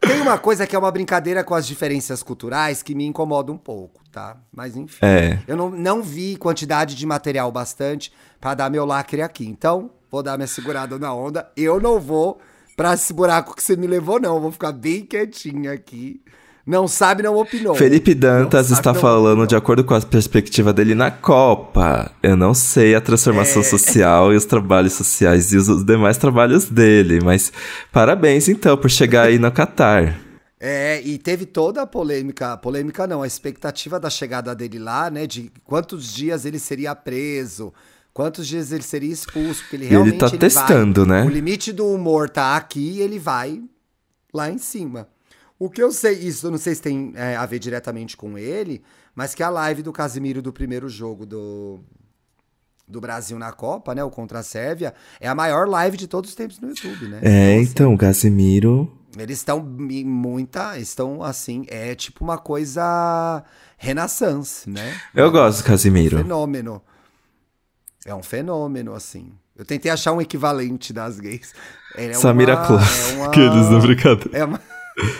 Tem 0.00 0.20
uma 0.20 0.38
coisa 0.38 0.66
que 0.66 0.76
é 0.76 0.78
uma 0.78 0.90
brincadeira 0.92 1.42
com 1.42 1.54
as 1.54 1.66
diferenças 1.66 2.22
culturais 2.22 2.82
que 2.82 2.94
me 2.94 3.04
incomoda 3.06 3.50
um 3.50 3.56
pouco, 3.56 4.02
tá? 4.12 4.36
Mas 4.54 4.76
enfim. 4.76 4.98
É. 5.02 5.38
Eu 5.48 5.56
não, 5.56 5.70
não 5.70 6.02
vi 6.02 6.36
quantidade 6.36 6.94
de 6.94 7.06
material 7.06 7.50
bastante 7.50 8.12
pra 8.40 8.54
dar 8.54 8.70
meu 8.70 8.84
lacre 8.84 9.22
aqui. 9.22 9.46
Então, 9.46 9.90
vou 10.10 10.22
dar 10.22 10.36
minha 10.36 10.46
segurada 10.46 10.98
na 10.98 11.12
onda. 11.14 11.48
Eu 11.56 11.80
não 11.80 11.98
vou 12.00 12.38
pra 12.76 12.94
esse 12.94 13.12
buraco 13.12 13.54
que 13.54 13.62
você 13.62 13.76
me 13.76 13.86
levou, 13.86 14.20
não. 14.20 14.36
Eu 14.36 14.40
vou 14.40 14.52
ficar 14.52 14.72
bem 14.72 15.04
quietinha 15.04 15.72
aqui. 15.72 16.20
Não 16.66 16.88
sabe, 16.88 17.22
não 17.22 17.36
opinou. 17.36 17.76
Felipe 17.76 18.12
Dantas 18.12 18.66
sabe, 18.66 18.80
está 18.80 18.92
falando 18.92 19.28
opinou. 19.34 19.46
de 19.46 19.54
acordo 19.54 19.84
com 19.84 19.94
a 19.94 20.00
perspectiva 20.00 20.72
dele 20.72 20.96
na 20.96 21.12
Copa. 21.12 22.10
Eu 22.20 22.36
não 22.36 22.52
sei 22.54 22.96
a 22.96 23.00
transformação 23.00 23.62
É. 23.62 23.64
social 23.64 24.32
e 24.32 24.36
os 24.36 24.44
trabalhos 24.44 24.94
sociais 24.94 25.52
e 25.52 25.56
os, 25.56 25.68
os 25.68 25.84
demais 25.84 26.16
trabalhos 26.16 26.64
dele, 26.64 27.20
mas 27.22 27.52
parabéns 27.92 28.48
então 28.48 28.76
por 28.76 28.90
chegar 28.90 29.28
aí 29.28 29.38
no 29.38 29.52
Catar. 29.52 30.18
É, 30.58 31.00
e 31.02 31.18
teve 31.18 31.46
toda 31.46 31.82
a 31.82 31.86
polêmica, 31.86 32.56
polêmica 32.56 33.06
não, 33.06 33.22
a 33.22 33.26
expectativa 33.28 34.00
da 34.00 34.10
chegada 34.10 34.52
dele 34.52 34.80
lá, 34.80 35.08
né, 35.08 35.24
de 35.24 35.52
quantos 35.64 36.12
dias 36.12 36.44
ele 36.44 36.58
seria 36.58 36.96
preso, 36.96 37.72
quantos 38.16 38.48
dias 38.48 38.72
ele 38.72 38.82
seria 38.82 39.12
expulso, 39.12 39.60
porque 39.60 39.76
ele 39.76 39.84
ele 39.84 39.90
realmente 39.90 40.16
tá 40.18 40.28
ele 40.28 40.38
testando, 40.38 41.04
vai, 41.04 41.20
né? 41.20 41.26
O 41.26 41.28
limite 41.28 41.70
do 41.70 41.86
humor 41.86 42.30
tá 42.30 42.56
aqui 42.56 42.92
e 42.92 43.02
ele 43.02 43.18
vai 43.18 43.62
lá 44.32 44.50
em 44.50 44.56
cima. 44.56 45.06
O 45.58 45.68
que 45.68 45.82
eu 45.82 45.92
sei, 45.92 46.14
isso 46.14 46.46
eu 46.46 46.50
não 46.50 46.56
sei 46.56 46.74
se 46.74 46.80
tem 46.80 47.12
é, 47.14 47.36
a 47.36 47.44
ver 47.44 47.58
diretamente 47.58 48.16
com 48.16 48.38
ele, 48.38 48.82
mas 49.14 49.34
que 49.34 49.42
a 49.42 49.50
live 49.50 49.82
do 49.82 49.92
Casimiro 49.92 50.40
do 50.40 50.50
primeiro 50.50 50.88
jogo 50.88 51.26
do, 51.26 51.80
do 52.88 53.02
Brasil 53.02 53.38
na 53.38 53.52
Copa, 53.52 53.94
né, 53.94 54.02
o 54.02 54.08
contra 54.10 54.38
a 54.38 54.42
Sérvia, 54.42 54.94
é 55.20 55.28
a 55.28 55.34
maior 55.34 55.68
live 55.68 55.98
de 55.98 56.06
todos 56.06 56.30
os 56.30 56.36
tempos 56.36 56.58
no 56.58 56.68
YouTube, 56.70 57.08
né? 57.08 57.20
É, 57.22 57.52
Então, 57.52 57.60
assim, 57.60 57.70
então, 57.70 57.94
o 57.94 57.98
Casimiro. 57.98 58.92
eles 59.18 59.36
estão 59.36 59.58
em 59.90 60.04
muita. 60.06 60.78
Estão 60.78 61.22
assim. 61.22 61.66
É 61.68 61.94
tipo 61.94 62.24
uma 62.24 62.38
coisa. 62.38 63.44
Renaissance, 63.76 64.68
né? 64.70 64.98
Eu 65.14 65.30
gosto 65.30 65.58
do 65.58 65.64
Um 65.64 65.66
Casimiro. 65.66 66.16
fenômeno. 66.16 66.80
É 68.06 68.14
um 68.14 68.22
fenômeno, 68.22 68.94
assim. 68.94 69.32
Eu 69.58 69.64
tentei 69.64 69.90
achar 69.90 70.12
um 70.12 70.20
equivalente 70.20 70.92
das 70.92 71.18
gays. 71.18 71.52
É 71.96 72.12
Samira 72.14 72.54
uma- 72.56 72.66
Close. 72.66 73.10
É 73.12 73.14
uma, 73.16 73.30
Que 73.30 73.40
eles 73.40 73.68
não 73.70 73.80
brincadeira. 73.80 74.30
é 74.38 74.44
uma, 74.44 74.60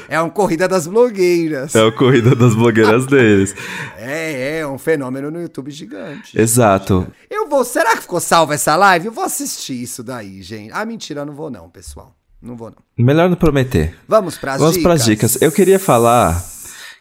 é 0.08 0.20
uma 0.20 0.30
corrida 0.30 0.68
das 0.68 0.86
blogueiras. 0.86 1.74
É 1.74 1.86
a 1.86 1.90
corrida 1.90 2.34
das 2.34 2.54
blogueiras 2.54 3.04
deles. 3.10 3.54
É, 3.98 4.58
é 4.60 4.66
um 4.66 4.78
fenômeno 4.78 5.30
no 5.30 5.40
YouTube 5.40 5.70
gigante. 5.70 6.38
Exato. 6.38 7.06
Eu 7.30 7.48
vou. 7.48 7.64
Será 7.64 7.96
que 7.96 8.02
ficou 8.02 8.20
salva 8.20 8.54
essa 8.54 8.76
live? 8.76 9.06
Eu 9.06 9.12
vou 9.12 9.24
assistir 9.24 9.82
isso 9.82 10.02
daí, 10.04 10.42
gente. 10.42 10.70
Ah, 10.72 10.84
mentira, 10.84 11.22
eu 11.22 11.26
não 11.26 11.34
vou, 11.34 11.50
não, 11.50 11.68
pessoal. 11.68 12.14
Não 12.40 12.56
vou, 12.56 12.70
não. 12.70 13.04
Melhor 13.04 13.28
não 13.28 13.36
prometer. 13.36 13.96
Vamos 14.06 14.36
pras 14.38 14.58
Vamos 14.58 14.74
dicas. 14.74 14.82
para 14.84 14.92
as 14.94 15.04
dicas. 15.04 15.42
Eu 15.42 15.50
queria 15.50 15.78
falar, 15.78 16.44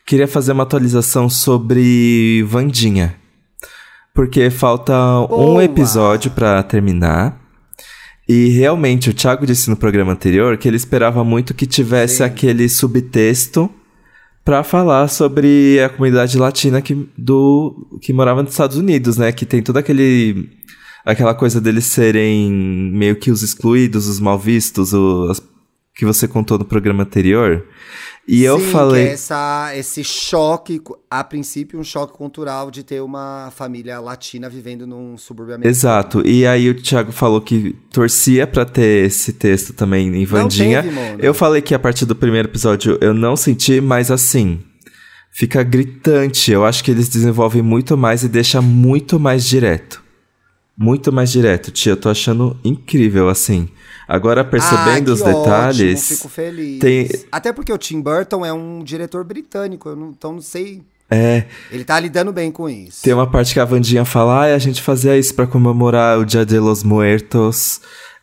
queria 0.05 0.27
fazer 0.27 0.53
uma 0.53 0.63
atualização 0.63 1.29
sobre 1.29 2.41
Vandinha. 2.47 3.15
Porque 4.15 4.49
falta 4.49 4.93
um 5.25 5.27
Boa. 5.27 5.63
episódio 5.63 6.31
para 6.31 6.63
terminar. 6.63 7.39
E 8.27 8.47
realmente, 8.49 9.09
o 9.09 9.13
Thiago 9.13 9.45
disse 9.45 9.69
no 9.69 9.75
programa 9.75 10.13
anterior 10.13 10.57
que 10.57 10.67
ele 10.67 10.77
esperava 10.77 11.23
muito 11.23 11.53
que 11.53 11.67
tivesse 11.67 12.17
Sim. 12.17 12.23
aquele 12.23 12.67
subtexto 12.67 13.69
para 14.43 14.63
falar 14.63 15.07
sobre 15.09 15.79
a 15.83 15.89
comunidade 15.89 16.37
latina 16.37 16.81
que, 16.81 17.07
do, 17.17 17.87
que 18.01 18.13
morava 18.13 18.41
nos 18.41 18.51
Estados 18.53 18.77
Unidos, 18.77 19.17
né? 19.17 19.31
Que 19.31 19.45
tem 19.45 19.61
todo 19.61 19.77
aquele. 19.77 20.49
aquela 21.05 21.35
coisa 21.35 21.59
deles 21.59 21.85
serem 21.85 22.51
meio 22.51 23.15
que 23.17 23.29
os 23.29 23.43
excluídos, 23.43 24.07
os 24.07 24.19
mal 24.19 24.39
vistos, 24.39 24.93
o, 24.93 25.27
as- 25.29 25.41
que 25.93 26.05
você 26.05 26.27
contou 26.27 26.57
no 26.57 26.65
programa 26.65 27.03
anterior. 27.03 27.65
E 28.27 28.43
eu 28.43 28.59
Sim, 28.59 28.71
falei. 28.71 29.03
Que 29.03 29.09
é 29.09 29.13
essa, 29.13 29.71
esse 29.75 30.03
choque, 30.03 30.81
a 31.09 31.23
princípio, 31.23 31.79
um 31.79 31.83
choque 31.83 32.13
cultural 32.13 32.71
de 32.71 32.83
ter 32.83 33.01
uma 33.01 33.51
família 33.55 33.99
latina 33.99 34.49
vivendo 34.49 34.87
num 34.87 35.15
subúrbio 35.17 35.53
americano. 35.55 35.71
Exato. 35.71 36.27
E 36.27 36.45
aí 36.45 36.69
o 36.69 36.81
Thiago 36.81 37.11
falou 37.11 37.39
que 37.39 37.75
torcia 37.91 38.47
pra 38.47 38.65
ter 38.65 39.05
esse 39.05 39.33
texto 39.33 39.73
também 39.73 40.07
em 40.15 40.25
Vandinha. 40.25 40.81
teve, 40.81 40.95
Mona. 40.95 41.17
eu 41.19 41.33
falei 41.33 41.61
que 41.61 41.75
a 41.75 41.79
partir 41.79 42.05
do 42.05 42.15
primeiro 42.15 42.47
episódio 42.47 42.97
eu 42.99 43.13
não 43.13 43.35
senti, 43.35 43.79
mas 43.79 44.09
assim, 44.09 44.59
fica 45.31 45.61
gritante. 45.61 46.51
Eu 46.51 46.65
acho 46.65 46.83
que 46.83 46.89
eles 46.89 47.07
desenvolvem 47.07 47.61
muito 47.61 47.95
mais 47.95 48.23
e 48.23 48.27
deixa 48.27 48.59
muito 48.59 49.19
mais 49.19 49.45
direto. 49.45 50.04
Muito 50.77 51.11
mais 51.11 51.31
direto, 51.31 51.71
tia. 51.71 51.93
Eu 51.93 51.97
tô 51.97 52.09
achando 52.09 52.57
incrível, 52.63 53.29
assim. 53.29 53.69
Agora, 54.07 54.43
percebendo 54.43 55.11
Ah, 55.11 55.13
os 55.13 55.21
que 55.21 55.27
ótimo, 55.29 55.43
detalhes. 55.43 56.07
fico 56.09 56.29
feliz. 56.29 56.79
tem- 56.79 57.09
Até 57.31 57.53
porque 57.53 57.71
o 57.71 57.77
Tim 57.77 58.01
Burton 58.01 58.45
é 58.45 58.51
um 58.53 58.83
diretor 58.83 59.23
britânico, 59.23 59.95
não- 59.95 60.09
então 60.09 60.33
não 60.33 60.41
sei. 60.41 60.81
É, 61.09 61.45
Ele 61.71 61.83
tá 61.83 61.99
lidando 61.99 62.33
bem 62.33 62.51
com 62.51 62.67
isso. 62.69 63.03
Tem 63.03 63.13
uma 63.13 63.29
parte 63.29 63.53
que 63.53 63.59
a 63.59 63.65
Vandinha 63.65 64.03
fala, 64.05 64.41
ah, 64.47 64.55
a 64.55 64.57
gente 64.59 64.81
fazia 64.81 65.17
isso 65.17 65.33
pra 65.33 65.47
comemorar 65.47 66.17
o 66.19 66.25
Dia 66.25 66.45
de 66.45 66.59
los 66.59 66.83
Muertos. 66.83 67.79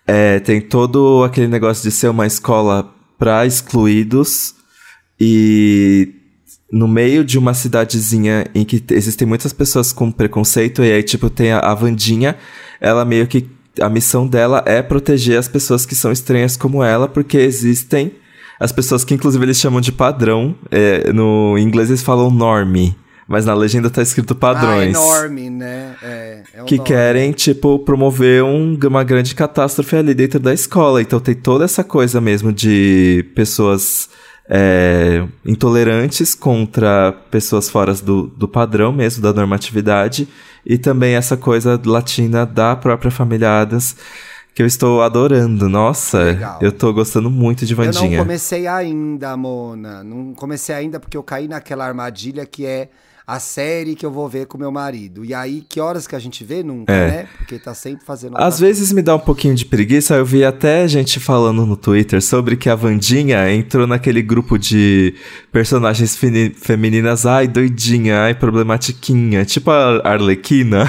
É, 0.06 0.40
tem 0.40 0.60
todo 0.60 1.22
aquele 1.24 1.46
negócio 1.48 1.82
de 1.82 1.90
ser 1.92 2.08
uma 2.08 2.26
escola 2.26 2.92
pra 3.18 3.46
excluídos. 3.46 4.54
E 5.18 6.12
no 6.72 6.88
meio 6.88 7.22
de 7.22 7.38
uma 7.38 7.52
cidadezinha 7.52 8.46
em 8.54 8.64
que 8.64 8.80
te- 8.80 8.94
existem 8.94 9.28
muitas 9.28 9.52
pessoas 9.52 9.92
com 9.92 10.10
preconceito, 10.10 10.82
e 10.82 10.90
aí, 10.90 11.02
tipo, 11.02 11.28
tem 11.28 11.52
a, 11.52 11.58
a 11.58 11.74
Vandinha, 11.74 12.34
ela 12.80 13.04
meio 13.04 13.26
que. 13.26 13.46
A 13.80 13.88
missão 13.88 14.26
dela 14.26 14.62
é 14.66 14.82
proteger 14.82 15.38
as 15.38 15.48
pessoas 15.48 15.86
que 15.86 15.94
são 15.94 16.12
estranhas 16.12 16.56
como 16.58 16.82
ela, 16.84 17.08
porque 17.08 17.38
existem 17.38 18.12
as 18.60 18.70
pessoas 18.70 19.02
que, 19.02 19.14
inclusive, 19.14 19.44
eles 19.44 19.56
chamam 19.58 19.80
de 19.80 19.90
padrão. 19.90 20.54
É, 20.70 21.10
no 21.12 21.56
inglês 21.58 21.88
eles 21.88 22.02
falam 22.02 22.30
norme, 22.30 22.94
mas 23.26 23.46
na 23.46 23.54
legenda 23.54 23.88
tá 23.88 24.02
escrito 24.02 24.32
Ah, 24.32 24.36
padrões. 24.36 24.90
enorme, 24.94 25.48
né? 25.48 25.94
É, 26.02 26.42
é 26.54 26.62
que 26.64 26.76
nome. 26.76 26.86
querem, 26.86 27.32
tipo, 27.32 27.78
promover 27.78 28.44
um- 28.44 28.78
uma 28.86 29.02
grande 29.02 29.34
catástrofe 29.34 29.96
ali 29.96 30.12
dentro 30.12 30.38
da 30.38 30.52
escola. 30.52 31.00
Então 31.00 31.18
tem 31.18 31.34
toda 31.34 31.64
essa 31.64 31.82
coisa 31.82 32.20
mesmo 32.20 32.52
de 32.52 33.24
pessoas 33.34 34.10
é, 34.48 35.26
intolerantes 35.44 36.34
contra 36.34 37.12
pessoas 37.30 37.70
fora 37.70 37.94
do, 37.94 38.26
do 38.28 38.48
padrão 38.48 38.92
mesmo, 38.92 39.22
da 39.22 39.32
normatividade. 39.32 40.28
E 40.64 40.78
também 40.78 41.14
essa 41.14 41.36
coisa 41.36 41.80
latina 41.84 42.46
da 42.46 42.76
própria 42.76 43.10
família 43.10 43.60
Adams, 43.60 43.96
que 44.54 44.62
eu 44.62 44.66
estou 44.66 45.02
adorando. 45.02 45.68
Nossa, 45.68 46.22
Legal. 46.22 46.58
eu 46.60 46.70
tô 46.70 46.92
gostando 46.92 47.30
muito 47.30 47.64
de 47.66 47.72
Eu 47.72 47.78
não 47.78 47.84
Vandinha. 47.92 48.18
comecei 48.18 48.66
ainda, 48.66 49.36
Mona. 49.36 50.04
Não 50.04 50.34
comecei 50.34 50.74
ainda 50.74 51.00
porque 51.00 51.16
eu 51.16 51.22
caí 51.22 51.48
naquela 51.48 51.86
armadilha 51.86 52.46
que 52.46 52.64
é 52.66 52.88
a 53.34 53.40
série 53.40 53.94
que 53.94 54.04
eu 54.04 54.10
vou 54.10 54.28
ver 54.28 54.46
com 54.46 54.58
meu 54.58 54.70
marido. 54.70 55.24
E 55.24 55.32
aí, 55.32 55.64
que 55.66 55.80
horas 55.80 56.06
que 56.06 56.14
a 56.14 56.18
gente 56.18 56.44
vê? 56.44 56.62
Nunca, 56.62 56.92
É. 56.92 57.06
né? 57.08 57.28
Porque 57.38 57.58
tá 57.58 57.72
sempre 57.72 58.04
fazendo. 58.04 58.36
Às 58.36 58.60
vezes 58.60 58.92
me 58.92 59.00
dá 59.00 59.14
um 59.16 59.18
pouquinho 59.18 59.54
de 59.54 59.64
preguiça. 59.64 60.14
Eu 60.14 60.24
vi 60.26 60.44
até 60.44 60.86
gente 60.86 61.18
falando 61.18 61.64
no 61.64 61.76
Twitter 61.76 62.20
sobre 62.20 62.56
que 62.56 62.68
a 62.68 62.74
Vandinha 62.74 63.50
entrou 63.50 63.86
naquele 63.86 64.20
grupo 64.20 64.58
de 64.58 65.14
personagens 65.50 66.18
femininas, 66.56 67.24
ai, 67.24 67.48
doidinha, 67.48 68.22
ai, 68.24 68.34
problematiquinha, 68.34 69.44
tipo 69.46 69.70
a 69.70 70.00
Arlequina. 70.06 70.84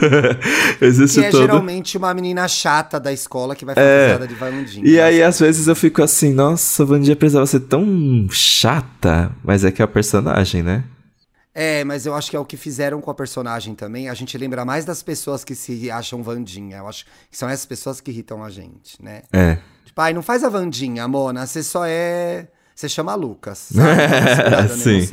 Existe 0.80 1.20
Que 1.20 1.26
é 1.26 1.30
todo. 1.30 1.40
geralmente 1.42 1.96
uma 1.98 2.12
menina 2.14 2.48
chata 2.48 2.98
da 2.98 3.12
escola 3.12 3.54
que 3.54 3.64
vai 3.64 3.74
fazer 3.74 4.22
É. 4.22 4.26
de 4.26 4.34
Valandinha. 4.34 4.86
E 4.86 5.00
aí, 5.00 5.22
às 5.22 5.38
vezes, 5.38 5.66
eu 5.68 5.76
fico 5.76 6.02
assim, 6.02 6.32
nossa, 6.32 6.82
a 6.82 6.86
Vandinha 6.86 7.16
precisava 7.16 7.46
ser 7.46 7.60
tão 7.60 8.26
chata, 8.30 9.30
mas 9.44 9.64
é 9.64 9.70
que 9.70 9.82
é 9.82 9.84
a 9.84 9.88
personagem, 9.88 10.62
né? 10.62 10.84
É, 11.54 11.84
mas 11.84 12.06
eu 12.06 12.14
acho 12.14 12.30
que 12.30 12.36
é 12.36 12.40
o 12.40 12.44
que 12.44 12.56
fizeram 12.56 13.00
com 13.00 13.10
a 13.10 13.14
personagem 13.14 13.74
também. 13.74 14.08
A 14.08 14.14
gente 14.14 14.36
lembra 14.38 14.64
mais 14.64 14.84
das 14.84 15.02
pessoas 15.02 15.44
que 15.44 15.54
se 15.54 15.90
acham 15.90 16.22
Vandinha. 16.22 16.78
Eu 16.78 16.88
acho 16.88 17.04
que 17.30 17.36
são 17.36 17.48
essas 17.48 17.66
pessoas 17.66 18.00
que 18.00 18.10
irritam 18.10 18.42
a 18.42 18.48
gente, 18.48 19.02
né? 19.02 19.22
É. 19.32 19.58
Tipo, 19.84 20.00
ai, 20.00 20.14
não 20.14 20.22
faz 20.22 20.42
a 20.42 20.48
Vandinha, 20.48 21.06
Mona. 21.06 21.46
Você 21.46 21.62
só 21.62 21.84
é. 21.84 22.48
Você 22.74 22.88
chama 22.88 23.14
Lucas. 23.14 23.70
Sim. 24.82 25.08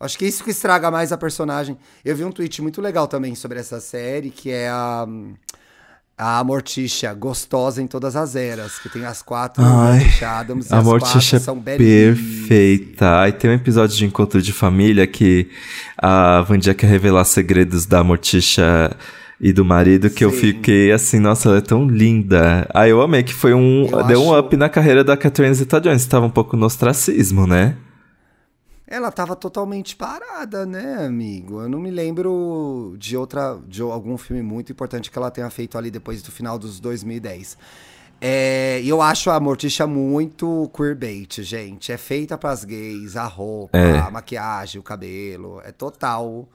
Acho 0.00 0.18
que 0.18 0.26
isso 0.26 0.44
que 0.44 0.50
estraga 0.50 0.90
mais 0.90 1.12
a 1.12 1.16
personagem. 1.16 1.78
Eu 2.04 2.16
vi 2.16 2.24
um 2.24 2.32
tweet 2.32 2.60
muito 2.60 2.80
legal 2.80 3.06
também 3.06 3.34
sobre 3.34 3.60
essa 3.60 3.80
série, 3.80 4.30
que 4.30 4.50
é 4.50 4.68
a. 4.68 5.06
A 6.18 6.42
Morticia, 6.42 7.14
gostosa 7.14 7.80
em 7.80 7.86
todas 7.86 8.16
as 8.16 8.34
eras, 8.34 8.78
que 8.78 8.88
tem 8.88 9.04
as 9.04 9.22
quatro 9.22 9.62
Ai, 9.64 10.00
Morticia 10.00 10.28
Adams 10.30 10.68
e 10.70 10.74
A 10.74 10.82
Morticia 10.82 11.38
quatro 11.38 11.44
são 11.44 11.56
é 11.64 11.76
belíssimas. 11.78 12.38
perfeita. 12.48 13.20
Aí 13.20 13.30
tem 13.32 13.50
um 13.50 13.54
episódio 13.54 13.96
de 13.96 14.04
encontro 14.04 14.42
de 14.42 14.52
família 14.52 15.06
que 15.06 15.48
a 15.96 16.40
Vandia 16.42 16.74
quer 16.74 16.88
revelar 16.88 17.24
segredos 17.24 17.86
da 17.86 18.02
Morticia 18.02 18.90
e 19.40 19.52
do 19.52 19.64
marido 19.64 20.10
que 20.10 20.24
eu 20.24 20.32
Sim. 20.32 20.36
fiquei 20.38 20.90
assim, 20.90 21.20
nossa, 21.20 21.48
ela 21.50 21.58
é 21.58 21.60
tão 21.60 21.86
linda. 21.86 22.68
Aí 22.74 22.90
eu 22.90 23.00
amei 23.00 23.22
que 23.22 23.32
foi 23.32 23.54
um. 23.54 23.86
Eu 23.88 24.02
deu 24.04 24.20
um 24.20 24.32
acho- 24.34 24.40
up 24.46 24.56
na 24.56 24.68
carreira 24.68 25.04
da 25.04 25.16
Catherine 25.16 25.54
Zeta 25.54 25.80
Jones. 25.80 26.04
Tava 26.06 26.26
um 26.26 26.30
pouco 26.30 26.56
no 26.56 26.66
ostracismo, 26.66 27.46
né? 27.46 27.76
Ela 28.90 29.12
tava 29.12 29.36
totalmente 29.36 29.94
parada, 29.94 30.64
né, 30.64 31.04
amigo? 31.04 31.60
Eu 31.60 31.68
não 31.68 31.78
me 31.78 31.90
lembro 31.90 32.94
de 32.98 33.18
outra, 33.18 33.58
de 33.68 33.82
algum 33.82 34.16
filme 34.16 34.42
muito 34.42 34.72
importante 34.72 35.10
que 35.10 35.18
ela 35.18 35.30
tenha 35.30 35.50
feito 35.50 35.76
ali 35.76 35.90
depois 35.90 36.22
do 36.22 36.32
final 36.32 36.58
dos 36.58 36.80
2010. 36.80 37.58
É, 38.18 38.80
eu 38.82 39.02
acho 39.02 39.30
a 39.30 39.38
Morticia 39.38 39.86
muito 39.86 40.70
queerbait, 40.74 41.42
gente. 41.42 41.92
É 41.92 41.98
feita 41.98 42.38
pras 42.38 42.64
gays, 42.64 43.14
a 43.14 43.24
roupa, 43.26 43.76
É. 43.76 43.98
a 43.98 44.10
maquiagem, 44.10 44.80
o 44.80 44.82
cabelo. 44.82 45.60
É 45.64 45.70
total. 45.70 46.48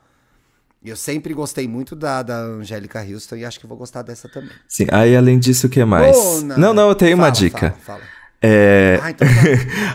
Eu 0.83 0.95
sempre 0.97 1.33
gostei 1.35 1.67
muito 1.67 1.95
da, 1.95 2.23
da 2.23 2.35
Angélica 2.35 2.99
Houston 3.01 3.35
e 3.37 3.45
acho 3.45 3.59
que 3.59 3.67
vou 3.67 3.77
gostar 3.77 4.01
dessa 4.01 4.27
também. 4.27 4.51
Sim, 4.67 4.87
aí 4.91 5.15
além 5.15 5.37
disso, 5.39 5.67
o 5.67 5.69
que 5.69 5.85
mais? 5.85 6.13
Bona, 6.17 6.57
não, 6.57 6.73
não, 6.73 6.89
eu 6.89 6.95
tenho 6.95 7.15
uma 7.15 7.27
fala, 7.27 7.31
dica. 7.31 7.71
Fala, 7.79 7.99
fala. 7.99 8.12
É, 8.45 8.99
Ah, 9.01 9.11
então 9.11 9.25
tá. 9.27 9.33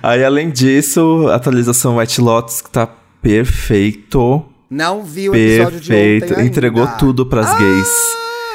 aí 0.11 0.24
além 0.24 0.49
disso, 0.51 1.28
a 1.28 1.34
atualização 1.34 1.99
White 1.99 2.20
Lotus 2.20 2.62
que 2.62 2.70
tá 2.70 2.86
perfeito. 3.20 4.44
Não 4.70 5.03
vi 5.05 5.28
o 5.28 5.34
episódio 5.34 5.80
de 5.80 5.88
Perfeito. 5.88 6.34
ainda. 6.34 6.44
Entregou 6.46 6.86
tudo 6.99 7.26
pras 7.26 7.59
gays. 7.59 7.88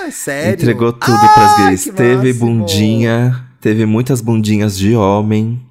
Ah, 0.05 0.11
sério? 0.11 0.53
Entregou 0.61 0.91
tudo 0.93 1.17
Ah, 1.17 1.27
pras 1.33 1.57
gays. 1.57 1.83
Teve 1.95 2.27
máximo. 2.33 2.39
bundinha, 2.47 3.47
teve 3.61 3.85
muitas 3.85 4.19
bundinhas 4.21 4.77
de 4.77 4.95
homem. 4.95 5.61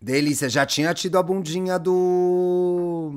Delícia, 0.00 0.48
já 0.48 0.66
tinha 0.66 0.92
tido 0.94 1.16
a 1.18 1.22
bundinha 1.22 1.78
do. 1.78 3.12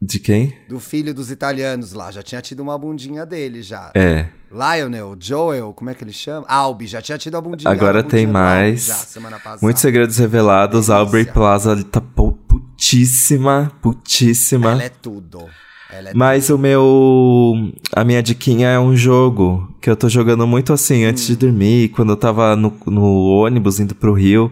De 0.00 0.18
quem? 0.20 0.54
do 0.68 0.78
filho 0.78 1.14
dos 1.14 1.30
italianos 1.30 1.92
lá. 1.92 2.10
Já 2.10 2.22
tinha 2.22 2.40
tido 2.42 2.60
uma 2.60 2.78
bundinha 2.78 3.24
dele 3.24 3.62
já. 3.62 3.90
É. 3.94 4.28
Lionel, 4.54 5.16
Joel, 5.18 5.72
como 5.72 5.90
é 5.90 5.94
que 5.94 6.04
ele 6.04 6.12
chama? 6.12 6.46
Albi, 6.48 6.86
já 6.86 7.02
tinha 7.02 7.18
tido 7.18 7.36
a 7.36 7.40
bundinha 7.40 7.70
Agora 7.70 7.98
a 7.98 8.02
bundinha 8.02 8.10
tem 8.10 8.26
Albi 8.26 8.32
mais. 8.32 8.86
Já, 8.86 8.94
semana 8.94 9.36
passada. 9.38 9.58
Muitos 9.62 9.82
segredos 9.82 10.16
revelados. 10.16 10.86
Delícia. 10.86 10.94
Aubrey 10.94 11.24
Plaza 11.24 11.84
tá 11.84 12.00
pu- 12.00 12.38
putíssima, 12.48 13.72
putíssima. 13.82 14.72
Ela 14.72 14.84
é 14.84 14.88
tudo. 14.88 15.44
Ela 15.92 16.10
é 16.10 16.14
Mas 16.14 16.50
o 16.50 16.58
meu. 16.58 17.54
A 17.94 18.04
minha 18.04 18.22
diquinha 18.22 18.68
é 18.68 18.78
um 18.78 18.96
jogo 18.96 19.74
que 19.80 19.88
eu 19.90 19.96
tô 19.96 20.08
jogando 20.08 20.46
muito 20.46 20.72
assim 20.72 21.04
antes 21.04 21.24
Hum. 21.24 21.26
de 21.32 21.36
dormir, 21.36 21.88
quando 21.90 22.10
eu 22.12 22.16
tava 22.16 22.54
no, 22.56 22.72
no 22.86 23.26
ônibus 23.26 23.80
indo 23.80 23.94
pro 23.94 24.12
Rio. 24.12 24.50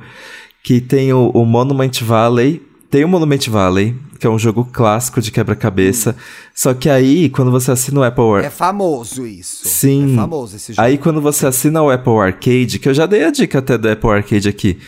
Que 0.64 0.80
tem 0.80 1.12
o, 1.12 1.30
o 1.30 1.44
Monument 1.44 2.00
Valley. 2.02 2.62
Tem 2.92 3.04
o 3.04 3.08
Monument 3.08 3.48
Valley, 3.48 3.96
que 4.20 4.26
é 4.26 4.30
um 4.30 4.38
jogo 4.38 4.68
clássico 4.70 5.18
de 5.22 5.30
quebra-cabeça. 5.32 6.14
Só 6.54 6.74
que 6.74 6.90
aí, 6.90 7.30
quando 7.30 7.50
você 7.50 7.70
assina 7.72 8.00
o 8.00 8.02
Apple 8.02 8.22
tudo. 8.22 8.34
Ar- 8.36 8.44
É 8.44 8.50
famoso 8.50 9.26
isso. 9.26 9.66
Sim. 9.66 10.12
É 10.12 10.16
famoso 10.16 10.56
esse 10.56 10.74
jogo. 10.74 10.86
Aí 10.86 10.98
quando 10.98 11.22
você 11.22 11.46
assina 11.46 11.80
o 11.80 11.90
Apple 11.90 12.18
Arcade, 12.18 12.78
que 12.78 12.86
eu 12.86 12.92
já 12.92 13.06
dei 13.06 13.24
a 13.24 13.30
dica 13.30 13.60
até 13.60 13.78
do 13.78 13.88
Apple 13.88 14.10
Arcade 14.10 14.46
aqui, 14.46 14.78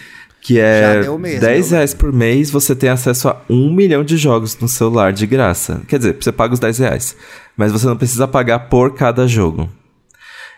que 0.42 0.60
é 0.60 1.00
mesmo, 1.18 1.40
10 1.40 1.66
eu 1.72 1.76
reais 1.78 1.94
por 1.94 2.12
mês, 2.12 2.50
você 2.50 2.76
tem 2.76 2.90
acesso 2.90 3.26
a 3.30 3.40
um 3.48 3.72
milhão 3.72 4.04
de 4.04 4.18
jogos 4.18 4.54
no 4.60 4.68
celular 4.68 5.10
de 5.10 5.26
graça. 5.26 5.80
Quer 5.88 5.96
dizer, 5.96 6.16
você 6.20 6.30
paga 6.30 6.52
os 6.52 6.60
10 6.60 6.76
reais, 6.80 7.16
mas 7.56 7.72
você 7.72 7.86
não 7.86 7.96
precisa 7.96 8.28
pagar 8.28 8.68
por 8.68 8.92
cada 8.92 9.26
jogo. 9.26 9.66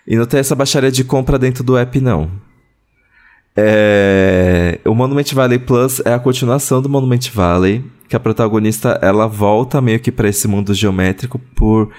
E 0.04 0.16
não 0.16 0.26
tem 0.26 0.40
essa 0.40 0.56
baixaria 0.56 0.90
de 0.90 1.04
compra 1.04 1.38
dentro 1.38 1.62
do 1.62 1.76
app, 1.78 2.00
não. 2.00 2.28
É, 3.56 4.78
O 4.84 4.94
Monument 4.94 5.32
Valley 5.32 5.58
Plus 5.58 6.00
é 6.04 6.12
a 6.12 6.18
continuação 6.18 6.82
do 6.82 6.88
Monument 6.88 7.30
Valley, 7.32 7.84
que 8.08 8.14
a 8.14 8.20
protagonista 8.20 8.98
ela 9.02 9.26
volta 9.26 9.80
meio 9.80 9.98
que 9.98 10.12
para 10.12 10.28
esse 10.28 10.46
mundo 10.46 10.74
geométrico 10.74 11.38
por 11.54 11.90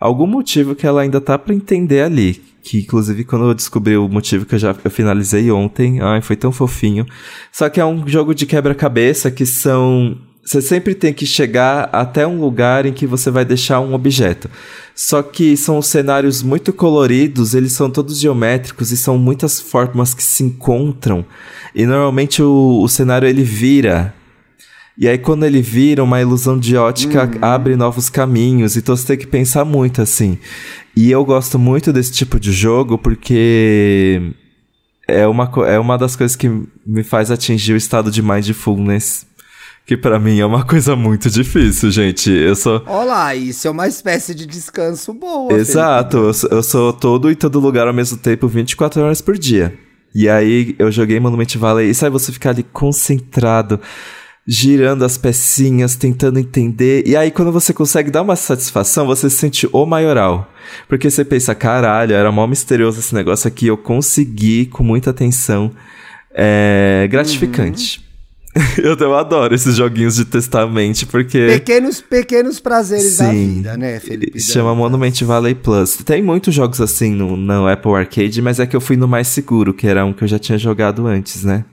algum 0.00 0.26
motivo 0.26 0.74
que 0.74 0.86
ela 0.86 1.02
ainda 1.02 1.20
tá 1.20 1.38
para 1.38 1.54
entender 1.54 2.02
ali. 2.02 2.42
Que 2.62 2.78
inclusive 2.78 3.24
quando 3.24 3.46
eu 3.46 3.54
descobri 3.54 3.96
o 3.96 4.08
motivo 4.08 4.46
que 4.46 4.54
eu 4.54 4.58
já 4.58 4.74
eu 4.82 4.90
finalizei 4.90 5.50
ontem, 5.50 6.00
ai, 6.00 6.22
foi 6.22 6.36
tão 6.36 6.50
fofinho. 6.50 7.06
Só 7.52 7.68
que 7.68 7.80
é 7.80 7.84
um 7.84 8.06
jogo 8.08 8.34
de 8.34 8.46
quebra-cabeça 8.46 9.30
que 9.30 9.44
são 9.44 10.16
você 10.44 10.60
sempre 10.60 10.94
tem 10.94 11.12
que 11.12 11.24
chegar 11.24 11.88
até 11.90 12.26
um 12.26 12.38
lugar 12.38 12.84
em 12.84 12.92
que 12.92 13.06
você 13.06 13.30
vai 13.30 13.44
deixar 13.44 13.80
um 13.80 13.94
objeto. 13.94 14.50
Só 14.94 15.22
que 15.22 15.56
são 15.56 15.80
cenários 15.80 16.42
muito 16.42 16.72
coloridos, 16.72 17.54
eles 17.54 17.72
são 17.72 17.90
todos 17.90 18.20
geométricos 18.20 18.92
e 18.92 18.96
são 18.96 19.16
muitas 19.16 19.58
formas 19.58 20.12
que 20.12 20.22
se 20.22 20.44
encontram. 20.44 21.24
E 21.74 21.86
normalmente 21.86 22.42
o, 22.42 22.82
o 22.82 22.88
cenário 22.88 23.26
ele 23.26 23.42
vira. 23.42 24.14
E 24.98 25.08
aí 25.08 25.16
quando 25.16 25.44
ele 25.44 25.62
vira, 25.62 26.04
uma 26.04 26.20
ilusão 26.20 26.58
de 26.58 26.76
ótica 26.76 27.28
abre 27.40 27.74
novos 27.74 28.10
caminhos. 28.10 28.76
Então 28.76 28.94
você 28.94 29.06
tem 29.06 29.16
que 29.16 29.26
pensar 29.26 29.64
muito 29.64 30.02
assim. 30.02 30.38
E 30.94 31.10
eu 31.10 31.24
gosto 31.24 31.58
muito 31.58 31.90
desse 31.90 32.12
tipo 32.12 32.38
de 32.38 32.52
jogo 32.52 32.98
porque 32.98 34.20
é 35.08 35.26
uma, 35.26 35.50
é 35.66 35.78
uma 35.78 35.96
das 35.96 36.14
coisas 36.14 36.36
que 36.36 36.48
me 36.86 37.02
faz 37.02 37.30
atingir 37.30 37.72
o 37.72 37.76
estado 37.76 38.10
de 38.10 38.22
mindfulness. 38.22 39.26
Que 39.86 39.98
pra 39.98 40.18
mim 40.18 40.40
é 40.40 40.46
uma 40.46 40.64
coisa 40.64 40.96
muito 40.96 41.28
difícil, 41.28 41.90
gente. 41.90 42.30
Eu 42.30 42.56
sou. 42.56 42.82
Olá, 42.86 43.34
isso 43.34 43.68
é 43.68 43.70
uma 43.70 43.86
espécie 43.86 44.34
de 44.34 44.46
descanso 44.46 45.12
boa. 45.12 45.52
Exato, 45.52 46.16
eu 46.16 46.32
sou, 46.32 46.50
eu 46.50 46.62
sou 46.62 46.92
todo 46.92 47.30
e 47.30 47.36
todo 47.36 47.60
lugar 47.60 47.86
ao 47.86 47.92
mesmo 47.92 48.16
tempo, 48.16 48.48
24 48.48 49.02
horas 49.02 49.20
por 49.20 49.36
dia. 49.36 49.76
E 50.14 50.26
aí 50.26 50.74
eu 50.78 50.90
joguei 50.90 51.20
Monument 51.20 51.54
Valley 51.56 51.90
e 51.90 51.94
sabe 51.94 52.14
você 52.14 52.32
ficar 52.32 52.50
ali 52.50 52.62
concentrado, 52.62 53.78
girando 54.46 55.04
as 55.04 55.18
pecinhas, 55.18 55.96
tentando 55.96 56.38
entender. 56.38 57.06
E 57.06 57.14
aí 57.14 57.30
quando 57.30 57.52
você 57.52 57.74
consegue 57.74 58.10
dar 58.10 58.22
uma 58.22 58.36
satisfação, 58.36 59.06
você 59.06 59.28
se 59.28 59.36
sente 59.36 59.68
o 59.70 59.84
maioral. 59.84 60.50
Porque 60.88 61.10
você 61.10 61.26
pensa, 61.26 61.54
caralho, 61.54 62.14
era 62.14 62.32
mó 62.32 62.46
misterioso 62.46 63.00
esse 63.00 63.14
negócio 63.14 63.46
aqui, 63.48 63.66
eu 63.66 63.76
consegui 63.76 64.64
com 64.64 64.82
muita 64.82 65.10
atenção. 65.10 65.72
É 66.32 67.06
gratificante. 67.10 68.03
eu, 68.82 68.96
eu 68.96 69.14
adoro 69.16 69.54
esses 69.54 69.74
joguinhos 69.74 70.16
de 70.16 70.26
mente, 70.72 71.06
porque. 71.06 71.46
Pequenos, 71.46 72.00
pequenos 72.00 72.60
prazeres 72.60 73.16
da 73.16 73.30
Sim. 73.30 73.54
vida, 73.54 73.76
né, 73.76 73.98
Felipe? 73.98 74.38
Se 74.38 74.52
chama? 74.52 74.74
Monument 74.74 75.20
Valley 75.22 75.54
Plus. 75.54 75.96
Tem 75.96 76.22
muitos 76.22 76.54
jogos 76.54 76.80
assim 76.80 77.10
no, 77.10 77.36
no 77.36 77.66
Apple 77.66 77.92
Arcade, 77.94 78.40
mas 78.40 78.60
é 78.60 78.66
que 78.66 78.76
eu 78.76 78.80
fui 78.80 78.96
no 78.96 79.08
mais 79.08 79.26
seguro, 79.26 79.74
que 79.74 79.86
era 79.86 80.04
um 80.04 80.12
que 80.12 80.22
eu 80.22 80.28
já 80.28 80.38
tinha 80.38 80.56
jogado 80.56 81.06
antes, 81.06 81.42
né? 81.42 81.64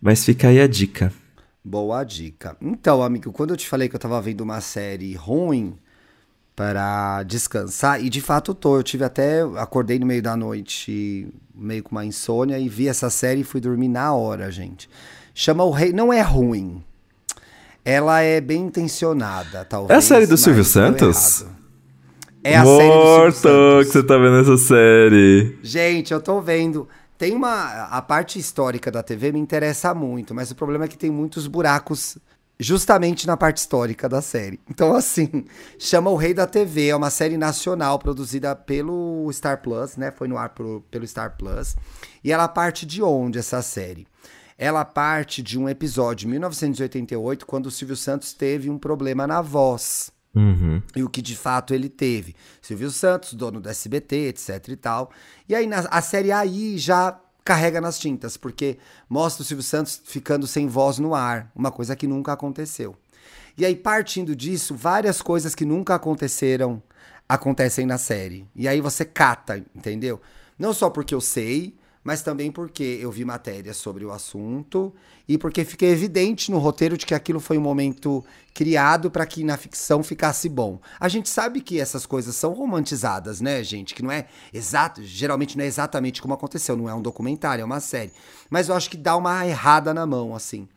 Mas 0.00 0.24
fica 0.24 0.48
aí 0.48 0.60
a 0.60 0.68
dica. 0.68 1.12
Boa 1.64 2.04
dica. 2.04 2.56
Então, 2.62 3.02
amigo, 3.02 3.32
quando 3.32 3.50
eu 3.50 3.56
te 3.56 3.68
falei 3.68 3.88
que 3.88 3.96
eu 3.96 4.00
tava 4.00 4.20
vendo 4.22 4.42
uma 4.42 4.60
série 4.60 5.14
ruim 5.14 5.76
para 6.54 7.24
descansar, 7.24 8.02
e 8.02 8.08
de 8.08 8.20
fato 8.20 8.54
tô, 8.54 8.76
eu 8.76 8.84
tive 8.84 9.02
até, 9.02 9.42
acordei 9.56 9.98
no 9.98 10.06
meio 10.06 10.22
da 10.22 10.36
noite, 10.36 11.26
meio 11.52 11.82
com 11.82 11.90
uma 11.90 12.04
insônia, 12.04 12.56
e 12.56 12.68
vi 12.68 12.86
essa 12.86 13.10
série 13.10 13.40
e 13.40 13.44
fui 13.44 13.60
dormir 13.60 13.88
na 13.88 14.14
hora, 14.14 14.48
gente. 14.48 14.88
Chama 15.38 15.64
O 15.64 15.70
Rei, 15.70 15.92
não 15.92 16.10
é 16.10 16.22
ruim. 16.22 16.82
Ela 17.84 18.22
é 18.22 18.40
bem 18.40 18.62
intencionada, 18.62 19.66
talvez. 19.66 19.90
É 19.90 19.98
a 19.98 20.00
série 20.00 20.26
do 20.26 20.36
Silvio 20.38 20.64
Santos? 20.64 21.44
É 22.42 22.56
a 22.56 22.64
série 22.64 22.64
do 22.64 22.78
Silvio 22.80 22.94
Morto 22.94 23.36
Santos. 23.36 23.86
que 23.86 23.92
você 23.92 24.02
tá 24.02 24.16
vendo 24.16 24.40
essa 24.40 24.56
série. 24.56 25.58
Gente, 25.62 26.12
eu 26.14 26.22
tô 26.22 26.40
vendo. 26.40 26.88
Tem 27.18 27.34
uma. 27.34 27.84
A 27.90 28.00
parte 28.00 28.38
histórica 28.38 28.90
da 28.90 29.02
TV 29.02 29.30
me 29.30 29.38
interessa 29.38 29.92
muito, 29.92 30.34
mas 30.34 30.50
o 30.50 30.54
problema 30.54 30.86
é 30.86 30.88
que 30.88 30.96
tem 30.96 31.10
muitos 31.10 31.46
buracos 31.46 32.16
justamente 32.58 33.26
na 33.26 33.36
parte 33.36 33.58
histórica 33.58 34.08
da 34.08 34.22
série. 34.22 34.58
Então, 34.70 34.94
assim, 34.94 35.44
chama 35.78 36.08
O 36.10 36.16
Rei 36.16 36.32
da 36.32 36.46
TV, 36.46 36.88
é 36.88 36.96
uma 36.96 37.10
série 37.10 37.36
nacional 37.36 37.98
produzida 37.98 38.56
pelo 38.56 39.30
Star 39.34 39.60
Plus, 39.60 39.98
né? 39.98 40.10
Foi 40.10 40.26
no 40.28 40.38
ar 40.38 40.48
pro- 40.48 40.82
pelo 40.90 41.06
Star 41.06 41.36
Plus. 41.36 41.76
E 42.24 42.32
ela 42.32 42.48
parte 42.48 42.86
de 42.86 43.02
onde 43.02 43.38
essa 43.38 43.60
série? 43.60 44.06
Ela 44.58 44.84
parte 44.84 45.42
de 45.42 45.58
um 45.58 45.68
episódio 45.68 46.26
de 46.26 46.28
1988, 46.28 47.44
quando 47.46 47.66
o 47.66 47.70
Silvio 47.70 47.96
Santos 47.96 48.32
teve 48.32 48.70
um 48.70 48.78
problema 48.78 49.26
na 49.26 49.40
voz 49.42 50.10
Uhum. 50.34 50.82
e 50.94 51.02
o 51.02 51.08
que 51.08 51.20
de 51.22 51.34
fato 51.36 51.72
ele 51.74 51.88
teve. 51.88 52.34
Silvio 52.60 52.90
Santos, 52.90 53.32
dono 53.34 53.60
do 53.60 53.68
SBT, 53.68 54.28
etc 54.28 54.68
e 54.68 54.76
tal. 54.76 55.10
E 55.48 55.54
aí 55.54 55.66
na- 55.66 55.86
a 55.90 56.00
série 56.02 56.30
aí 56.32 56.76
já 56.78 57.18
carrega 57.44 57.80
nas 57.80 57.98
tintas, 57.98 58.36
porque 58.36 58.76
mostra 59.08 59.42
o 59.42 59.44
Silvio 59.46 59.62
Santos 59.62 60.00
ficando 60.04 60.46
sem 60.46 60.66
voz 60.66 60.98
no 60.98 61.14
ar, 61.14 61.50
uma 61.54 61.70
coisa 61.70 61.94
que 61.94 62.06
nunca 62.06 62.32
aconteceu. 62.32 62.96
E 63.56 63.64
aí 63.64 63.74
partindo 63.76 64.34
disso, 64.36 64.74
várias 64.74 65.22
coisas 65.22 65.54
que 65.54 65.64
nunca 65.64 65.94
aconteceram 65.94 66.82
acontecem 67.28 67.86
na 67.86 67.98
série. 67.98 68.46
E 68.54 68.68
aí 68.68 68.80
você 68.80 69.04
cata, 69.04 69.58
entendeu? 69.74 70.20
Não 70.58 70.72
só 70.74 70.90
porque 70.90 71.14
eu 71.14 71.20
sei, 71.20 71.74
mas 72.06 72.22
também 72.22 72.52
porque 72.52 73.00
eu 73.02 73.10
vi 73.10 73.24
matérias 73.24 73.76
sobre 73.78 74.04
o 74.04 74.12
assunto 74.12 74.94
e 75.26 75.36
porque 75.36 75.64
fiquei 75.64 75.90
evidente 75.90 76.52
no 76.52 76.58
roteiro 76.58 76.96
de 76.96 77.04
que 77.04 77.12
aquilo 77.12 77.40
foi 77.40 77.58
um 77.58 77.60
momento 77.60 78.24
criado 78.54 79.10
para 79.10 79.26
que 79.26 79.42
na 79.42 79.56
ficção 79.56 80.04
ficasse 80.04 80.48
bom. 80.48 80.80
A 81.00 81.08
gente 81.08 81.28
sabe 81.28 81.60
que 81.60 81.80
essas 81.80 82.06
coisas 82.06 82.36
são 82.36 82.52
romantizadas, 82.52 83.40
né, 83.40 83.60
gente? 83.64 83.92
Que 83.92 84.04
não 84.04 84.12
é 84.12 84.28
exato, 84.54 85.02
geralmente 85.02 85.58
não 85.58 85.64
é 85.64 85.66
exatamente 85.66 86.22
como 86.22 86.32
aconteceu, 86.32 86.76
não 86.76 86.88
é 86.88 86.94
um 86.94 87.02
documentário, 87.02 87.62
é 87.62 87.64
uma 87.64 87.80
série. 87.80 88.12
Mas 88.48 88.68
eu 88.68 88.76
acho 88.76 88.88
que 88.88 88.96
dá 88.96 89.16
uma 89.16 89.44
errada 89.44 89.92
na 89.92 90.06
mão, 90.06 90.32
assim. 90.32 90.68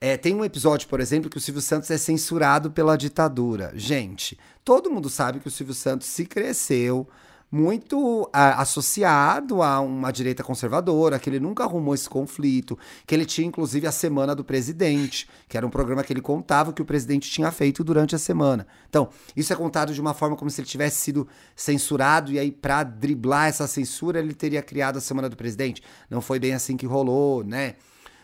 É, 0.00 0.16
tem 0.16 0.34
um 0.34 0.42
episódio, 0.42 0.88
por 0.88 1.00
exemplo, 1.00 1.28
que 1.28 1.36
o 1.36 1.40
Silvio 1.40 1.60
Santos 1.60 1.90
é 1.90 1.98
censurado 1.98 2.70
pela 2.70 2.96
ditadura. 2.96 3.72
Gente, 3.74 4.38
todo 4.64 4.90
mundo 4.90 5.10
sabe 5.10 5.38
que 5.38 5.48
o 5.48 5.50
Silvio 5.50 5.74
Santos 5.74 6.06
se 6.06 6.24
cresceu 6.24 7.06
muito 7.52 8.30
a, 8.32 8.62
associado 8.62 9.62
a 9.62 9.78
uma 9.78 10.10
direita 10.10 10.42
conservadora, 10.42 11.18
que 11.18 11.28
ele 11.28 11.38
nunca 11.38 11.64
arrumou 11.64 11.94
esse 11.94 12.08
conflito, 12.08 12.78
que 13.06 13.14
ele 13.14 13.26
tinha 13.26 13.46
inclusive 13.46 13.86
a 13.86 13.92
Semana 13.92 14.34
do 14.34 14.42
Presidente, 14.42 15.28
que 15.46 15.58
era 15.58 15.66
um 15.66 15.70
programa 15.70 16.02
que 16.02 16.10
ele 16.10 16.22
contava 16.22 16.70
o 16.70 16.72
que 16.72 16.80
o 16.80 16.84
presidente 16.86 17.30
tinha 17.30 17.52
feito 17.52 17.84
durante 17.84 18.14
a 18.14 18.18
semana. 18.18 18.66
Então, 18.88 19.10
isso 19.36 19.52
é 19.52 19.56
contado 19.56 19.92
de 19.92 20.00
uma 20.00 20.14
forma 20.14 20.34
como 20.34 20.50
se 20.50 20.62
ele 20.62 20.68
tivesse 20.68 21.00
sido 21.00 21.28
censurado, 21.54 22.32
e 22.32 22.38
aí, 22.38 22.50
para 22.50 22.84
driblar 22.84 23.48
essa 23.48 23.66
censura, 23.66 24.18
ele 24.18 24.32
teria 24.32 24.62
criado 24.62 24.96
a 24.96 25.00
Semana 25.00 25.28
do 25.28 25.36
Presidente. 25.36 25.82
Não 26.08 26.22
foi 26.22 26.38
bem 26.38 26.54
assim 26.54 26.74
que 26.74 26.86
rolou, 26.86 27.44
né? 27.44 27.74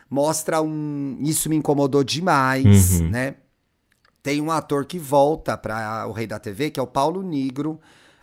Mostra 0.09 0.63
um. 0.63 1.19
Isso 1.21 1.51
me 1.51 1.57
incomodou 1.57 2.03
demais, 2.03 2.99
uhum. 3.01 3.11
né? 3.11 3.35
Tem 4.23 4.41
um 4.41 4.51
ator 4.51 4.87
que 4.87 4.99
volta 4.99 5.55
para 5.57 6.07
o 6.07 6.13
Rei 6.13 6.27
da 6.27 6.39
TV, 6.39 6.71
que 6.71 6.81
é 6.81 6.83
o 6.83 6.87
Paulo 6.87 7.23
Negro 7.23 7.79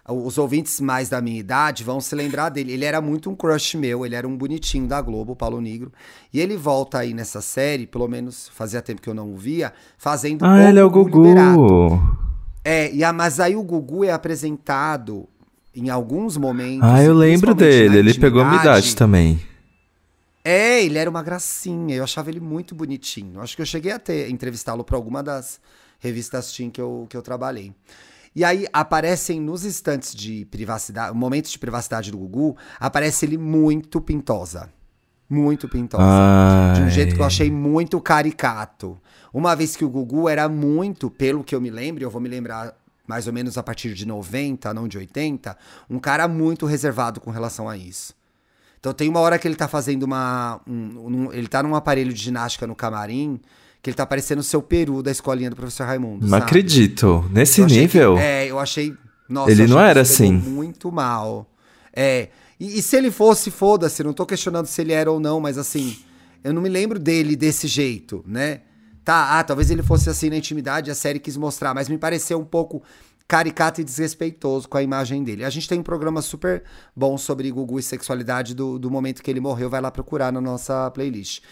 os 0.07 0.37
ouvintes 0.37 0.79
mais 0.79 1.09
da 1.09 1.19
minha 1.19 1.39
idade 1.39 1.83
vão 1.83 1.99
se 1.99 2.13
lembrar 2.13 2.49
dele. 2.49 2.71
Ele 2.73 2.85
era 2.85 3.01
muito 3.01 3.29
um 3.29 3.35
crush 3.35 3.75
meu, 3.75 4.05
ele 4.05 4.15
era 4.15 4.27
um 4.27 4.37
bonitinho 4.37 4.87
da 4.87 5.01
Globo, 5.01 5.33
o 5.33 5.35
Paulo 5.35 5.59
Negro. 5.59 5.91
E 6.31 6.39
ele 6.39 6.55
volta 6.55 6.99
aí 6.99 7.13
nessa 7.13 7.41
série, 7.41 7.87
pelo 7.87 8.07
menos 8.07 8.49
fazia 8.53 8.81
tempo 8.81 9.01
que 9.01 9.09
eu 9.09 9.15
não 9.15 9.33
o 9.33 9.37
via, 9.37 9.73
fazendo 9.97 10.45
Ah, 10.45 10.69
ele 10.69 10.79
é 10.79 10.83
o 10.83 10.89
Gugu. 10.89 11.23
Liberato. 11.23 12.17
É, 12.63 12.93
e 12.93 13.03
a, 13.03 13.11
mas 13.11 13.39
aí 13.39 13.55
o 13.55 13.63
Gugu 13.63 14.03
é 14.03 14.11
apresentado 14.11 15.27
em 15.73 15.89
alguns 15.89 16.37
momentos. 16.37 16.87
Ah, 16.87 17.03
eu 17.03 17.13
lembro 17.13 17.53
dele, 17.55 17.97
ele 17.97 18.13
pegou 18.13 18.41
a 18.41 18.45
minha 18.45 18.61
idade 18.61 18.95
também. 18.95 19.39
É, 20.43 20.83
ele 20.83 20.99
era 20.99 21.09
uma 21.09 21.23
gracinha, 21.23 21.95
eu 21.95 22.03
achava 22.03 22.29
ele 22.29 22.39
muito 22.39 22.75
bonitinho. 22.75 23.41
Acho 23.41 23.55
que 23.55 23.61
eu 23.63 23.65
cheguei 23.65 23.91
a 23.91 23.97
ter 23.97 24.29
entrevistá-lo 24.29 24.83
para 24.83 24.95
alguma 24.95 25.23
das 25.23 25.59
revistas 25.99 26.51
Teen 26.51 26.69
que 26.69 26.79
eu, 26.79 27.07
que 27.09 27.17
eu 27.17 27.21
trabalhei. 27.23 27.73
E 28.35 28.43
aí 28.43 28.67
aparecem 28.73 29.39
nos 29.39 29.63
instantes 29.63 30.13
de 30.13 30.45
privacidade, 30.45 31.15
momentos 31.15 31.51
de 31.51 31.57
privacidade 31.57 32.11
do 32.11 32.17
Gugu, 32.17 32.57
aparece 32.77 33.25
ele 33.25 33.37
muito 33.37 34.01
pintosa. 34.01 34.69
Muito 35.29 35.69
pintosa. 35.69 36.03
Ai. 36.03 36.73
De 36.73 36.81
um 36.81 36.89
jeito 36.89 37.15
que 37.15 37.21
eu 37.21 37.25
achei 37.25 37.49
muito 37.49 37.99
caricato. 38.01 38.99
Uma 39.33 39.55
vez 39.55 39.75
que 39.75 39.85
o 39.85 39.89
Gugu 39.89 40.27
era 40.27 40.49
muito, 40.49 41.09
pelo 41.09 41.43
que 41.43 41.55
eu 41.55 41.61
me 41.61 41.69
lembro, 41.69 42.03
eu 42.03 42.09
vou 42.09 42.21
me 42.21 42.27
lembrar 42.27 42.75
mais 43.07 43.25
ou 43.25 43.33
menos 43.33 43.57
a 43.57 43.63
partir 43.63 43.93
de 43.93 44.05
90, 44.05 44.73
não 44.73 44.87
de 44.87 44.97
80, 44.97 45.57
um 45.89 45.99
cara 45.99 46.27
muito 46.27 46.65
reservado 46.65 47.21
com 47.21 47.31
relação 47.31 47.69
a 47.69 47.77
isso. 47.77 48.13
Então 48.79 48.93
tem 48.93 49.09
uma 49.09 49.19
hora 49.19 49.39
que 49.39 49.47
ele 49.47 49.55
tá 49.55 49.67
fazendo 49.67 50.03
uma. 50.03 50.59
Um, 50.67 51.27
um, 51.27 51.33
ele 51.33 51.47
tá 51.47 51.63
num 51.63 51.73
aparelho 51.73 52.13
de 52.13 52.21
ginástica 52.21 52.67
no 52.67 52.75
camarim 52.75 53.39
que 53.85 53.91
ele 53.91 53.95
tá 53.95 54.03
parecendo 54.03 54.41
o 54.41 54.43
seu 54.43 54.63
peru 54.63 55.03
da 55.03 55.11
escolinha 55.11 55.47
do 55.47 55.55
professor 55.55 55.85
Raimundo. 55.85 56.23
Não 56.23 56.29
sabe? 56.29 56.43
acredito. 56.43 57.23
Nesse 57.31 57.63
nível. 57.63 58.15
Que, 58.15 58.21
é, 58.21 58.49
eu 58.49 58.57
achei. 58.57 58.95
Nossa, 59.29 59.51
ele 59.51 59.67
não 59.67 59.79
era 59.79 60.01
assim. 60.01 60.31
Muito 60.31 60.91
mal. 60.91 61.47
É. 61.95 62.29
E, 62.59 62.79
e 62.79 62.81
se 62.81 62.95
ele 62.95 63.11
fosse, 63.11 63.51
foda-se, 63.51 64.01
não 64.03 64.11
tô 64.11 64.25
questionando 64.25 64.65
se 64.65 64.81
ele 64.81 64.91
era 64.91 65.11
ou 65.11 65.19
não, 65.19 65.39
mas 65.39 65.55
assim, 65.59 65.99
eu 66.43 66.51
não 66.51 66.63
me 66.63 66.69
lembro 66.69 66.97
dele 66.97 67.35
desse 67.35 67.67
jeito, 67.67 68.25
né? 68.25 68.61
Tá, 69.03 69.37
ah, 69.37 69.43
talvez 69.43 69.69
ele 69.69 69.83
fosse 69.83 70.09
assim 70.09 70.31
na 70.31 70.37
intimidade, 70.37 70.89
a 70.89 70.95
série 70.95 71.19
quis 71.19 71.37
mostrar, 71.37 71.75
mas 71.75 71.87
me 71.87 71.99
pareceu 71.99 72.39
um 72.39 72.43
pouco 72.43 72.81
caricato 73.27 73.81
e 73.81 73.83
desrespeitoso 73.83 74.67
com 74.67 74.79
a 74.79 74.81
imagem 74.81 75.23
dele. 75.23 75.45
A 75.45 75.49
gente 75.51 75.69
tem 75.69 75.77
um 75.77 75.83
programa 75.83 76.23
super 76.23 76.63
bom 76.95 77.19
sobre 77.19 77.51
Gugu 77.51 77.77
e 77.77 77.83
sexualidade 77.83 78.55
do, 78.55 78.79
do 78.79 78.89
momento 78.89 79.21
que 79.21 79.29
ele 79.29 79.39
morreu, 79.39 79.69
vai 79.69 79.79
lá 79.79 79.91
procurar 79.91 80.33
na 80.33 80.41
nossa 80.41 80.89
playlist. 80.89 81.43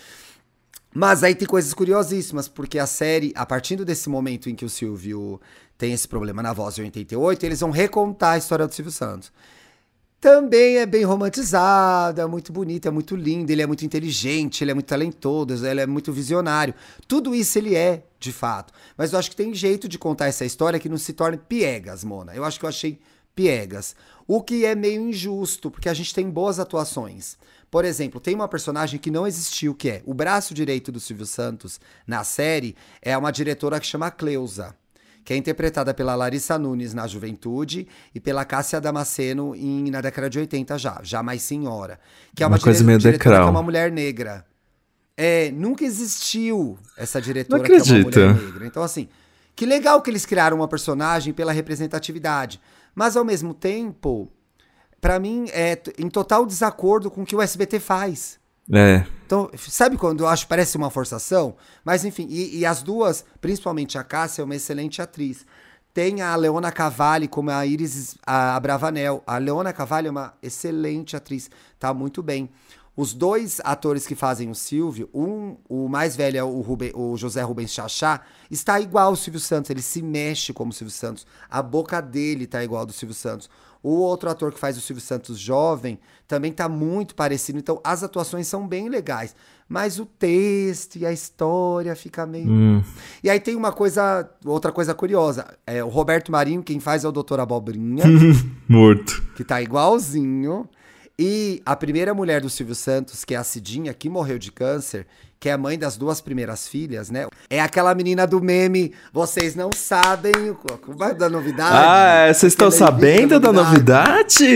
Mas 0.93 1.23
aí 1.23 1.33
tem 1.33 1.47
coisas 1.47 1.73
curiosíssimas, 1.73 2.47
porque 2.47 2.77
a 2.77 2.85
série, 2.85 3.33
a 3.35 3.45
partir 3.45 3.83
desse 3.83 4.09
momento 4.09 4.49
em 4.49 4.55
que 4.55 4.63
o 4.63 4.69
Silvio 4.69 5.41
tem 5.77 5.91
esse 5.91 6.07
problema 6.07 6.43
na 6.43 6.53
voz 6.53 6.75
de 6.75 6.81
88, 6.81 7.45
eles 7.45 7.59
vão 7.59 7.71
recontar 7.71 8.33
a 8.33 8.37
história 8.37 8.67
do 8.67 8.73
Silvio 8.73 8.91
Santos. 8.91 9.31
Também 10.21 10.77
é 10.77 10.85
bem 10.85 11.03
romantizado, 11.03 12.21
é 12.21 12.25
muito 12.25 12.53
bonito, 12.53 12.87
é 12.87 12.91
muito 12.91 13.13
lindo, 13.13 13.51
ele 13.51 13.61
é 13.61 13.67
muito 13.67 13.83
inteligente, 13.83 14.63
ele 14.63 14.71
é 14.71 14.73
muito 14.73 14.87
talentoso, 14.87 15.65
ele 15.65 15.81
é 15.81 15.85
muito 15.85 16.13
visionário. 16.13 16.73
Tudo 17.09 17.35
isso 17.35 17.57
ele 17.57 17.75
é, 17.75 18.03
de 18.19 18.31
fato. 18.31 18.71
Mas 18.95 19.11
eu 19.11 19.19
acho 19.19 19.29
que 19.29 19.35
tem 19.35 19.53
jeito 19.53 19.85
de 19.85 19.99
contar 19.99 20.27
essa 20.27 20.45
história 20.45 20.79
que 20.79 20.87
não 20.87 20.97
se 20.97 21.11
torne 21.11 21.37
piegas, 21.37 22.05
Mona. 22.05 22.33
Eu 22.33 22.45
acho 22.45 22.57
que 22.57 22.63
eu 22.63 22.69
achei 22.69 23.01
piegas. 23.35 23.95
O 24.27 24.41
que 24.41 24.65
é 24.65 24.75
meio 24.75 25.01
injusto, 25.01 25.69
porque 25.69 25.89
a 25.89 25.93
gente 25.93 26.13
tem 26.13 26.29
boas 26.29 26.59
atuações. 26.59 27.37
Por 27.69 27.85
exemplo, 27.85 28.21
tem 28.21 28.35
uma 28.35 28.47
personagem 28.47 28.99
que 28.99 29.09
não 29.09 29.25
existiu, 29.25 29.73
que 29.73 29.89
é 29.89 30.03
o 30.05 30.13
braço 30.13 30.53
direito 30.53 30.91
do 30.91 30.99
Silvio 30.99 31.25
Santos 31.25 31.79
na 32.05 32.23
série, 32.23 32.75
é 33.01 33.17
uma 33.17 33.31
diretora 33.31 33.79
que 33.79 33.87
chama 33.87 34.11
Cleusa, 34.11 34.75
que 35.25 35.33
é 35.33 35.37
interpretada 35.37 35.93
pela 35.93 36.13
Larissa 36.13 36.57
Nunes 36.59 36.93
na 36.93 37.07
juventude 37.07 37.87
e 38.13 38.19
pela 38.19 38.45
Cássia 38.45 38.79
Damasceno 38.79 39.55
em, 39.55 39.89
na 39.89 40.01
década 40.01 40.29
de 40.29 40.39
80 40.39 40.77
já, 40.77 40.99
já 41.01 41.23
mais 41.23 41.41
senhora. 41.41 41.99
Que 42.35 42.43
é 42.43 42.45
uma, 42.45 42.57
uma 42.57 42.61
coisa 42.61 42.83
meio 42.83 42.99
diretora 42.99 43.37
que 43.37 43.41
é 43.41 43.49
uma 43.49 43.63
mulher 43.63 43.91
negra. 43.91 44.45
É, 45.15 45.51
nunca 45.51 45.83
existiu 45.83 46.77
essa 46.97 47.21
diretora 47.21 47.63
que 47.63 47.71
é 47.71 47.75
uma 47.77 48.03
mulher 48.03 48.35
negra. 48.35 48.67
Então, 48.67 48.83
assim, 48.83 49.07
que 49.55 49.65
legal 49.65 50.01
que 50.01 50.09
eles 50.09 50.25
criaram 50.25 50.57
uma 50.57 50.67
personagem 50.67 51.33
pela 51.33 51.51
representatividade. 51.51 52.59
Mas, 52.95 53.17
ao 53.17 53.25
mesmo 53.25 53.53
tempo, 53.53 54.31
para 55.01 55.19
mim, 55.19 55.47
é 55.51 55.81
em 55.97 56.09
total 56.09 56.45
desacordo 56.45 57.11
com 57.11 57.23
o 57.23 57.25
que 57.25 57.35
o 57.35 57.41
SBT 57.41 57.79
faz. 57.79 58.39
É. 58.71 59.05
Então, 59.25 59.49
sabe 59.57 59.97
quando 59.97 60.21
eu 60.23 60.27
acho 60.27 60.45
que 60.45 60.49
parece 60.49 60.77
uma 60.77 60.89
forçação? 60.89 61.55
Mas 61.83 62.05
enfim, 62.05 62.27
e, 62.29 62.59
e, 62.59 62.65
as 62.65 62.81
duas, 62.81 63.25
principalmente 63.41 63.97
a 63.97 64.03
Cássia, 64.03 64.41
é 64.41 64.45
uma 64.45 64.55
excelente 64.55 65.01
atriz. 65.01 65.45
Tem 65.93 66.21
a 66.21 66.35
Leona 66.35 66.71
Cavalli 66.71 67.27
como 67.27 67.51
a 67.51 67.65
Iris 67.65 68.15
a 68.25 68.59
Bravanel. 68.59 69.21
A 69.27 69.37
Leona 69.37 69.73
Cavalli 69.73 70.07
é 70.07 70.11
uma 70.11 70.33
excelente 70.41 71.15
atriz, 71.15 71.49
tá 71.77 71.93
muito 71.93 72.23
bem. 72.23 72.49
Os 72.95 73.13
dois 73.13 73.59
atores 73.63 74.05
que 74.05 74.13
fazem 74.13 74.51
o 74.51 74.55
Silvio, 74.55 75.09
um, 75.13 75.57
o 75.67 75.89
mais 75.89 76.15
velho 76.15 76.37
é 76.37 76.43
o, 76.43 76.61
Ruben, 76.61 76.91
o 76.93 77.17
José 77.17 77.41
Rubens 77.41 77.73
Chachá, 77.73 78.21
está 78.51 78.79
igual 78.79 79.07
ao 79.07 79.15
Silvio 79.15 79.39
Santos, 79.39 79.71
ele 79.71 79.81
se 79.81 80.01
mexe 80.01 80.53
como 80.53 80.69
o 80.69 80.73
Silvio 80.73 80.93
Santos. 80.93 81.25
A 81.49 81.61
boca 81.61 81.99
dele 81.99 82.45
tá 82.45 82.63
igual 82.63 82.81
ao 82.81 82.85
do 82.85 82.93
Silvio 82.93 83.15
Santos. 83.15 83.49
O 83.81 83.95
outro 83.95 84.29
ator 84.29 84.53
que 84.53 84.59
faz 84.59 84.77
o 84.77 84.81
Silvio 84.81 85.03
Santos 85.03 85.37
jovem 85.37 85.99
também 86.25 86.53
tá 86.53 86.69
muito 86.69 87.15
parecido. 87.15 87.59
Então, 87.59 87.81
as 87.83 88.01
atuações 88.01 88.47
são 88.47 88.65
bem 88.65 88.87
legais. 88.87 89.35
Mas 89.67 89.99
o 89.99 90.05
texto 90.05 90.97
e 90.97 91.05
a 91.05 91.11
história 91.11 91.93
fica 91.95 92.25
meio. 92.25 92.49
Hum. 92.49 92.83
E 93.21 93.29
aí 93.29 93.39
tem 93.39 93.55
uma 93.55 93.73
coisa, 93.73 94.29
outra 94.45 94.71
coisa 94.71 94.93
curiosa. 94.93 95.57
É, 95.65 95.83
o 95.83 95.89
Roberto 95.89 96.31
Marinho, 96.31 96.63
quem 96.63 96.79
faz 96.79 97.03
é 97.03 97.07
o 97.07 97.11
Doutor 97.11 97.39
Abobrinha. 97.39 98.05
Morto. 98.69 99.21
Que 99.35 99.43
tá 99.43 99.61
igualzinho. 99.61 100.69
E 101.17 101.61
a 101.63 101.75
primeira 101.75 102.13
mulher 102.13 102.41
do 102.41 102.49
Silvio 102.49 102.73
Santos, 102.73 103.23
que 103.23 103.35
é 103.35 103.37
a 103.37 103.43
Cidinha, 103.43 103.93
que 103.93 104.09
morreu 104.09 104.39
de 104.39 104.51
câncer, 104.51 105.05
que 105.39 105.47
é 105.47 105.51
a 105.51 105.57
mãe 105.57 105.77
das 105.77 105.95
duas 105.95 106.21
primeiras 106.21 106.67
filhas, 106.67 107.11
né? 107.11 107.27
É 107.49 107.61
aquela 107.61 107.93
menina 107.93 108.25
do 108.25 108.41
meme. 108.41 108.95
Vocês 109.11 109.53
não 109.53 109.69
sabem 109.71 110.31
o 110.49 111.13
da 111.13 111.29
novidade. 111.29 111.75
Ah, 111.75 112.27
é, 112.29 112.33
vocês 112.33 112.53
estão 112.53 112.71
sabendo 112.71 113.39
da 113.39 113.53
novidade? 113.53 114.47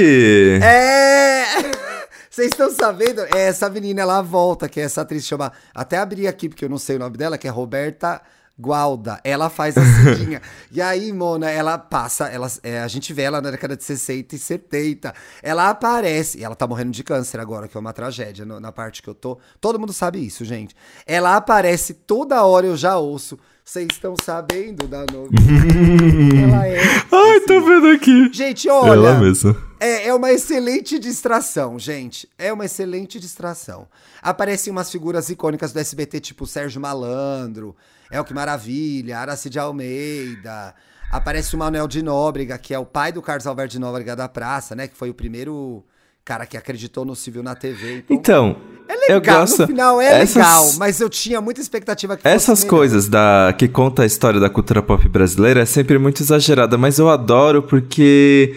É! 0.64 1.46
Vocês 2.30 2.50
estão 2.50 2.70
sabendo? 2.70 3.22
É, 3.36 3.48
essa 3.48 3.68
menina, 3.68 4.04
ela 4.04 4.22
volta, 4.22 4.70
que 4.70 4.80
é 4.80 4.84
essa 4.84 5.02
atriz 5.02 5.26
chama. 5.26 5.52
Até 5.74 5.98
abri 5.98 6.28
aqui, 6.28 6.48
porque 6.48 6.64
eu 6.64 6.70
não 6.70 6.78
sei 6.78 6.96
o 6.96 7.00
nome 7.00 7.18
dela, 7.18 7.36
que 7.36 7.48
é 7.48 7.50
Roberta. 7.50 8.22
Gualda, 8.60 9.22
ela 9.24 9.50
faz 9.50 9.78
a 9.78 9.82
cidinha. 9.86 10.42
e 10.72 10.82
aí, 10.82 11.14
Mona, 11.14 11.50
ela 11.50 11.78
passa, 11.78 12.28
ela, 12.28 12.52
é, 12.64 12.80
a 12.80 12.88
gente 12.88 13.14
vê 13.14 13.22
ela 13.24 13.40
na 13.40 13.52
década 13.52 13.78
de 13.78 13.84
60 13.84 14.36
e 14.36 14.40
70. 14.40 15.14
Ela 15.44 15.70
aparece, 15.70 16.40
e 16.40 16.44
ela 16.44 16.56
tá 16.56 16.66
morrendo 16.66 16.92
de 16.92 17.04
câncer 17.04 17.40
agora, 17.40 17.68
que 17.68 17.78
é 17.78 17.80
uma 17.80 17.94
tragédia 17.94 18.46
no, 18.46 18.60
na 18.60 18.72
parte 18.72 19.04
que 19.04 19.08
eu 19.08 19.14
tô. 19.14 19.38
Todo 19.62 19.80
mundo 19.80 19.94
sabe 19.94 20.26
isso, 20.26 20.44
gente. 20.44 20.76
Ela 21.06 21.36
aparece 21.36 21.94
toda 21.94 22.44
hora, 22.44 22.66
eu 22.66 22.76
já 22.76 22.98
ouço. 22.98 23.38
Vocês 23.68 23.86
estão 23.92 24.16
sabendo 24.24 24.88
da 24.88 25.00
novidade? 25.12 26.40
ela 26.42 26.66
é. 26.66 26.80
Ai, 26.80 27.36
assim. 27.36 27.46
tô 27.46 27.60
vendo 27.60 27.88
aqui. 27.88 28.32
Gente, 28.32 28.70
olha. 28.70 28.92
Ela 28.92 29.20
mesmo. 29.20 29.54
É, 29.78 30.08
é 30.08 30.14
uma 30.14 30.32
excelente 30.32 30.98
distração, 30.98 31.78
gente. 31.78 32.30
É 32.38 32.54
uma 32.54 32.64
excelente 32.64 33.20
distração. 33.20 33.90
Aparecem 34.22 34.72
umas 34.72 34.90
figuras 34.90 35.30
icônicas 35.30 35.74
do 35.74 35.80
SBT, 35.82 36.22
tipo 36.22 36.48
Sérgio 36.48 36.80
Malandro. 36.80 37.76
É 38.10 38.22
o 38.22 38.24
que 38.24 38.34
maravilha, 38.34 39.20
Aracide 39.20 39.60
Almeida. 39.60 40.74
Aparece 41.12 41.54
o 41.54 41.60
Manuel 41.60 41.90
de 41.90 42.02
Nóbrega, 42.02 42.58
que 42.58 42.74
é 42.74 42.80
o 42.80 42.86
pai 42.86 43.12
do 43.12 43.22
Carlos 43.22 43.46
Alberto 43.46 43.74
de 43.74 43.80
Nóbrega 43.80 44.16
da 44.16 44.30
Praça, 44.30 44.78
né? 44.78 44.88
Que 44.88 44.96
foi 44.96 45.10
o 45.10 45.14
primeiro 45.14 45.84
cara 46.24 46.46
que 46.46 46.56
acreditou 46.56 47.04
no 47.04 47.18
civil 47.18 47.44
na 47.44 47.54
TV. 47.54 48.06
Então. 48.10 48.52
então 48.52 48.77
é 48.88 48.96
legal. 48.96 49.18
Eu 49.18 49.22
gosto. 49.40 49.62
No 49.62 49.68
final 49.68 50.02
é 50.02 50.22
Essas- 50.22 50.36
legal, 50.36 50.74
mas 50.78 51.00
eu 51.02 51.10
tinha 51.10 51.40
muita 51.42 51.62
expectativa 51.62 52.16
que 52.18 52.28
Essas 52.28 52.64
coisas 52.64 53.08
da 53.08 53.54
que 53.58 53.68
conta 53.68 54.04
a 54.04 54.06
história 54.06 54.40
da 54.40 54.50
cultura 54.50 54.82
pop 54.82 55.08
brasileira 55.10 55.62
é 55.62 55.66
sempre 55.66 55.98
muito 55.98 56.22
exagerada, 56.24 56.78
mas 56.78 57.00
eu 57.00 57.10
adoro 57.10 57.62
porque 57.64 58.54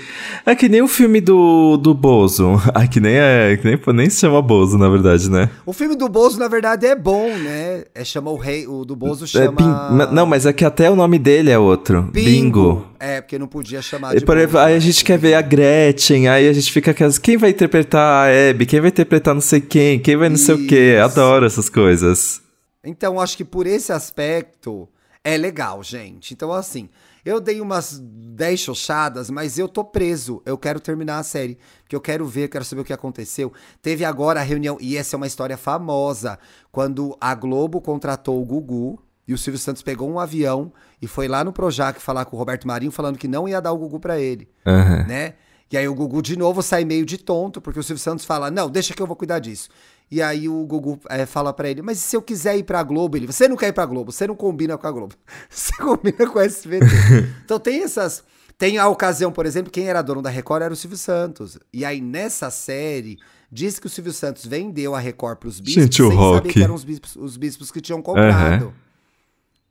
é 0.46 0.54
que 0.54 0.68
nem 0.68 0.82
o 0.82 0.88
filme 0.88 1.20
do, 1.20 1.76
do 1.76 1.94
Bozo. 1.94 2.60
Ah, 2.72 2.86
que 2.86 3.00
nem 3.00 3.14
é, 3.16 3.58
que 3.60 3.66
nem, 3.68 3.78
nem 3.94 4.08
se 4.08 4.20
chama 4.20 4.40
Bozo, 4.40 4.78
na 4.78 4.88
verdade, 4.88 5.28
né? 5.30 5.50
O 5.66 5.72
filme 5.72 5.96
do 5.96 6.08
Bozo, 6.08 6.38
na 6.38 6.48
verdade, 6.48 6.86
é 6.86 6.94
bom, 6.94 7.28
né? 7.36 7.84
É 7.94 8.04
chama 8.04 8.30
o 8.30 8.36
rei, 8.36 8.66
o 8.66 8.84
do 8.84 8.94
Bozo 8.96 9.24
É 9.24 9.26
chama 9.26 9.52
Bing- 9.52 9.96
ma- 9.96 10.06
Não, 10.10 10.24
mas 10.24 10.46
é 10.46 10.52
que 10.52 10.64
até 10.64 10.88
o 10.90 10.96
nome 10.96 11.18
dele 11.18 11.50
é 11.50 11.58
outro. 11.58 12.02
Bingo. 12.12 12.86
É, 12.98 13.20
porque 13.20 13.38
não 13.38 13.46
podia 13.46 13.80
chamar 13.82 14.14
de 14.14 14.24
por 14.24 14.36
aí, 14.36 14.44
aí 14.44 14.72
a 14.72 14.74
né? 14.74 14.80
gente 14.80 15.04
quer 15.04 15.18
ver 15.18 15.34
a 15.34 15.40
Gretchen, 15.42 16.28
aí 16.28 16.48
a 16.48 16.52
gente 16.52 16.70
fica 16.70 16.90
aquelas. 16.90 17.18
Quem 17.18 17.36
vai 17.36 17.50
interpretar 17.50 18.28
a 18.28 18.50
Abby? 18.50 18.66
Quem 18.66 18.80
vai 18.80 18.88
interpretar 18.90 19.34
não 19.34 19.40
sei 19.40 19.60
quem? 19.60 19.98
Quem 19.98 20.16
vai 20.20 20.28
não 20.28 20.36
sei 20.36 20.54
o 20.54 20.66
quê? 20.66 20.96
Adoro 21.02 21.44
essas 21.44 21.68
coisas. 21.68 22.40
Então, 22.84 23.20
acho 23.20 23.36
que 23.36 23.44
por 23.44 23.66
esse 23.66 23.92
aspecto 23.92 24.88
é 25.24 25.36
legal, 25.36 25.82
gente. 25.82 26.32
Então, 26.32 26.52
assim, 26.52 26.88
eu 27.24 27.40
dei 27.40 27.60
umas 27.60 27.98
10 27.98 28.60
xoxadas, 28.60 29.28
mas 29.28 29.58
eu 29.58 29.68
tô 29.68 29.84
preso. 29.84 30.40
Eu 30.46 30.56
quero 30.56 30.80
terminar 30.80 31.18
a 31.18 31.22
série. 31.22 31.58
Porque 31.82 31.94
eu 31.94 32.00
quero 32.00 32.24
ver, 32.26 32.48
quero 32.48 32.64
saber 32.64 32.82
o 32.82 32.84
que 32.84 32.92
aconteceu. 32.92 33.52
Teve 33.82 34.04
agora 34.04 34.40
a 34.40 34.42
reunião, 34.42 34.78
e 34.80 34.96
essa 34.96 35.14
é 35.14 35.18
uma 35.18 35.26
história 35.26 35.56
famosa, 35.56 36.38
quando 36.72 37.16
a 37.20 37.34
Globo 37.34 37.80
contratou 37.80 38.40
o 38.40 38.44
Gugu. 38.44 38.98
E 39.28 39.34
o 39.34 39.38
Silvio 39.38 39.60
Santos 39.60 39.80
pegou 39.80 40.10
um 40.10 40.18
avião 40.18 40.72
e 41.00 41.06
foi 41.06 41.28
lá 41.28 41.44
no 41.44 41.52
Projac 41.52 42.00
falar 42.00 42.24
com 42.24 42.34
o 42.34 42.38
Roberto 42.38 42.66
Marinho, 42.66 42.90
falando 42.90 43.16
que 43.16 43.28
não 43.28 43.48
ia 43.48 43.60
dar 43.60 43.70
o 43.70 43.78
Gugu 43.78 44.00
pra 44.00 44.18
ele 44.18 44.48
Aham. 44.66 45.04
né? 45.06 45.34
E 45.70 45.76
aí 45.76 45.86
o 45.86 45.94
Gugu 45.94 46.20
de 46.20 46.36
novo 46.36 46.62
sai 46.62 46.84
meio 46.84 47.06
de 47.06 47.16
tonto, 47.16 47.60
porque 47.60 47.78
o 47.78 47.82
Silvio 47.82 48.02
Santos 48.02 48.24
fala, 48.24 48.50
não, 48.50 48.68
deixa 48.68 48.92
que 48.92 49.00
eu 49.00 49.06
vou 49.06 49.14
cuidar 49.14 49.38
disso. 49.38 49.68
E 50.10 50.20
aí 50.20 50.48
o 50.48 50.64
Gugu 50.66 50.98
é, 51.08 51.24
fala 51.24 51.52
pra 51.52 51.68
ele, 51.68 51.82
mas 51.82 51.98
se 51.98 52.16
eu 52.16 52.22
quiser 52.22 52.56
ir 52.56 52.64
pra 52.64 52.82
Globo? 52.82 53.16
Ele, 53.16 53.26
você 53.26 53.46
não 53.46 53.56
quer 53.56 53.68
ir 53.68 53.72
pra 53.72 53.86
Globo, 53.86 54.10
você 54.10 54.26
não 54.26 54.34
combina 54.34 54.76
com 54.76 54.86
a 54.86 54.90
Globo, 54.90 55.14
você 55.48 55.72
combina 55.76 56.26
com 56.28 56.38
a 56.38 56.44
SBT. 56.44 56.86
então 57.44 57.58
tem 57.58 57.82
essas... 57.82 58.24
Tem 58.58 58.76
a 58.76 58.86
ocasião, 58.88 59.32
por 59.32 59.46
exemplo, 59.46 59.72
quem 59.72 59.88
era 59.88 60.02
dono 60.02 60.20
da 60.20 60.28
Record 60.28 60.62
era 60.62 60.74
o 60.74 60.76
Silvio 60.76 60.98
Santos. 60.98 61.58
E 61.72 61.82
aí 61.82 61.98
nessa 61.98 62.50
série, 62.50 63.18
diz 63.50 63.78
que 63.78 63.86
o 63.86 63.88
Silvio 63.88 64.12
Santos 64.12 64.44
vendeu 64.44 64.94
a 64.94 64.98
Record 65.00 65.38
pros 65.38 65.60
bispos 65.60 65.82
Gente, 65.82 66.02
o 66.02 66.08
sem 66.08 66.18
saber 66.18 66.34
Rock. 66.34 66.48
que 66.50 66.62
eram 66.62 66.74
os 66.74 66.84
bispos, 66.84 67.16
os 67.16 67.38
bispos 67.38 67.70
que 67.70 67.80
tinham 67.80 68.02
comprado. 68.02 68.74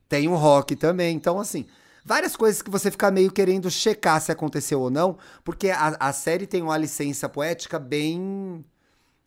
Tem 0.08 0.26
um 0.26 0.34
rock 0.34 0.74
também. 0.74 1.14
Então, 1.14 1.38
assim, 1.38 1.66
várias 2.04 2.34
coisas 2.34 2.60
que 2.60 2.70
você 2.70 2.90
fica 2.90 3.12
meio 3.12 3.30
querendo 3.30 3.70
checar 3.70 4.20
se 4.20 4.32
aconteceu 4.32 4.80
ou 4.80 4.90
não, 4.90 5.16
porque 5.44 5.70
a, 5.70 5.96
a 6.00 6.12
série 6.12 6.46
tem 6.46 6.60
uma 6.60 6.76
licença 6.76 7.28
poética 7.28 7.78
bem. 7.78 8.64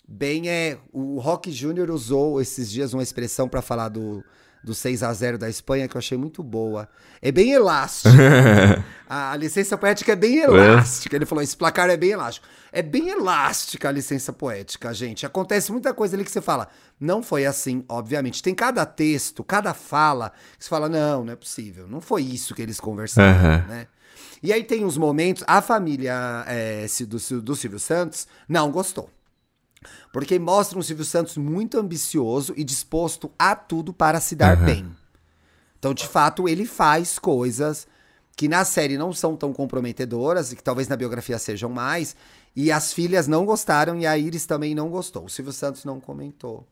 Bem 0.07 0.49
é. 0.49 0.77
O 0.91 1.19
Rock 1.19 1.51
Júnior 1.51 1.89
usou 1.89 2.41
esses 2.41 2.69
dias 2.69 2.93
uma 2.93 3.03
expressão 3.03 3.47
pra 3.47 3.61
falar 3.61 3.89
do, 3.89 4.23
do 4.63 4.73
6 4.73 5.03
a 5.03 5.13
0 5.13 5.37
da 5.37 5.49
Espanha 5.49 5.87
que 5.87 5.95
eu 5.95 5.99
achei 5.99 6.17
muito 6.17 6.43
boa. 6.43 6.89
É 7.21 7.31
bem 7.31 7.51
elástico. 7.51 8.09
a, 9.07 9.31
a 9.31 9.37
licença 9.37 9.77
poética 9.77 10.11
é 10.13 10.15
bem 10.15 10.39
elástica. 10.39 11.15
Ele 11.15 11.25
falou: 11.25 11.41
esse 11.41 11.55
placar 11.55 11.89
é 11.89 11.97
bem 11.97 12.11
elástico. 12.11 12.45
É 12.71 12.81
bem 12.81 13.09
elástica 13.09 13.89
a 13.89 13.91
licença 13.91 14.33
poética, 14.33 14.93
gente. 14.93 15.25
Acontece 15.25 15.71
muita 15.71 15.93
coisa 15.93 16.15
ali 16.15 16.25
que 16.25 16.31
você 16.31 16.41
fala. 16.41 16.67
Não 16.99 17.23
foi 17.23 17.45
assim, 17.45 17.83
obviamente. 17.87 18.43
Tem 18.43 18.53
cada 18.53 18.85
texto, 18.85 19.43
cada 19.43 19.73
fala, 19.73 20.31
que 20.57 20.63
você 20.63 20.69
fala: 20.69 20.89
não, 20.89 21.23
não 21.23 21.33
é 21.33 21.35
possível. 21.35 21.87
Não 21.87 22.01
foi 22.01 22.23
isso 22.23 22.53
que 22.53 22.61
eles 22.61 22.79
conversaram, 22.79 23.39
Aham. 23.39 23.65
né? 23.67 23.87
E 24.41 24.51
aí 24.51 24.63
tem 24.63 24.83
uns 24.83 24.97
momentos. 24.97 25.43
A 25.47 25.61
família 25.61 26.43
é, 26.47 26.85
do, 27.07 27.41
do 27.41 27.55
Silvio 27.55 27.79
Santos 27.79 28.27
não 28.47 28.69
gostou. 28.69 29.09
Porque 30.11 30.37
mostra 30.39 30.77
um 30.77 30.81
Silvio 30.81 31.05
Santos 31.05 31.37
muito 31.37 31.77
ambicioso 31.77 32.53
e 32.55 32.63
disposto 32.63 33.31
a 33.37 33.55
tudo 33.55 33.93
para 33.93 34.19
se 34.19 34.35
dar 34.35 34.55
Aham. 34.57 34.65
bem. 34.65 34.91
Então, 35.79 35.93
de 35.93 36.07
fato, 36.07 36.47
ele 36.47 36.65
faz 36.65 37.19
coisas 37.19 37.87
que 38.35 38.47
na 38.47 38.65
série 38.65 38.97
não 38.97 39.13
são 39.13 39.35
tão 39.35 39.53
comprometedoras 39.53 40.51
e 40.51 40.55
que 40.55 40.63
talvez 40.63 40.87
na 40.87 40.95
biografia 40.95 41.37
sejam 41.37 41.69
mais. 41.69 42.15
E 42.55 42.71
as 42.71 42.93
filhas 42.93 43.27
não 43.27 43.45
gostaram 43.45 43.99
e 43.99 44.05
a 44.07 44.17
Iris 44.17 44.45
também 44.45 44.73
não 44.73 44.89
gostou. 44.89 45.25
O 45.25 45.29
Silvio 45.29 45.53
Santos 45.53 45.83
não 45.85 45.99
comentou 45.99 46.65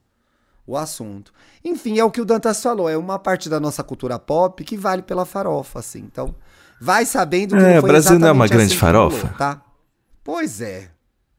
o 0.65 0.77
assunto. 0.77 1.33
Enfim, 1.63 1.99
é 1.99 2.03
o 2.05 2.11
que 2.11 2.21
o 2.21 2.25
Dantas 2.25 2.61
falou. 2.61 2.87
É 2.89 2.95
uma 2.97 3.19
parte 3.19 3.49
da 3.49 3.59
nossa 3.59 3.83
cultura 3.83 4.17
pop 4.17 4.63
que 4.63 4.77
vale 4.77 5.01
pela 5.01 5.25
farofa, 5.25 5.79
assim. 5.79 5.99
Então, 5.99 6.33
vai 6.79 7.05
sabendo 7.05 7.55
que 7.55 7.63
É, 7.63 7.73
não 7.73 7.77
o 7.77 7.81
foi 7.81 7.89
Brasil 7.89 8.17
não 8.19 8.27
é 8.27 8.31
uma 8.31 8.47
grande 8.47 8.73
assim 8.73 8.77
farofa? 8.77 9.17
rolou, 9.17 9.37
tá? 9.37 9.61
Pois 10.23 10.61
é. 10.61 10.89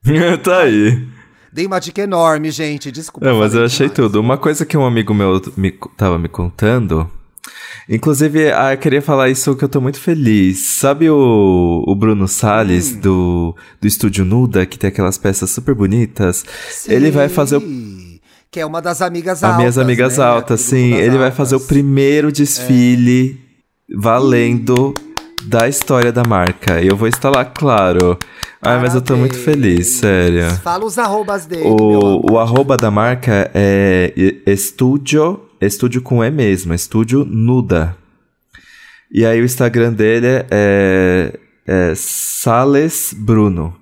tá 0.43 0.61
aí. 0.63 1.07
Dei 1.53 1.65
uma 1.67 1.79
dica 1.79 2.01
enorme, 2.01 2.49
gente. 2.51 2.91
Desculpa. 2.91 3.25
Não, 3.27 3.39
mas 3.39 3.53
eu 3.53 3.63
achei 3.63 3.87
demais. 3.87 3.95
tudo. 3.95 4.19
Uma 4.19 4.37
coisa 4.37 4.65
que 4.65 4.75
um 4.75 4.85
amigo 4.85 5.13
meu 5.13 5.39
me, 5.55 5.71
tava 5.95 6.17
me 6.17 6.27
contando. 6.27 7.07
Inclusive, 7.89 8.51
ah, 8.51 8.73
eu 8.73 8.77
queria 8.77 9.01
falar 9.01 9.29
isso 9.29 9.55
que 9.55 9.63
eu 9.63 9.69
tô 9.69 9.81
muito 9.81 9.99
feliz. 9.99 10.77
Sabe 10.79 11.09
o, 11.09 11.83
o 11.85 11.95
Bruno 11.95 12.27
Salles, 12.27 12.93
Hum. 12.95 12.99
do, 13.01 13.55
do 13.81 13.87
Estúdio 13.87 14.23
Nuda, 14.25 14.65
que 14.65 14.79
tem 14.79 14.87
aquelas 14.87 15.17
peças 15.17 15.49
super 15.51 15.75
bonitas? 15.75 16.45
Ele 16.87 17.11
vai 17.11 17.27
fazer 17.29 17.57
o 17.57 17.59
Sim, 17.59 18.19
Que 18.49 18.59
é 18.61 18.65
uma 18.65 18.81
das 18.81 19.01
amigas 19.01 19.39
As 19.39 19.43
altas. 19.43 19.57
minhas 19.57 19.77
amigas 19.77 20.17
né? 20.17 20.23
altas, 20.23 20.65
Aquele 20.65 20.81
sim. 20.81 20.93
Ele 20.95 21.17
vai 21.17 21.25
altas. 21.25 21.37
fazer 21.37 21.55
o 21.57 21.59
primeiro 21.59 22.31
desfile 22.31 23.39
valendo 23.93 24.93
da 25.45 25.67
história 25.67 26.11
da 26.11 26.23
marca. 26.27 26.81
E 26.81 26.87
eu 26.87 26.95
vou 26.95 27.07
estar 27.07 27.29
lá, 27.29 27.43
claro. 27.43 28.17
Ai, 28.65 28.79
mas 28.79 28.95
eu 28.95 29.01
tô 29.01 29.17
muito 29.17 29.37
feliz, 29.37 29.87
sério. 29.87 30.49
Fala 30.63 30.85
os 30.85 30.97
arrobas 30.97 31.45
dele. 31.45 31.63
O, 31.65 32.31
o 32.31 32.39
arroba 32.39 32.77
da 32.77 32.89
marca 32.89 33.51
é 33.53 34.13
estúdio, 34.45 35.41
estúdio 35.59 36.01
com 36.01 36.23
E 36.23 36.31
mesmo, 36.31 36.73
estúdio 36.73 37.25
Nuda. 37.25 37.95
E 39.11 39.25
aí 39.25 39.41
o 39.41 39.45
Instagram 39.45 39.93
dele 39.93 40.45
é, 40.49 41.37
é 41.67 41.93
Sales 41.95 43.13
Bruno. 43.15 43.75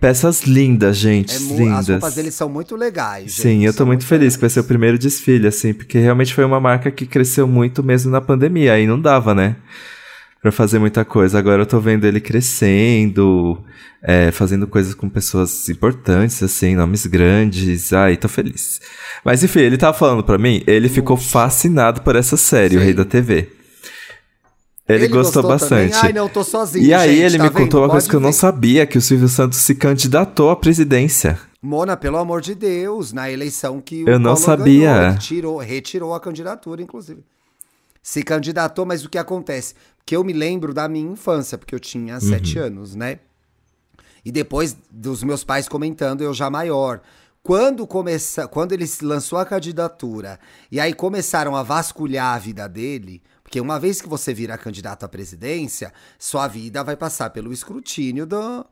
Peças 0.00 0.44
lindas, 0.44 0.96
gente, 0.96 1.36
É 1.36 1.38
lindas. 1.38 1.80
As 1.80 1.88
roupas 1.88 2.14
dele 2.14 2.30
são 2.30 2.48
muito 2.48 2.74
legais. 2.74 3.34
Sim, 3.34 3.42
gente, 3.42 3.64
eu 3.64 3.72
tô 3.72 3.78
são 3.78 3.86
muito 3.86 4.06
feliz 4.06 4.34
que 4.34 4.40
vai 4.40 4.46
legais. 4.46 4.52
ser 4.54 4.60
o 4.60 4.64
primeiro 4.64 4.98
desfile, 4.98 5.46
assim, 5.46 5.74
porque 5.74 5.98
realmente 5.98 6.32
foi 6.32 6.44
uma 6.44 6.58
marca 6.58 6.90
que 6.90 7.04
cresceu 7.04 7.46
muito 7.46 7.82
mesmo 7.82 8.10
na 8.10 8.20
pandemia, 8.20 8.72
aí 8.72 8.86
não 8.86 8.98
dava, 8.98 9.34
né? 9.34 9.56
Pra 10.42 10.50
fazer 10.50 10.78
muita 10.78 11.04
coisa. 11.04 11.38
Agora 11.38 11.62
eu 11.62 11.66
tô 11.66 11.78
vendo 11.80 12.06
ele 12.06 12.18
crescendo, 12.20 13.62
é, 14.02 14.30
fazendo 14.30 14.66
coisas 14.66 14.94
com 14.94 15.06
pessoas 15.08 15.68
importantes, 15.68 16.42
assim, 16.42 16.74
nomes 16.74 17.04
grandes. 17.06 17.92
Ai, 17.92 18.16
tô 18.16 18.26
feliz. 18.28 18.80
Mas 19.22 19.44
enfim, 19.44 19.60
ele 19.60 19.76
tava 19.76 19.96
falando 19.96 20.24
pra 20.24 20.38
mim, 20.38 20.62
ele 20.66 20.88
ficou 20.88 21.16
fascinado 21.18 22.00
por 22.00 22.16
essa 22.16 22.38
série, 22.38 22.76
o 22.76 22.78
Sim. 22.80 22.84
Rei 22.86 22.94
da 22.94 23.04
TV. 23.04 23.50
Ele, 24.88 25.06
gostou, 25.06 25.42
bastante. 25.44 25.92
Também? 25.92 26.06
Ai, 26.08 26.12
não, 26.12 26.28
tô 26.28 26.42
sozinho. 26.42 26.84
E 26.84 26.92
aí 26.92 27.16
gente, 27.16 27.22
ele 27.26 27.36
tá 27.38 27.44
me 27.44 27.48
vendo? 27.50 27.58
contou 27.58 27.80
uma 27.82 27.88
coisa 27.90 28.06
Pode 28.06 28.10
que 28.10 28.16
eu 28.16 28.20
não 28.20 28.30
ver. 28.30 28.36
sabia, 28.36 28.86
que 28.86 28.98
o 28.98 29.00
Silvio 29.00 29.28
Santos 29.28 29.58
se 29.60 29.74
candidatou 29.74 30.50
à 30.50 30.56
presidência. 30.56 31.38
Mona, 31.62 31.96
pelo 31.96 32.16
amor 32.16 32.40
de 32.40 32.54
Deus, 32.56 33.12
na 33.12 33.30
eleição 33.30 33.80
que 33.80 34.02
o 34.02 34.08
Eu 34.08 34.18
não 34.18 34.34
sabia. 34.34 34.92
ganhou, 34.94 35.10
ele 35.10 35.18
tirou, 35.18 35.58
retirou 35.58 36.14
a 36.14 36.18
candidatura, 36.18 36.82
inclusive. 36.82 37.22
Se 38.02 38.22
candidatou, 38.24 38.84
mas 38.86 39.04
o 39.04 39.10
que 39.10 39.18
acontece? 39.18 39.74
Que 40.04 40.16
eu 40.16 40.24
me 40.24 40.32
lembro 40.32 40.72
da 40.74 40.88
minha 40.88 41.12
infância, 41.12 41.56
porque 41.56 41.74
eu 41.74 41.80
tinha 41.80 42.18
sete 42.20 42.58
Uhum. 42.58 42.64
anos, 42.66 42.94
né? 42.94 43.20
E 44.24 44.30
depois 44.30 44.76
dos 44.90 45.22
meus 45.22 45.44
pais 45.44 45.68
comentando, 45.68 46.22
eu 46.22 46.34
já 46.34 46.50
maior. 46.50 47.00
Quando 47.42 47.86
começa, 47.86 48.46
quando 48.46 48.72
ele 48.72 48.84
lançou 49.02 49.38
a 49.38 49.46
candidatura 49.46 50.38
e 50.70 50.78
aí 50.78 50.92
começaram 50.92 51.56
a 51.56 51.62
vasculhar 51.62 52.34
a 52.34 52.38
vida 52.38 52.68
dele, 52.68 53.22
porque 53.42 53.58
uma 53.60 53.80
vez 53.80 54.00
que 54.02 54.08
você 54.08 54.34
vira 54.34 54.58
candidato 54.58 55.04
à 55.04 55.08
presidência, 55.08 55.92
sua 56.18 56.46
vida 56.46 56.84
vai 56.84 56.96
passar 56.96 57.30
pelo 57.30 57.50
escrutínio 57.52 58.26
do, 58.26 58.66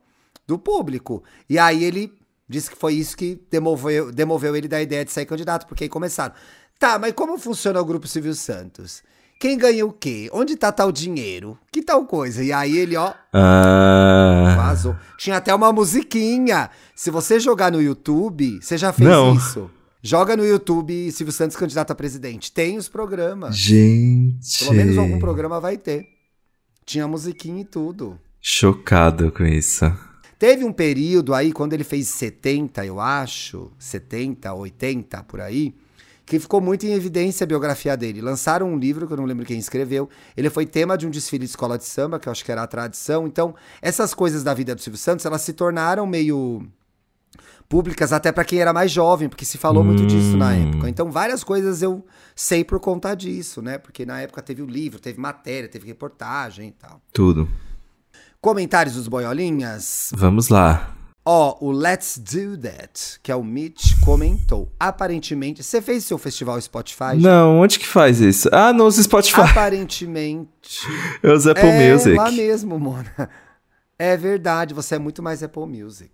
do 0.45 0.59
público. 0.59 1.23
E 1.49 1.57
aí 1.57 1.83
ele 1.83 2.13
disse 2.47 2.69
que 2.69 2.77
foi 2.77 2.93
isso 2.93 3.17
que 3.17 3.41
demoveu, 3.49 4.11
demoveu 4.11 4.55
ele 4.55 4.67
da 4.67 4.79
ideia 4.81 5.03
de 5.03 5.11
ser 5.11 5.25
candidato, 5.25 5.65
porque 5.65 5.85
aí 5.85 5.89
começaram. 5.89 6.35
Tá, 6.77 6.99
mas 6.99 7.13
como 7.13 7.37
funciona 7.39 7.81
o 7.81 7.85
Grupo 7.85 8.07
Silvio 8.07 8.35
Santos? 8.35 9.01
Quem 9.39 9.57
ganha 9.57 9.85
o 9.85 9.93
quê? 9.93 10.29
Onde 10.33 10.57
tá 10.57 10.69
tal 10.69 10.91
dinheiro? 10.91 11.57
Que 11.71 11.81
tal 11.81 12.05
coisa? 12.05 12.43
E 12.43 12.51
aí 12.51 12.77
ele, 12.77 12.97
ó, 12.97 13.13
Ah. 13.31 14.53
Vazou. 14.57 14.95
Tinha 15.17 15.37
até 15.37 15.55
uma 15.55 15.71
musiquinha. 15.71 16.69
Se 16.93 17.09
você 17.09 17.39
jogar 17.39 17.71
no 17.71 17.81
YouTube, 17.81 18.59
você 18.61 18.77
já 18.77 18.91
fez 18.91 19.09
Não. 19.09 19.33
isso. 19.35 19.71
Joga 20.03 20.35
no 20.35 20.45
YouTube 20.45 21.09
Silvio 21.11 21.31
Santos 21.31 21.55
candidato 21.55 21.91
a 21.91 21.95
presidente. 21.95 22.51
Tem 22.51 22.77
os 22.77 22.89
programas. 22.89 23.57
Gente. 23.57 24.59
Pelo 24.59 24.73
menos 24.73 24.97
algum 24.97 25.19
programa 25.19 25.59
vai 25.59 25.77
ter. 25.77 26.05
Tinha 26.85 27.07
musiquinha 27.07 27.61
e 27.61 27.65
tudo. 27.65 28.19
Chocado 28.41 29.31
com 29.31 29.45
isso. 29.45 29.85
Teve 30.37 30.63
um 30.63 30.71
período 30.71 31.33
aí, 31.33 31.51
quando 31.51 31.73
ele 31.73 31.83
fez 31.83 32.07
70, 32.09 32.85
eu 32.85 32.99
acho, 32.99 33.71
70, 33.77 34.53
80, 34.53 35.21
por 35.23 35.41
aí, 35.41 35.75
que 36.29 36.39
ficou 36.39 36.61
muito 36.61 36.85
em 36.85 36.93
evidência 36.93 37.43
a 37.43 37.47
biografia 37.47 37.97
dele. 37.97 38.21
Lançaram 38.21 38.71
um 38.71 38.77
livro, 38.77 39.07
que 39.07 39.13
eu 39.13 39.17
não 39.17 39.25
lembro 39.25 39.43
quem 39.45 39.57
escreveu. 39.57 40.07
Ele 40.37 40.47
foi 40.49 40.63
tema 40.67 40.95
de 40.95 41.07
um 41.07 41.09
desfile 41.09 41.43
de 41.43 41.49
escola 41.49 41.75
de 41.75 41.85
samba, 41.85 42.19
que 42.19 42.29
eu 42.29 42.31
acho 42.31 42.45
que 42.45 42.51
era 42.51 42.61
a 42.61 42.67
tradição. 42.67 43.25
Então, 43.25 43.55
essas 43.81 44.13
coisas 44.13 44.43
da 44.43 44.53
vida 44.53 44.75
do 44.75 44.79
Silvio 44.81 44.99
Santos, 44.99 45.25
elas 45.25 45.41
se 45.41 45.53
tornaram 45.53 46.05
meio 46.05 46.61
públicas 47.67 48.13
até 48.13 48.31
para 48.31 48.43
quem 48.45 48.59
era 48.59 48.71
mais 48.71 48.91
jovem, 48.91 49.27
porque 49.27 49.43
se 49.43 49.57
falou 49.57 49.83
muito 49.83 50.05
disso 50.05 50.37
na 50.37 50.49
Hum. 50.49 50.69
época. 50.69 50.89
Então 50.89 51.11
várias 51.11 51.43
coisas 51.43 51.81
eu 51.81 52.05
sei 52.35 52.63
por 52.63 52.79
conta 52.79 53.15
disso, 53.15 53.61
né? 53.61 53.77
Porque 53.79 54.05
na 54.05 54.21
época 54.21 54.41
teve 54.41 54.61
o 54.61 54.65
livro, 54.65 54.99
teve 54.99 55.19
matéria, 55.19 55.67
teve 55.69 55.87
reportagem 55.87 56.69
e 56.69 56.71
tal. 56.71 57.01
Tudo. 57.13 57.47
Comentários 58.41 58.95
dos 58.95 59.07
boiolinhas. 59.07 60.09
Vamos 60.15 60.49
lá. 60.49 60.95
Ó, 61.25 61.57
o 61.61 61.71
Let's 61.71 62.17
Do 62.17 62.57
That, 62.57 63.19
que 63.21 63.31
é 63.31 63.35
o 63.35 63.43
Mitch, 63.43 63.99
comentou. 64.03 64.71
Aparentemente, 64.79 65.63
você 65.63 65.81
fez 65.81 66.03
seu 66.05 66.17
festival 66.17 66.59
Spotify? 66.59 67.19
já? 67.19 67.29
Não, 67.29 67.59
onde 67.59 67.77
que 67.77 67.85
faz 67.85 68.19
isso? 68.19 68.49
Ah, 68.51 68.73
nos 68.73 68.95
Spotify. 68.95 69.41
Aparentemente. 69.41 70.87
Eu 71.21 71.33
uso 71.35 71.51
Apple 71.51 71.67
é 71.67 71.93
Music. 71.93 72.15
lá 72.15 72.31
mesmo, 72.31 72.79
Mona. 72.79 73.29
É 73.97 74.15
verdade, 74.17 74.73
você 74.73 74.95
é 74.95 74.99
muito 74.99 75.21
mais 75.21 75.43
Apple 75.43 75.67
Music. 75.67 76.09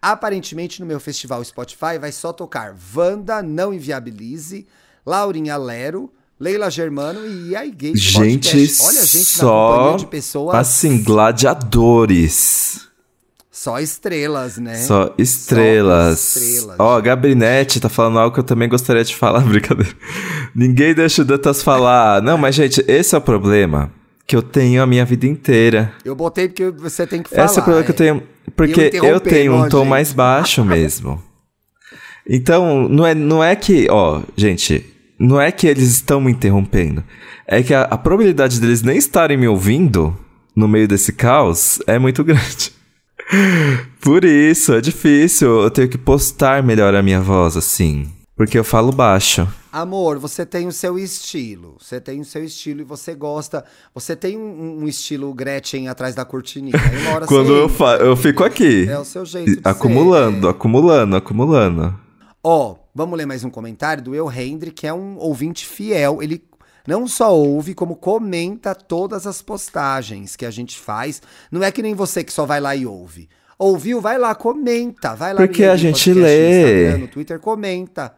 Aparentemente, 0.00 0.80
no 0.80 0.86
meu 0.86 1.00
festival 1.00 1.42
Spotify 1.44 1.98
vai 2.00 2.12
só 2.12 2.32
tocar 2.32 2.74
Wanda, 2.94 3.42
Não 3.42 3.74
Inviabilize, 3.74 4.66
Laurinha 5.04 5.56
Lero, 5.56 6.12
Leila 6.38 6.70
Germano 6.70 7.26
e 7.26 7.56
aí 7.56 7.70
Gay 7.70 7.96
Gente, 7.96 8.50
Podcast. 8.50 8.82
Olha 8.82 9.00
a 9.00 9.04
gente 9.04 9.16
na 9.18 9.24
só 9.42 9.72
companhia 9.76 9.98
de 9.98 10.06
pessoas. 10.06 10.54
assim, 10.54 11.02
gladiadores. 11.02 12.88
Só 13.54 13.78
estrelas, 13.78 14.58
né? 14.58 14.74
Só 14.74 15.14
estrelas. 15.16 16.74
Ó, 16.76 16.96
a 16.96 17.00
Gabrinete 17.00 17.78
tá 17.78 17.88
falando 17.88 18.18
algo 18.18 18.34
que 18.34 18.40
eu 18.40 18.44
também 18.44 18.68
gostaria 18.68 19.04
de 19.04 19.14
falar, 19.14 19.42
brincadeira. 19.46 19.92
Ninguém 20.52 20.92
deixa 20.92 21.22
o 21.22 21.24
Dantas 21.24 21.62
falar. 21.62 22.20
Não, 22.20 22.36
mas 22.36 22.56
gente, 22.56 22.84
esse 22.88 23.14
é 23.14 23.18
o 23.18 23.20
problema 23.20 23.92
que 24.26 24.34
eu 24.34 24.42
tenho 24.42 24.82
a 24.82 24.86
minha 24.88 25.04
vida 25.04 25.28
inteira. 25.28 25.92
Eu 26.04 26.16
botei 26.16 26.48
porque 26.48 26.68
você 26.68 27.06
tem 27.06 27.22
que 27.22 27.30
falar. 27.30 27.44
Esse 27.44 27.60
é 27.60 27.62
o 27.62 27.64
problema 27.64 27.84
que 27.84 27.92
eu 27.92 27.94
é. 27.94 27.96
tenho. 27.96 28.22
Porque 28.56 28.80
eu 28.80 28.86
interrompendo, 28.88 29.30
tenho 29.30 29.54
um 29.54 29.68
tom 29.68 29.78
gente. 29.78 29.88
mais 29.88 30.12
baixo 30.12 30.64
mesmo. 30.66 31.22
Então, 32.28 32.88
não 32.88 33.06
é, 33.06 33.14
não 33.14 33.44
é 33.44 33.54
que. 33.54 33.86
Ó, 33.88 34.20
gente, 34.36 34.84
não 35.16 35.40
é 35.40 35.52
que 35.52 35.68
eles 35.68 35.92
estão 35.92 36.20
me 36.20 36.32
interrompendo. 36.32 37.04
É 37.46 37.62
que 37.62 37.72
a, 37.72 37.82
a 37.82 37.96
probabilidade 37.96 38.60
deles 38.60 38.82
nem 38.82 38.98
estarem 38.98 39.36
me 39.36 39.46
ouvindo 39.46 40.18
no 40.56 40.66
meio 40.66 40.88
desse 40.88 41.12
caos 41.12 41.78
é 41.86 42.00
muito 42.00 42.22
grande. 42.26 42.74
Por 44.00 44.24
isso, 44.24 44.74
é 44.74 44.80
difícil. 44.80 45.62
Eu 45.62 45.70
tenho 45.70 45.88
que 45.88 45.98
postar 45.98 46.62
melhor 46.62 46.94
a 46.94 47.02
minha 47.02 47.20
voz, 47.20 47.56
assim. 47.56 48.10
Porque 48.36 48.58
eu 48.58 48.64
falo 48.64 48.90
baixo. 48.90 49.46
Amor, 49.70 50.18
você 50.18 50.44
tem 50.44 50.66
o 50.66 50.72
seu 50.72 50.98
estilo. 50.98 51.76
Você 51.80 52.00
tem 52.00 52.20
o 52.20 52.24
seu 52.24 52.44
estilo 52.44 52.80
e 52.80 52.84
você 52.84 53.14
gosta. 53.14 53.64
Você 53.94 54.14
tem 54.14 54.36
um, 54.36 54.82
um 54.82 54.88
estilo 54.88 55.32
Gretchen 55.32 55.88
atrás 55.88 56.14
da 56.14 56.24
cortininha. 56.24 56.74
Quando 57.26 57.54
eu, 57.54 57.68
fa 57.68 57.96
eu 57.96 58.16
fico 58.16 58.44
aqui. 58.44 58.88
É 58.88 58.98
o 58.98 59.04
seu 59.04 59.24
jeito 59.24 59.48
de 59.48 59.54
ser. 59.54 59.68
acumulando, 59.68 60.48
acumulando, 60.48 61.16
acumulando. 61.16 61.98
Ó, 62.42 62.76
vamos 62.94 63.16
ler 63.16 63.26
mais 63.26 63.42
um 63.42 63.50
comentário 63.50 64.02
do 64.02 64.14
Eu 64.14 64.30
Hendry, 64.30 64.70
que 64.70 64.86
é 64.86 64.92
um 64.92 65.16
ouvinte 65.18 65.66
fiel. 65.66 66.22
Ele 66.22 66.42
não 66.86 67.06
só 67.06 67.34
ouve, 67.34 67.74
como 67.74 67.96
comenta 67.96 68.74
todas 68.74 69.26
as 69.26 69.40
postagens 69.40 70.36
que 70.36 70.44
a 70.44 70.50
gente 70.50 70.78
faz. 70.78 71.22
Não 71.50 71.62
é 71.62 71.72
que 71.72 71.82
nem 71.82 71.94
você 71.94 72.22
que 72.22 72.32
só 72.32 72.44
vai 72.44 72.60
lá 72.60 72.76
e 72.76 72.86
ouve. 72.86 73.28
Ouviu? 73.58 74.00
Vai 74.00 74.18
lá, 74.18 74.34
comenta. 74.34 75.14
Vai 75.14 75.32
lá 75.32 75.40
Porque 75.40 75.64
a 75.64 75.76
gente 75.76 76.12
lê. 76.12 76.92
No 76.92 76.98
no 76.98 77.08
Twitter, 77.08 77.38
comenta. 77.40 78.14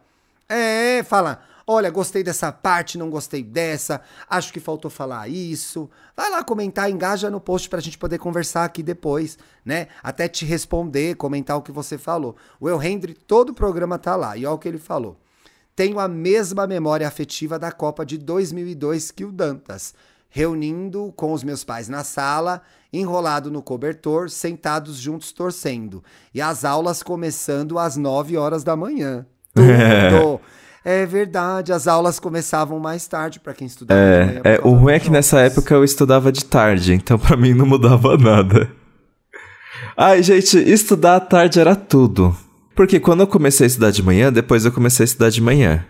É, 0.49 1.03
fala. 1.03 1.41
Olha, 1.69 1.89
gostei 1.89 2.23
dessa 2.23 2.49
parte, 2.49 2.97
não 2.97 3.09
gostei 3.09 3.43
dessa. 3.43 3.99
Acho 4.29 4.53
que 4.53 4.59
faltou 4.59 4.89
falar 4.89 5.27
isso. 5.27 5.89
Vai 6.15 6.29
lá 6.29 6.41
comentar, 6.41 6.89
engaja 6.89 7.29
no 7.29 7.41
post 7.41 7.67
pra 7.67 7.81
gente 7.81 7.97
poder 7.97 8.17
conversar 8.19 8.63
aqui 8.63 8.81
depois, 8.81 9.37
né? 9.65 9.89
Até 10.01 10.29
te 10.29 10.45
responder, 10.45 11.15
comentar 11.15 11.57
o 11.57 11.61
que 11.61 11.71
você 11.71 11.97
falou. 11.97 12.37
O 12.57 12.69
El 12.69 12.81
Hendry, 12.81 13.13
todo 13.13 13.49
o 13.49 13.53
programa 13.53 13.99
tá 13.99 14.15
lá. 14.15 14.37
E 14.37 14.45
olha 14.45 14.55
o 14.55 14.57
que 14.57 14.67
ele 14.67 14.77
falou. 14.77 15.17
Tenho 15.77 15.99
a 15.99 16.07
mesma 16.07 16.65
memória 16.65 17.07
afetiva 17.07 17.59
da 17.59 17.71
Copa 17.71 18.03
de 18.03 18.17
2002 18.17 19.11
que 19.11 19.23
o 19.23 19.31
Dantas, 19.31 19.93
reunindo 20.27 21.13
com 21.15 21.31
os 21.31 21.43
meus 21.43 21.63
pais 21.63 21.87
na 21.87 22.03
sala, 22.03 22.63
enrolado 22.91 23.51
no 23.51 23.61
cobertor, 23.61 24.27
sentados 24.27 24.97
juntos 24.97 25.31
torcendo, 25.31 26.03
e 26.33 26.41
as 26.41 26.65
aulas 26.65 27.03
começando 27.03 27.77
às 27.77 27.95
9 27.95 28.35
horas 28.37 28.63
da 28.63 28.75
manhã. 28.75 29.23
Tudo. 29.53 30.41
É 30.83 31.05
verdade, 31.05 31.71
as 31.71 31.87
aulas 31.87 32.19
começavam 32.19 32.79
mais 32.79 33.07
tarde 33.07 33.39
para 33.39 33.53
quem 33.53 33.67
estudava 33.67 34.01
de 34.01 34.25
manhã. 34.25 34.41
É, 34.45 34.55
é, 34.55 34.59
o 34.63 34.71
ruim 34.71 34.93
é 34.93 34.99
que 34.99 35.11
nessa 35.11 35.41
época 35.41 35.75
eu 35.75 35.83
estudava 35.83 36.31
de 36.31 36.43
tarde, 36.43 36.95
então 36.95 37.19
pra 37.19 37.37
mim 37.37 37.53
não 37.53 37.67
mudava 37.67 38.17
nada. 38.17 38.71
Ai, 39.95 40.23
gente, 40.23 40.57
estudar 40.57 41.17
à 41.17 41.19
tarde 41.19 41.59
era 41.59 41.75
tudo. 41.75 42.35
Porque 42.77 42.99
quando 42.99 43.21
eu 43.21 43.27
comecei 43.27 43.65
a 43.65 43.67
estudar 43.67 43.91
de 43.91 44.01
manhã, 44.03 44.31
depois 44.31 44.63
eu 44.63 44.71
comecei 44.71 45.03
a 45.03 45.07
estudar 45.07 45.29
de 45.31 45.41
manhã. 45.41 45.83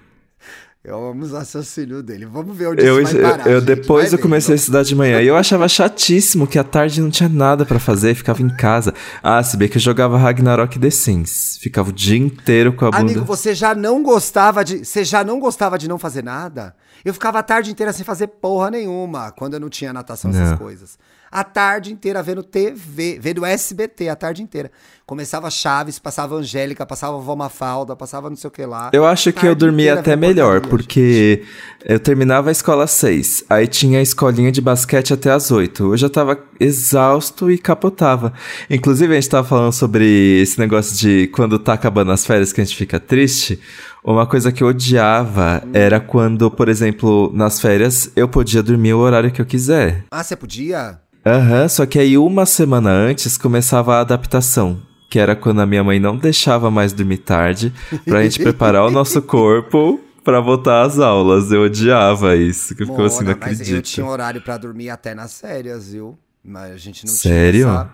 Eu 0.84 1.06
amo 1.10 1.24
os 1.24 1.34
raciocínios 1.34 2.02
dele. 2.02 2.26
Vamos 2.26 2.56
ver 2.56 2.68
onde 2.70 2.82
Eu, 2.82 3.02
isso 3.02 3.12
vai 3.20 3.32
parar, 3.32 3.46
eu- 3.48 3.54
eu 3.56 3.62
depois 3.62 4.12
Vai 4.12 4.18
eu 4.18 4.22
comecei 4.22 4.54
a 4.54 4.56
vendo. 4.56 4.60
estudar 4.62 4.84
de 4.84 4.96
manhã. 4.96 5.22
E 5.22 5.28
eu 5.28 5.36
achava 5.36 5.68
chatíssimo 5.68 6.48
que 6.48 6.58
à 6.58 6.64
tarde 6.64 7.02
não 7.02 7.10
tinha 7.10 7.28
nada 7.28 7.66
pra 7.66 7.78
fazer, 7.78 8.16
ficava 8.16 8.42
em 8.42 8.48
casa. 8.48 8.94
Ah, 9.22 9.44
se 9.44 9.58
bem 9.58 9.68
que 9.68 9.76
eu 9.76 9.82
jogava 9.82 10.18
Ragnarok 10.18 10.80
The 10.80 10.90
Sims. 10.90 11.58
Ficava 11.62 11.90
o 11.90 11.92
dia 11.92 12.18
inteiro 12.18 12.72
com 12.72 12.86
a 12.86 12.92
bunda. 12.92 13.02
Amigo, 13.04 13.26
você 13.26 13.54
já 13.54 13.76
não 13.76 14.02
gostava 14.02 14.64
de. 14.64 14.86
Você 14.86 15.04
já 15.04 15.26
não 15.26 15.42
gostava 15.42 15.78
de 15.78 15.90
não 15.90 16.00
fazer 16.00 16.24
nada? 16.24 16.74
Eu 17.04 17.14
ficava 17.14 17.40
a 17.40 17.44
tarde 17.44 17.70
inteira 17.70 17.92
sem 17.92 18.06
fazer 18.06 18.28
porra 18.28 18.72
nenhuma 18.72 19.32
quando 19.32 19.56
eu 19.56 19.60
não 19.60 19.70
tinha 19.70 19.92
natação, 19.92 20.32
essas 20.32 20.52
Não. 20.52 20.58
coisas. 20.58 20.98
A 21.38 21.44
tarde 21.44 21.94
inteira 21.94 22.24
vendo 22.24 22.42
TV, 22.42 23.20
vendo 23.22 23.46
SBT 23.46 24.10
a 24.10 24.16
tarde 24.16 24.42
inteira. 24.42 24.72
Começava 25.06 25.52
Chaves, 25.52 26.00
passava 26.00 26.34
Angélica, 26.34 26.84
passava 26.84 27.16
Vó 27.20 27.36
Mafalda, 27.36 27.96
passava 27.96 28.28
não 28.28 28.36
sei 28.36 28.48
o 28.48 28.52
que 28.52 28.66
lá. 28.66 28.90
Eu 28.92 29.06
acho 29.06 29.32
que 29.32 29.46
eu 29.46 29.54
dormia 29.54 29.94
até 29.94 30.16
melhor, 30.16 30.62
porque 30.62 31.44
eu 31.86 32.00
terminava 32.00 32.50
a 32.50 32.52
escola 32.52 32.86
às 32.86 32.92
seis, 32.92 33.46
aí 33.48 33.68
tinha 33.68 34.00
a 34.00 34.02
escolinha 34.02 34.52
de 34.52 34.60
basquete 34.60 35.14
até 35.14 35.30
às 35.30 35.52
oito. 35.52 35.94
Eu 35.94 35.98
já 35.98 36.10
tava 36.10 36.40
exausto 36.60 37.52
e 37.52 37.60
capotava. 37.60 38.34
Inclusive, 38.68 39.14
a 39.14 39.22
gente 39.22 39.30
tava 39.30 39.48
falando 39.48 39.74
sobre 39.74 40.42
esse 40.42 40.58
negócio 40.58 40.98
de 40.98 41.28
quando 41.28 41.60
tá 41.60 41.74
acabando 41.74 42.12
as 42.12 42.26
férias 42.26 42.52
que 42.52 42.62
a 42.62 42.64
gente 42.64 42.76
fica 42.76 43.00
triste. 43.00 43.62
Uma 44.04 44.26
coisa 44.26 44.52
que 44.52 44.64
eu 44.64 44.70
odiava 44.70 45.62
era 45.72 46.00
quando, 46.00 46.50
por 46.50 46.68
exemplo, 46.68 47.30
nas 47.32 47.62
férias 47.62 48.12
eu 48.16 48.28
podia 48.28 48.64
dormir 48.64 48.94
o 48.94 49.00
horário 49.00 49.32
que 49.32 49.40
eu 49.40 49.46
quiser. 49.46 50.06
Ah, 50.10 50.24
você 50.24 50.36
podia? 50.36 51.00
Aham, 51.28 51.68
só 51.68 51.86
que 51.86 52.00
aí 52.00 52.18
uma 52.18 52.46
semana 52.46 52.90
antes 52.90 53.38
começava 53.38 53.96
a 53.96 54.00
adaptação. 54.02 54.82
Que 55.10 55.20
era 55.20 55.36
quando 55.36 55.60
a 55.60 55.66
minha 55.66 55.84
mãe 55.84 56.00
não 56.00 56.18
deixava 56.18 56.72
mais 56.72 56.94
dormir 56.94 57.18
tarde, 57.18 57.74
pra 58.06 58.24
gente 58.24 58.40
preparar 58.40 58.86
o 58.86 58.92
nosso 58.92 59.22
corpo 59.24 60.00
pra 60.24 60.40
voltar 60.40 60.84
às 60.84 61.00
aulas. 61.00 61.52
Eu 61.52 61.64
odiava 61.64 62.36
isso, 62.36 62.76
que 62.76 62.86
ficava 62.86 63.06
assim, 63.08 63.24
não 63.26 63.34
Mona, 63.34 63.38
mas 63.42 63.60
eu 63.60 63.66
acredito. 63.66 63.86
tinha 63.86 64.06
horário 64.06 64.42
pra 64.42 64.58
dormir 64.58 64.90
até 64.90 65.14
nas 65.14 65.40
férias, 65.40 65.92
viu? 65.92 66.18
Mas 66.44 66.72
a 66.72 66.78
gente 66.78 67.06
não 67.06 67.14
Sério? 67.14 67.66
tinha 67.66 67.74
essa... 67.74 67.90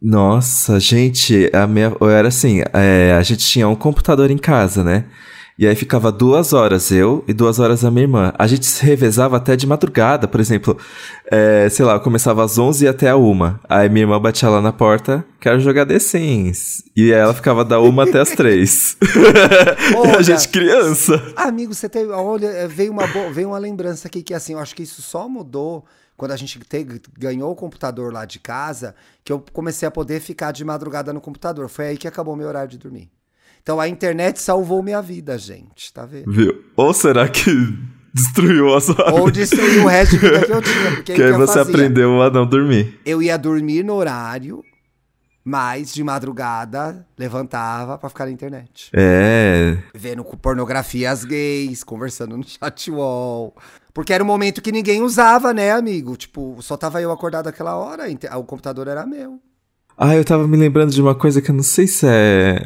Nossa, 0.00 0.78
gente, 0.78 1.50
a 1.52 1.66
minha, 1.66 1.96
eu 2.00 2.10
era 2.10 2.28
assim, 2.28 2.62
é, 2.72 3.16
a 3.18 3.22
gente 3.22 3.44
tinha 3.46 3.66
um 3.68 3.74
computador 3.74 4.30
em 4.30 4.36
casa, 4.36 4.84
né? 4.84 5.06
E 5.56 5.66
aí 5.68 5.76
ficava 5.76 6.10
duas 6.10 6.52
horas 6.52 6.90
eu 6.90 7.22
e 7.28 7.32
duas 7.32 7.60
horas 7.60 7.84
a 7.84 7.90
minha 7.90 8.02
irmã. 8.02 8.32
A 8.36 8.46
gente 8.46 8.66
se 8.66 8.84
revezava 8.84 9.36
até 9.36 9.54
de 9.54 9.66
madrugada, 9.68 10.26
por 10.26 10.40
exemplo, 10.40 10.76
é, 11.30 11.68
sei 11.68 11.84
lá, 11.84 11.92
eu 11.94 12.00
começava 12.00 12.42
às 12.44 12.58
11 12.58 12.84
e 12.84 12.88
até 12.88 13.08
a 13.08 13.16
uma. 13.16 13.60
Aí 13.68 13.88
minha 13.88 14.02
irmã 14.02 14.20
batia 14.20 14.48
lá 14.48 14.60
na 14.60 14.72
porta, 14.72 15.24
quero 15.40 15.60
jogar 15.60 15.86
The 15.86 15.98
Sims. 16.00 16.82
E 16.96 17.14
aí 17.14 17.20
ela 17.20 17.32
ficava 17.32 17.64
da 17.64 17.78
uma 17.78 18.02
até 18.02 18.20
as 18.20 18.30
três. 18.30 18.96
e 19.92 19.94
a 19.94 20.00
Olha, 20.00 20.22
gente 20.24 20.48
criança. 20.48 21.22
Amigo, 21.36 21.72
você 21.72 21.88
tem. 21.88 22.04
Olha, 22.10 22.66
veio 22.66 22.90
uma, 22.90 23.06
bo- 23.06 23.30
veio 23.32 23.48
uma 23.48 23.58
lembrança 23.58 24.08
aqui 24.08 24.22
que, 24.24 24.34
assim, 24.34 24.54
eu 24.54 24.58
acho 24.58 24.74
que 24.74 24.82
isso 24.82 25.02
só 25.02 25.28
mudou 25.28 25.84
quando 26.16 26.32
a 26.32 26.36
gente 26.36 26.58
te- 26.58 26.86
ganhou 27.16 27.52
o 27.52 27.56
computador 27.56 28.12
lá 28.12 28.24
de 28.24 28.40
casa, 28.40 28.94
que 29.24 29.32
eu 29.32 29.42
comecei 29.52 29.86
a 29.86 29.90
poder 29.90 30.20
ficar 30.20 30.50
de 30.52 30.64
madrugada 30.64 31.12
no 31.12 31.20
computador. 31.20 31.68
Foi 31.68 31.86
aí 31.86 31.96
que 31.96 32.08
acabou 32.08 32.34
meu 32.34 32.48
horário 32.48 32.70
de 32.70 32.78
dormir. 32.78 33.08
Então 33.64 33.80
a 33.80 33.88
internet 33.88 34.38
salvou 34.42 34.82
minha 34.82 35.00
vida, 35.00 35.38
gente, 35.38 35.90
tá 35.90 36.04
vendo? 36.04 36.30
Viu? 36.30 36.62
Ou 36.76 36.92
será 36.92 37.26
que 37.26 37.50
destruiu 38.12 38.74
a 38.74 38.78
sua 38.78 39.10
Ou 39.14 39.30
destruiu 39.30 39.84
o 39.84 39.86
resto 39.88 40.18
de 40.18 40.18
vida 40.18 40.44
que 40.44 40.52
eu 40.52 40.60
tinha. 40.60 40.90
Porque 40.90 41.14
Que 41.16 41.22
aí 41.22 41.30
eu 41.30 41.38
você 41.38 41.60
fazia? 41.60 41.74
aprendeu 41.74 42.20
a 42.20 42.30
não 42.30 42.46
dormir. 42.46 43.00
Eu 43.06 43.22
ia 43.22 43.38
dormir 43.38 43.82
no 43.82 43.94
horário, 43.94 44.62
mas 45.42 45.94
de 45.94 46.04
madrugada 46.04 47.06
levantava 47.18 47.96
pra 47.96 48.10
ficar 48.10 48.26
na 48.26 48.32
internet. 48.32 48.90
É. 48.92 49.78
Vendo 49.94 50.22
pornografias 50.24 51.24
gays, 51.24 51.82
conversando 51.82 52.36
no 52.36 52.44
chat 52.46 52.90
wall. 52.90 53.56
Porque 53.94 54.12
era 54.12 54.22
um 54.22 54.26
momento 54.26 54.60
que 54.60 54.70
ninguém 54.72 55.00
usava, 55.00 55.54
né, 55.54 55.72
amigo? 55.72 56.18
Tipo, 56.18 56.58
só 56.60 56.76
tava 56.76 57.00
eu 57.00 57.10
acordado 57.10 57.46
aquela 57.46 57.76
hora, 57.76 58.04
o 58.36 58.44
computador 58.44 58.88
era 58.88 59.06
meu. 59.06 59.40
Ah, 59.96 60.14
eu 60.14 60.24
tava 60.24 60.46
me 60.46 60.56
lembrando 60.58 60.92
de 60.92 61.00
uma 61.00 61.14
coisa 61.14 61.40
que 61.40 61.50
eu 61.50 61.54
não 61.54 61.62
sei 61.62 61.86
se 61.86 62.04
é. 62.06 62.60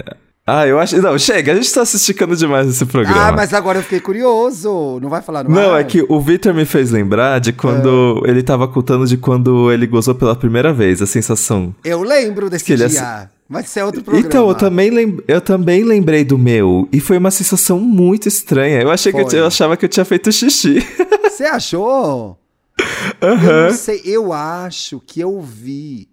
Ah, 0.51 0.67
eu 0.67 0.79
acho. 0.79 0.97
Não, 1.03 1.19
chega, 1.19 1.53
a 1.53 1.55
gente 1.55 1.71
tá 1.73 1.85
se 1.85 1.97
esticando 1.97 2.35
demais 2.35 2.67
nesse 2.67 2.87
programa. 2.87 3.29
Ah, 3.29 3.33
mas 3.33 3.53
agora 3.53 3.81
eu 3.81 3.83
fiquei 3.83 4.01
curioso. 4.01 4.99
Não 5.03 5.11
vai 5.11 5.21
falar 5.21 5.45
no 5.45 5.51
Não, 5.51 5.75
ar? 5.75 5.81
é 5.83 5.85
que 5.85 6.03
o 6.09 6.19
Victor 6.21 6.55
me 6.55 6.65
fez 6.65 6.91
lembrar 6.91 7.39
de 7.39 7.53
quando 7.53 8.23
ele 8.27 8.43
tava 8.43 8.67
contando 8.67 9.07
de 9.07 9.19
quando 9.19 9.71
ele 9.71 9.87
gozou 9.87 10.15
pela 10.15 10.35
primeira 10.35 10.73
vez, 10.73 11.03
a 11.03 11.07
sensação. 11.07 11.75
Eu 11.85 12.03
lembro 12.03 12.49
desse 12.49 12.65
Que 12.65 12.73
ele 12.73 12.89
dia. 12.89 13.03
assi- 13.03 13.29
Mas 13.47 13.67
isso 13.67 13.79
é 13.79 13.85
outro 13.85 14.03
programa. 14.03 14.27
Então, 14.27 14.49
eu 14.49 14.55
também, 14.55 14.91
lem 14.91 15.19
eu 15.29 15.41
também 15.41 15.85
lembrei 15.85 16.25
do 16.25 16.39
meu. 16.39 16.89
E 16.91 16.99
foi 16.99 17.19
uma 17.19 17.31
sensação 17.31 17.79
muito 17.79 18.27
estranha. 18.27 18.81
Eu 18.81 18.91
achei 18.91 19.13
que 19.13 19.21
eu, 19.21 19.29
eu, 19.31 19.47
achava 19.47 19.77
que 19.77 19.85
eu 19.85 19.89
tinha 19.89 20.05
feito 20.05 20.33
xixi. 20.33 20.79
Você 21.25 21.45
achou? 21.45 22.39
Uhum. 23.21 23.51
Eu 23.51 23.71
não 23.71 23.77
sei, 23.77 24.01
eu 24.05 24.33
acho 24.33 25.01
que 25.05 25.21
eu 25.21 25.41
vi. 25.41 26.09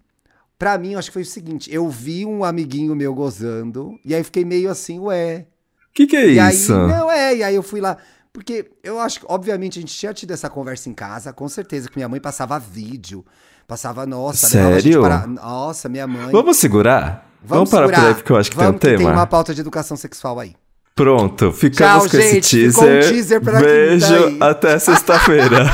Pra 0.66 0.80
mim, 0.80 0.93
eu 0.93 0.99
acho 0.99 1.09
que 1.09 1.13
foi 1.13 1.22
o 1.22 1.26
seguinte: 1.26 1.72
eu 1.72 1.88
vi 1.88 2.26
um 2.26 2.43
amiguinho 2.43 2.95
meu 2.95 3.13
gozando, 3.13 3.99
e 4.03 4.16
aí 4.16 4.24
fiquei 4.24 4.43
meio 4.43 4.72
assim, 4.72 4.97
ué. 4.97 5.45
Que 5.93 6.07
que 6.07 6.16
é 6.16 6.26
e 6.26 6.49
isso? 6.49 6.74
Aí, 6.74 6.88
não, 6.88 7.11
é, 7.11 7.36
e 7.36 7.43
aí 7.43 7.53
eu 7.53 7.61
fui 7.61 7.80
lá. 7.80 7.95
Porque 8.34 8.72
eu 8.84 8.99
acho 8.99 9.20
que, 9.20 9.28
obviamente, 9.30 9.78
a 9.78 9.82
gente 9.82 9.93
tinha 9.93 10.11
tido 10.11 10.32
essa 10.32 10.49
conversa 10.49 10.89
em 10.89 10.93
casa, 10.93 11.32
com 11.32 11.47
certeza, 11.47 11.88
que 11.88 11.95
minha 11.95 12.09
mãe 12.09 12.20
passava 12.20 12.57
vídeo. 12.57 13.24
Passava, 13.68 14.07
nossa, 14.07 14.47
Sério? 14.47 15.03
Para... 15.03 15.28
Nossa, 15.28 15.88
minha 15.88 16.07
mãe. 16.07 16.32
Vamos 16.32 16.57
segurar? 16.57 17.30
Vamos, 17.43 17.70
Vamos 17.70 17.70
parar 17.70 17.86
segurar. 17.86 18.01
por 18.01 18.07
aí, 18.07 18.16
porque 18.16 18.32
eu 18.32 18.38
acho 18.38 18.49
que 18.49 18.57
Vamos 18.57 18.70
tem 18.72 18.76
um 18.76 18.80
que 18.80 18.97
tema. 18.97 19.09
Tem 19.11 19.20
uma 19.20 19.28
pauta 19.28 19.53
de 19.53 19.61
educação 19.61 19.95
sexual 19.95 20.39
aí. 20.39 20.55
Pronto, 20.95 21.51
ficamos 21.51 22.05
Tchau, 22.05 22.09
com 22.09 22.18
gente. 22.18 22.57
esse 22.57 22.74
teaser. 22.74 23.05
Um 23.05 23.09
teaser 23.11 23.39
pra 23.39 23.59
Beijo, 23.59 24.38
até 24.41 24.80
sexta-feira. 24.80 25.68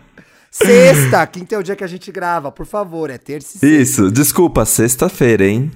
Sexta, 0.50 1.26
quinta 1.26 1.54
é 1.54 1.58
o 1.58 1.62
dia 1.62 1.76
que 1.76 1.84
a 1.84 1.88
gente 1.88 2.10
grava, 2.10 2.50
por 2.50 2.66
favor, 2.66 3.10
é 3.10 3.18
terça 3.18 3.56
e 3.56 3.60
sexta. 3.60 3.66
Isso, 3.66 4.10
desculpa, 4.10 4.64
sexta-feira, 4.64 5.46
hein? 5.46 5.70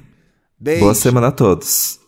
Beijo. 0.59 0.81
Boa 0.81 0.95
semana 0.95 1.29
a 1.29 1.33
todos. 1.33 2.02